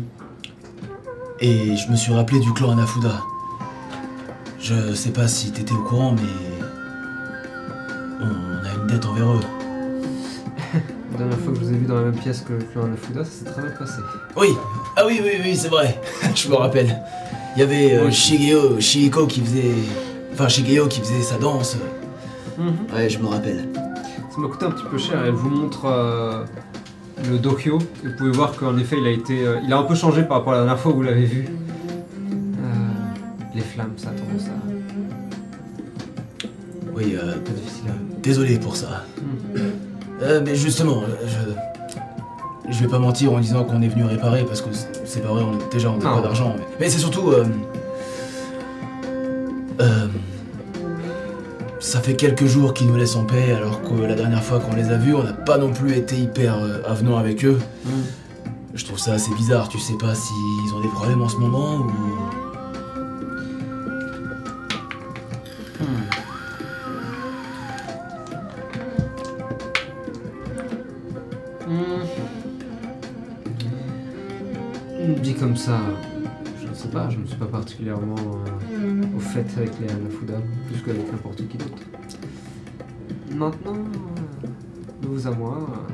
Et 1.40 1.76
je 1.76 1.90
me 1.90 1.96
suis 1.96 2.14
rappelé 2.14 2.40
du 2.40 2.54
clan 2.54 2.70
Anafuda. 2.70 3.20
Je 4.58 4.94
sais 4.94 5.10
pas 5.10 5.28
si 5.28 5.52
t'étais 5.52 5.74
au 5.74 5.82
courant, 5.82 6.12
mais. 6.12 6.22
On 8.18 8.64
a 8.64 8.80
une 8.80 8.86
dette 8.86 9.04
envers 9.04 9.30
eux. 9.30 9.61
Pièce 12.22 12.40
que 12.42 12.52
le 12.52 12.60
clan 12.60 12.84
Anafuda, 12.84 13.24
ça 13.24 13.30
s'est 13.30 13.44
très 13.44 13.62
bien 13.62 13.70
passé. 13.72 14.00
Oui, 14.36 14.48
ah 14.96 15.02
oui, 15.06 15.20
oui, 15.22 15.32
oui, 15.42 15.56
c'est 15.56 15.68
vrai. 15.68 16.00
je 16.34 16.48
me 16.48 16.54
rappelle. 16.54 17.00
Il 17.56 17.60
y 17.60 17.62
avait 17.62 17.94
euh, 17.94 18.06
Oui. 18.06 18.12
Shigeo, 18.12 18.80
Shihiko 18.80 19.26
qui 19.26 19.40
faisait. 19.40 19.72
Enfin, 20.32 20.48
Shigeo 20.48 20.86
qui 20.86 21.00
faisait 21.00 21.22
sa 21.22 21.38
danse. 21.38 21.76
Mhm. 22.58 22.94
Ouais, 22.94 23.08
je 23.08 23.18
me 23.18 23.26
rappelle. 23.26 23.68
Ça 23.74 24.38
m'a 24.40 24.48
coûté 24.48 24.64
un 24.66 24.70
petit 24.70 24.84
peu 24.90 24.98
cher. 24.98 25.22
Elle 25.24 25.32
vous 25.32 25.50
montre 25.50 25.86
euh, 25.86 26.44
le 27.30 27.38
Dokyo. 27.38 27.78
Et 28.04 28.08
vous 28.08 28.16
pouvez 28.16 28.30
voir 28.30 28.54
qu'en 28.54 28.78
effet, 28.78 28.96
il 28.98 29.06
a 29.06 29.10
été, 29.10 29.44
euh, 29.44 29.60
il 29.64 29.72
a 29.72 29.78
un 29.78 29.82
peu 29.84 29.94
changé 29.94 30.22
par 30.22 30.38
rapport 30.38 30.52
à 30.52 30.56
la 30.56 30.62
dernière 30.62 30.80
fois 30.80 30.92
où 30.92 30.96
vous 30.96 31.02
l'avez 31.02 31.26
vu. 31.26 31.46
Euh, 31.48 32.66
les 33.54 33.60
flammes, 33.62 33.92
ça 33.96 34.08
a 34.08 34.12
tendance 34.12 34.46
à 34.46 34.58
Oui, 36.94 37.16
euh, 37.16 37.34
désolé 38.22 38.58
pour 38.58 38.76
ça. 38.76 39.04
Mhm. 39.54 39.72
Euh, 40.22 40.40
mais 40.44 40.54
justement, 40.54 41.02
je. 42.82 42.86
Vais 42.86 42.92
pas 42.92 42.98
mentir 42.98 43.32
en 43.32 43.40
disant 43.40 43.64
qu'on 43.64 43.80
est 43.82 43.88
venu 43.88 44.04
réparer 44.04 44.44
parce 44.44 44.60
que 44.60 44.68
c'est 45.04 45.20
pas 45.20 45.28
vrai, 45.28 45.42
on, 45.42 45.72
déjà 45.72 45.90
on 45.90 45.98
n'a 45.98 46.14
pas 46.16 46.20
d'argent. 46.20 46.54
Mais, 46.58 46.64
mais 46.80 46.90
c'est 46.90 46.98
surtout. 46.98 47.30
euh, 47.30 47.44
euh, 49.80 50.06
ça 51.80 52.00
fait 52.00 52.14
quelques 52.14 52.46
jours 52.46 52.74
qu'ils 52.74 52.86
nous 52.86 52.96
laissent 52.96 53.16
en 53.16 53.24
paix 53.24 53.52
alors 53.52 53.82
que 53.82 53.94
la 54.02 54.14
dernière 54.14 54.42
fois 54.42 54.60
qu'on 54.60 54.76
les 54.76 54.90
a 54.90 54.96
vus, 54.96 55.14
on 55.14 55.24
n'a 55.24 55.32
pas 55.32 55.58
non 55.58 55.72
plus 55.72 55.96
été 55.96 56.16
hyper 56.16 56.58
euh, 56.58 56.80
avenant 56.86 57.16
avec 57.16 57.44
eux. 57.44 57.58
Mhm. 57.84 57.92
Je 58.74 58.84
trouve 58.84 58.98
ça 58.98 59.12
assez 59.12 59.34
bizarre, 59.34 59.68
tu 59.68 59.78
sais 59.78 59.98
pas 59.98 60.14
s'ils 60.14 60.74
ont 60.74 60.80
des 60.80 60.88
problèmes 60.88 61.20
en 61.22 61.28
ce 61.28 61.36
moment 61.36 61.76
ou. 61.76 61.92
Particulièrement 77.72 78.16
euh, 78.70 79.02
au 79.16 79.20
fait 79.20 79.46
avec 79.56 79.70
les 79.80 79.88
Anafuda, 79.88 80.34
plus 80.68 80.82
qu'avec 80.82 81.10
n'importe 81.10 81.48
qui 81.48 81.56
d'autre. 81.56 81.82
Maintenant, 83.34 83.74
euh, 83.74 84.46
de 85.00 85.08
vous 85.08 85.26
à 85.26 85.30
moi, 85.30 85.56
euh, 85.56 85.92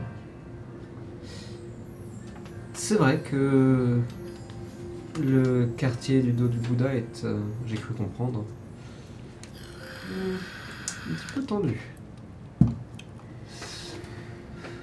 c'est 2.74 2.96
vrai 2.96 3.20
que 3.20 4.00
le 5.22 5.66
quartier 5.76 6.20
du 6.20 6.32
dos 6.32 6.48
du 6.48 6.58
Bouddha 6.58 6.94
est, 6.94 7.24
euh, 7.24 7.38
j'ai 7.66 7.76
cru 7.76 7.94
comprendre, 7.94 8.44
euh, 10.10 10.36
un 11.08 11.14
petit 11.14 11.32
peu 11.34 11.42
tendu. 11.42 11.80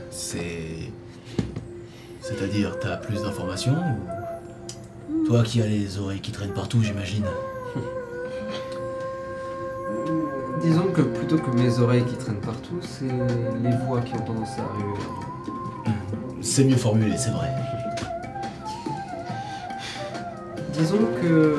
C'est. 0.10 0.92
C'est-à-dire, 2.22 2.80
t'as 2.80 2.98
plus 2.98 3.22
d'informations 3.22 3.76
ou. 3.76 4.15
Toi 5.26 5.42
qui 5.44 5.62
as 5.62 5.66
les 5.66 5.98
oreilles 5.98 6.20
qui 6.20 6.32
traînent 6.32 6.54
partout, 6.54 6.84
j'imagine. 6.84 7.26
Disons 10.62 10.88
que 10.94 11.02
plutôt 11.02 11.38
que 11.38 11.50
mes 11.58 11.80
oreilles 11.80 12.06
qui 12.06 12.16
traînent 12.16 12.42
partout, 12.42 12.80
c'est 12.82 13.06
les 13.06 13.76
voix 13.86 14.02
qui 14.02 14.14
ont 14.14 14.20
tendance 14.20 14.50
à 14.60 14.62
arriver. 14.62 14.84
moi. 14.86 14.98
C'est 16.42 16.64
mieux 16.64 16.76
formulé, 16.76 17.18
c'est 17.18 17.32
vrai. 17.32 17.50
Disons 20.74 21.08
que, 21.22 21.56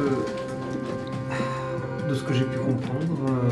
de 2.08 2.14
ce 2.14 2.22
que 2.22 2.32
j'ai 2.34 2.44
pu 2.44 2.58
comprendre, 2.58 3.16
euh, 3.28 3.48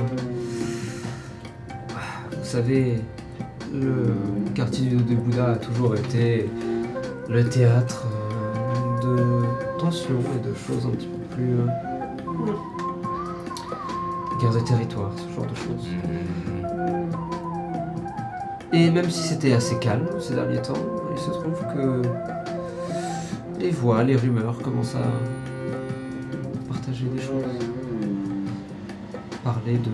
vous 2.38 2.44
savez, 2.44 3.00
le 3.72 4.14
quartier 4.54 4.86
du 4.86 4.94
des 4.96 5.14
Bouddha 5.16 5.50
a 5.52 5.56
toujours 5.56 5.96
été 5.96 6.48
le 7.28 7.48
théâtre 7.48 8.04
euh, 8.06 9.00
de 9.02 9.42
tensions 9.84 10.22
et 10.34 10.48
de 10.48 10.54
choses 10.54 10.86
un 10.86 10.90
petit 10.90 11.06
peu 11.06 11.18
plus... 11.34 11.58
euh, 11.58 11.66
guerre 14.40 14.54
de 14.54 14.60
territoire, 14.60 15.10
ce 15.16 15.34
genre 15.34 15.46
de 15.46 15.54
choses. 15.54 15.88
Et 18.72 18.90
même 18.90 19.10
si 19.10 19.22
c'était 19.22 19.52
assez 19.52 19.78
calme 19.78 20.08
ces 20.20 20.34
derniers 20.34 20.62
temps, 20.62 20.72
il 21.12 21.18
se 21.18 21.30
trouve 21.30 21.60
que 21.74 22.02
les 23.60 23.70
voix, 23.70 24.02
les 24.02 24.16
rumeurs 24.16 24.58
commencent 24.62 24.96
à 24.96 25.10
partager 26.66 27.04
des 27.04 27.20
choses. 27.20 27.44
Parler 29.44 29.76
de 29.76 29.90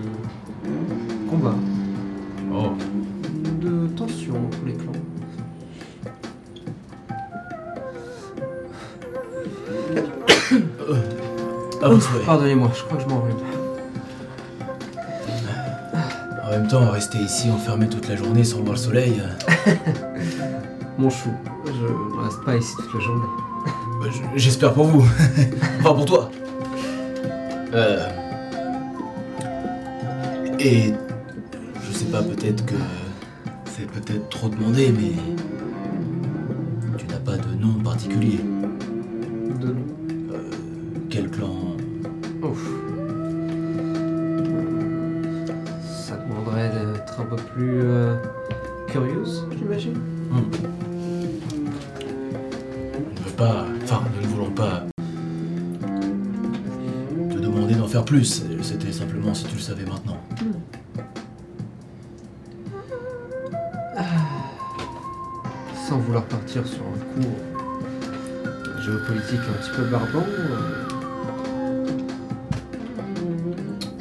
Pardonnez-moi, 12.27 12.71
je 12.75 12.83
crois 12.83 12.97
que 12.97 13.03
je 13.03 13.09
m'enrhume. 13.09 13.37
En 16.45 16.51
même 16.51 16.67
temps, 16.67 16.91
rester 16.91 17.19
ici 17.19 17.51
enfermé 17.51 17.89
toute 17.89 18.09
la 18.09 18.17
journée 18.17 18.43
sans 18.43 18.59
voir 18.61 18.73
le 18.73 18.79
soleil, 18.79 19.23
euh, 19.23 19.73
Mon 20.99 21.09
chou, 21.09 21.31
je 21.65 21.71
ne 21.71 22.25
reste 22.25 22.45
pas 22.45 22.57
ici 22.57 22.73
toute 22.77 22.95
la 22.95 23.01
journée. 23.01 23.27
bah, 24.01 24.07
j'espère 24.35 24.73
pour 24.75 24.87
vous. 24.87 25.05
enfin, 25.81 25.95
pour 25.95 26.05
toi. 26.05 26.31
Euh... 27.73 28.09
Et 30.59 30.93
je 31.87 31.97
sais 31.97 32.05
pas, 32.07 32.23
peut-être 32.23 32.67
que 32.67 32.75
c'est 33.67 33.87
peut-être 33.87 34.29
trop 34.29 34.49
demandé, 34.49 34.93
mais 34.93 35.13
maintenant. 60.45 60.61
Sans 65.89 65.99
vouloir 65.99 66.25
partir 66.25 66.67
sur 66.67 66.83
un 66.83 66.99
cours 67.15 68.81
géopolitique 68.81 69.41
un 69.41 69.63
petit 69.63 69.71
peu 69.77 69.85
barbant, 69.85 70.25
euh, 70.27 70.87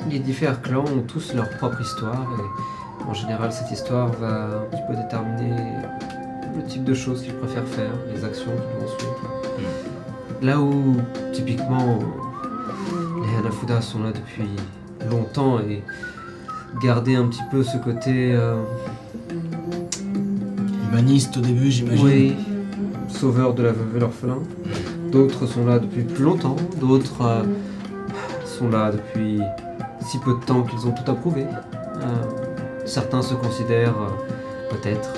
les 0.09 0.19
différents 0.19 0.55
clans 0.61 0.85
ont 0.85 1.01
tous 1.01 1.33
leur 1.33 1.49
propre 1.49 1.81
histoire 1.81 2.27
et 2.39 3.03
en 3.09 3.13
général 3.13 3.51
cette 3.51 3.71
histoire 3.71 4.07
va 4.13 4.45
un 4.45 4.65
petit 4.71 4.81
peu 4.87 4.95
déterminer 4.95 5.55
le 6.55 6.63
type 6.65 6.83
de 6.83 6.93
choses 6.93 7.23
qu'ils 7.23 7.33
préfèrent 7.35 7.67
faire, 7.67 7.91
les 8.13 8.23
actions 8.23 8.51
qu'ils 8.51 8.79
vont 8.79 8.97
suivre. 8.97 9.41
Là 10.41 10.59
où 10.59 10.95
typiquement 11.33 11.99
les 13.21 13.37
Hanafuda 13.37 13.81
sont 13.81 14.03
là 14.03 14.11
depuis 14.11 14.49
longtemps 15.09 15.59
et 15.59 15.83
garder 16.81 17.15
un 17.15 17.25
petit 17.25 17.43
peu 17.51 17.63
ce 17.63 17.77
côté 17.77 18.33
euh, 18.33 18.55
Humaniste 20.91 21.37
au 21.37 21.41
début, 21.41 21.71
j'imagine. 21.71 22.05
oui, 22.05 22.35
sauveur 23.09 23.53
de 23.53 23.63
la 23.63 23.71
veuve 23.71 23.95
et 23.95 23.99
l'orphelin. 23.99 24.39
D'autres 25.11 25.45
sont 25.45 25.65
là 25.65 25.79
depuis 25.79 26.03
plus 26.03 26.23
longtemps, 26.23 26.55
d'autres 26.79 27.21
euh, 27.21 27.43
sont 28.45 28.69
là 28.69 28.91
depuis 28.91 29.39
si 30.01 30.17
peu 30.19 30.33
de 30.33 30.45
temps 30.45 30.63
qu'ils 30.63 30.87
ont 30.87 30.91
tout 30.91 31.09
approuvé. 31.09 31.43
Euh, 31.43 32.05
certains 32.85 33.21
se 33.21 33.33
considèrent 33.33 33.95
peut-être 34.69 35.13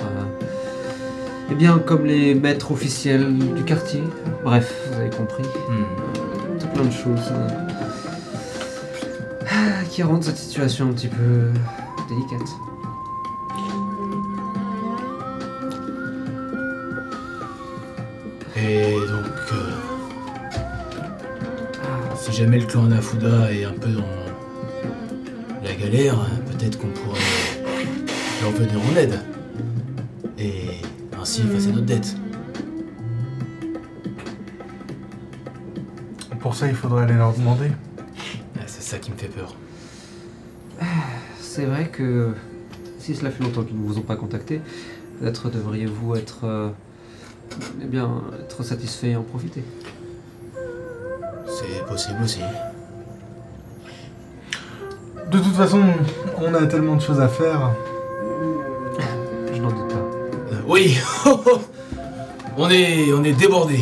eh 1.50 1.54
bien 1.54 1.78
comme 1.78 2.06
les 2.06 2.34
maîtres 2.34 2.72
officiels 2.72 3.36
du 3.54 3.62
quartier. 3.62 4.02
Bref, 4.44 4.74
vous 4.90 5.00
avez 5.00 5.10
compris. 5.10 5.44
Tout 6.58 6.66
plein 6.68 6.84
de 6.84 6.90
choses 6.90 7.32
qui 9.92 10.02
rendent 10.02 10.24
cette 10.24 10.38
situation 10.38 10.88
un 10.88 10.92
petit 10.94 11.08
peu 11.08 11.50
délicate. 12.08 12.48
Et 18.56 18.94
donc, 18.94 19.34
euh, 19.52 19.70
si 22.16 22.32
jamais 22.32 22.58
le 22.58 22.64
clan 22.64 22.84
Nafuda 22.84 23.52
est 23.52 23.64
un 23.64 23.72
peu 23.72 23.90
dans 23.90 24.02
la 25.62 25.74
galère, 25.74 26.16
peut-être 26.46 26.78
qu'on 26.78 26.88
pourrait 26.88 27.20
leur 28.40 28.52
venir 28.52 28.80
en 28.90 28.96
aide. 28.96 29.20
Et 30.38 30.70
ainsi 31.20 31.42
effacer 31.42 31.70
notre 31.70 31.84
dette. 31.84 32.16
pour 36.40 36.56
ça, 36.56 36.66
il 36.66 36.74
faudrait 36.74 37.04
aller 37.04 37.14
leur 37.14 37.34
demander. 37.34 37.70
Que 41.92 42.32
si 42.98 43.14
cela 43.14 43.30
fait 43.30 43.44
longtemps 43.44 43.62
qu'ils 43.62 43.80
ne 43.80 43.86
vous 43.86 43.98
ont 43.98 44.02
pas 44.02 44.16
contacté, 44.16 44.60
peut-être 45.20 45.50
devriez-vous 45.50 46.16
être, 46.16 46.40
euh, 46.44 46.68
eh 47.80 47.86
bien, 47.86 48.22
être 48.40 48.62
satisfait 48.62 49.10
et 49.10 49.16
en 49.16 49.22
profiter. 49.22 49.62
C'est 51.46 51.86
possible 51.86 52.22
aussi. 52.22 52.40
De 55.30 55.38
toute 55.38 55.54
façon, 55.54 55.82
on 56.38 56.54
a 56.54 56.66
tellement 56.66 56.96
de 56.96 57.02
choses 57.02 57.20
à 57.20 57.28
faire. 57.28 57.70
Je 59.52 59.60
n'en 59.60 59.70
doute 59.70 59.88
pas. 59.88 60.54
Euh, 60.54 60.60
oui 60.66 60.98
On 62.58 62.68
est, 62.68 63.10
on 63.14 63.24
est 63.24 63.32
débordé. 63.32 63.80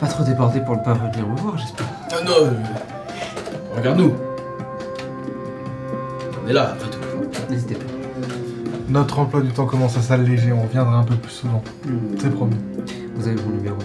Pas 0.00 0.08
trop 0.08 0.24
débordé 0.24 0.60
pour 0.60 0.76
ne 0.76 0.82
pas 0.82 0.94
venir 0.94 1.28
me 1.28 1.36
voir, 1.36 1.56
j'espère. 1.56 1.86
Ah 2.10 2.24
non, 2.24 2.32
euh, 2.38 2.50
regarde-nous. 3.76 4.12
On 6.44 6.48
est 6.48 6.52
là, 6.52 6.70
après 6.72 6.90
tout. 6.90 6.98
N'hésitez 7.50 7.74
pas. 7.74 7.84
Notre 8.88 9.18
emploi 9.18 9.40
du 9.40 9.48
temps 9.50 9.66
commence 9.66 9.96
à 9.96 10.02
s'alléger, 10.02 10.52
on 10.52 10.62
reviendra 10.62 10.98
un 10.98 11.04
peu 11.04 11.16
plus 11.16 11.32
souvent. 11.32 11.62
C'est 12.18 12.30
promis. 12.30 12.56
Vous 13.14 13.26
avez 13.26 13.40
mon 13.42 13.50
numéro. 13.50 13.78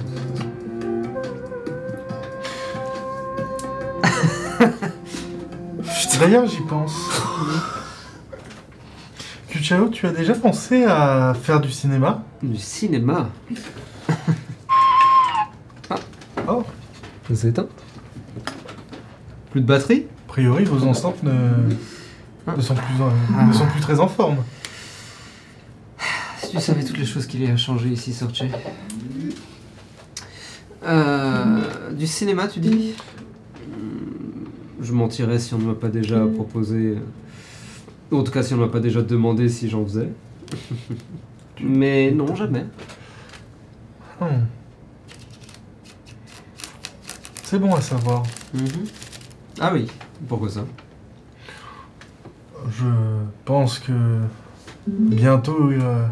D'ailleurs, 6.19 6.45
j'y 6.47 6.59
pense. 6.61 6.93
Kuchao, 9.47 9.87
tu 9.87 10.05
as 10.05 10.11
déjà 10.11 10.33
pensé 10.33 10.83
à 10.83 11.33
faire 11.33 11.61
du 11.61 11.71
cinéma? 11.71 12.23
Du 12.43 12.57
cinéma? 12.57 13.29
Oh, 16.51 16.63
Ça 17.27 17.35
s'est 17.35 17.49
éteint 17.49 17.67
Plus 19.51 19.61
de 19.61 19.67
batterie? 19.67 20.07
A 20.27 20.29
priori, 20.29 20.63
vos 20.63 20.83
enceintes 20.87 21.21
ne, 21.21 21.31
ne, 22.57 22.61
sont, 22.61 22.75
plus, 22.75 23.01
en- 23.01 23.47
ne 23.47 23.53
sont 23.53 23.65
plus 23.67 23.81
très 23.81 23.99
en 23.99 24.07
forme. 24.07 24.37
Si 26.41 26.51
tu 26.51 26.59
savais 26.59 26.83
toutes 26.83 26.97
les 26.97 27.05
choses 27.05 27.27
qu'il 27.27 27.43
y 27.43 27.47
a 27.49 27.53
à 27.53 27.57
changer 27.57 27.89
ici, 27.89 28.13
Sorche. 28.13 28.43
Euh, 30.85 31.91
du 31.91 32.07
cinéma, 32.07 32.47
tu 32.47 32.59
dis? 32.59 32.93
Hmm, 33.67 34.45
Je 34.81 34.93
mentirais 34.93 35.39
si 35.39 35.53
on 35.53 35.57
ne 35.59 35.65
m'a 35.65 35.73
pas 35.75 35.89
déjà 35.89 36.25
proposé. 36.25 36.97
euh, 38.11 38.15
En 38.17 38.23
tout 38.23 38.31
cas, 38.31 38.41
si 38.43 38.53
on 38.53 38.57
ne 38.57 38.61
m'a 38.65 38.71
pas 38.71 38.79
déjà 38.79 39.01
demandé 39.01 39.49
si 39.49 39.69
j'en 39.69 39.83
faisais. 39.85 40.09
Mais 41.61 42.11
non, 42.11 42.33
jamais. 42.35 42.65
Hmm. 44.21 44.45
C'est 47.43 47.59
bon 47.59 47.73
à 47.75 47.81
savoir. 47.81 48.23
Mhm. 48.53 48.67
Ah 49.59 49.71
oui, 49.73 49.87
pourquoi 50.27 50.49
ça? 50.49 50.65
Je 52.79 52.85
pense 53.43 53.79
que 53.79 53.91
bientôt 54.87 55.69
euh, 55.69 56.05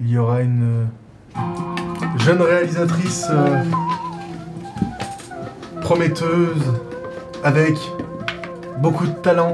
il 0.00 0.10
y 0.10 0.18
aura 0.18 0.42
une 0.42 0.62
euh, 1.36 1.38
jeune 2.16 2.42
réalisatrice 2.42 3.26
euh, 3.30 3.62
prometteuse 5.80 6.72
avec 7.44 7.78
beaucoup 8.80 9.06
de 9.06 9.12
talent 9.12 9.52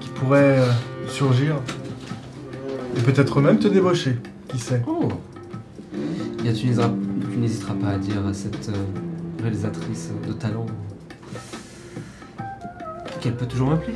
qui 0.00 0.08
pourrait 0.10 0.60
euh, 0.60 0.72
surgir. 1.08 1.56
Et 2.96 3.00
peut-être 3.00 3.40
même 3.40 3.58
te 3.58 3.66
débaucher, 3.66 4.20
qui 4.46 4.58
sait. 4.58 4.82
Oh. 4.86 5.08
Tu 6.38 7.38
n'hésiteras, 7.38 7.74
pas 7.74 7.88
à 7.88 7.98
dire 7.98 8.24
à 8.24 8.32
cette 8.32 8.68
euh, 8.68 9.42
réalisatrice 9.42 10.10
de 10.28 10.32
talent 10.34 10.66
qu'elle 13.24 13.34
peut 13.36 13.46
toujours 13.46 13.70
m'appeler. 13.70 13.94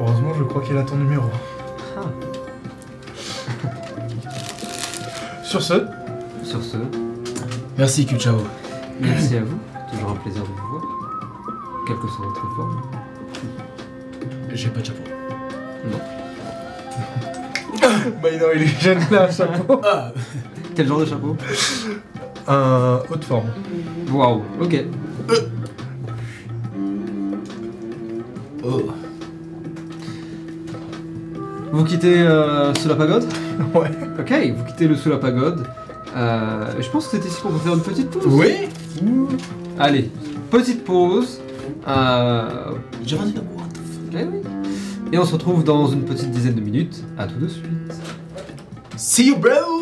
Heureusement, 0.00 0.32
je 0.32 0.44
crois 0.44 0.62
qu'elle 0.62 0.78
a 0.78 0.82
ton 0.82 0.96
numéro. 0.96 1.24
Ah. 1.94 2.04
Sur 5.44 5.62
ce, 5.62 5.86
Sur 6.42 6.62
ce, 6.62 6.78
Merci, 7.76 8.06
Kuchao. 8.06 8.38
merci 8.98 9.36
à 9.36 9.42
vous. 9.42 9.58
Toujours 9.92 10.12
un 10.12 10.14
plaisir 10.14 10.42
de 10.42 10.46
vous 10.48 10.54
voir. 10.70 10.82
Quelle 11.86 11.96
que 11.96 12.08
soit 12.08 12.24
votre 12.24 12.54
forme. 12.56 12.80
J'ai 14.54 14.68
pas 14.70 14.80
de 14.80 14.86
chapeau. 14.86 15.02
bah 18.22 18.28
non, 18.40 18.46
il 18.54 18.62
est 18.62 18.80
jeune 18.80 19.00
là, 19.10 19.24
un 19.24 19.30
chapeau. 19.30 19.82
Ah 19.84 20.12
Quel 20.74 20.88
genre 20.88 21.00
de 21.00 21.04
chapeau? 21.04 21.36
Un 22.48 23.02
haute 23.10 23.24
forme. 23.24 23.50
Waouh, 24.10 24.42
ok. 24.62 24.84
Oh. 25.28 25.32
Vous 31.84 31.90
quittez 31.90 32.16
euh, 32.16 32.72
sous 32.76 32.88
la 32.88 32.94
pagode 32.94 33.24
Ouais. 33.74 33.90
Ok, 34.18 34.32
vous 34.56 34.64
quittez 34.64 34.88
le 34.88 34.96
sous 34.96 35.10
la 35.10 35.18
pagode. 35.18 35.66
Euh, 36.16 36.64
je 36.80 36.88
pense 36.88 37.08
que 37.08 37.18
c'est 37.18 37.28
ici 37.28 37.42
qu'on 37.42 37.50
peut 37.50 37.58
faire 37.58 37.74
une 37.74 37.82
petite 37.82 38.08
pause. 38.08 38.22
Oui 38.26 38.70
Allez, 39.78 40.10
petite 40.50 40.82
pause. 40.82 41.42
Euh, 41.86 42.48
J'ai 43.04 43.16
rien 43.16 43.26
dit 43.26 43.32
d'amour. 43.34 43.60
eh 44.14 44.24
oui. 44.24 44.38
Et 45.12 45.18
on 45.18 45.26
se 45.26 45.34
retrouve 45.34 45.62
dans 45.62 45.86
une 45.88 46.04
petite 46.04 46.30
dizaine 46.30 46.54
de 46.54 46.62
minutes. 46.62 47.04
À 47.18 47.26
tout 47.26 47.38
de 47.38 47.48
suite. 47.48 47.66
See 48.96 49.26
you, 49.28 49.36
bro 49.36 49.73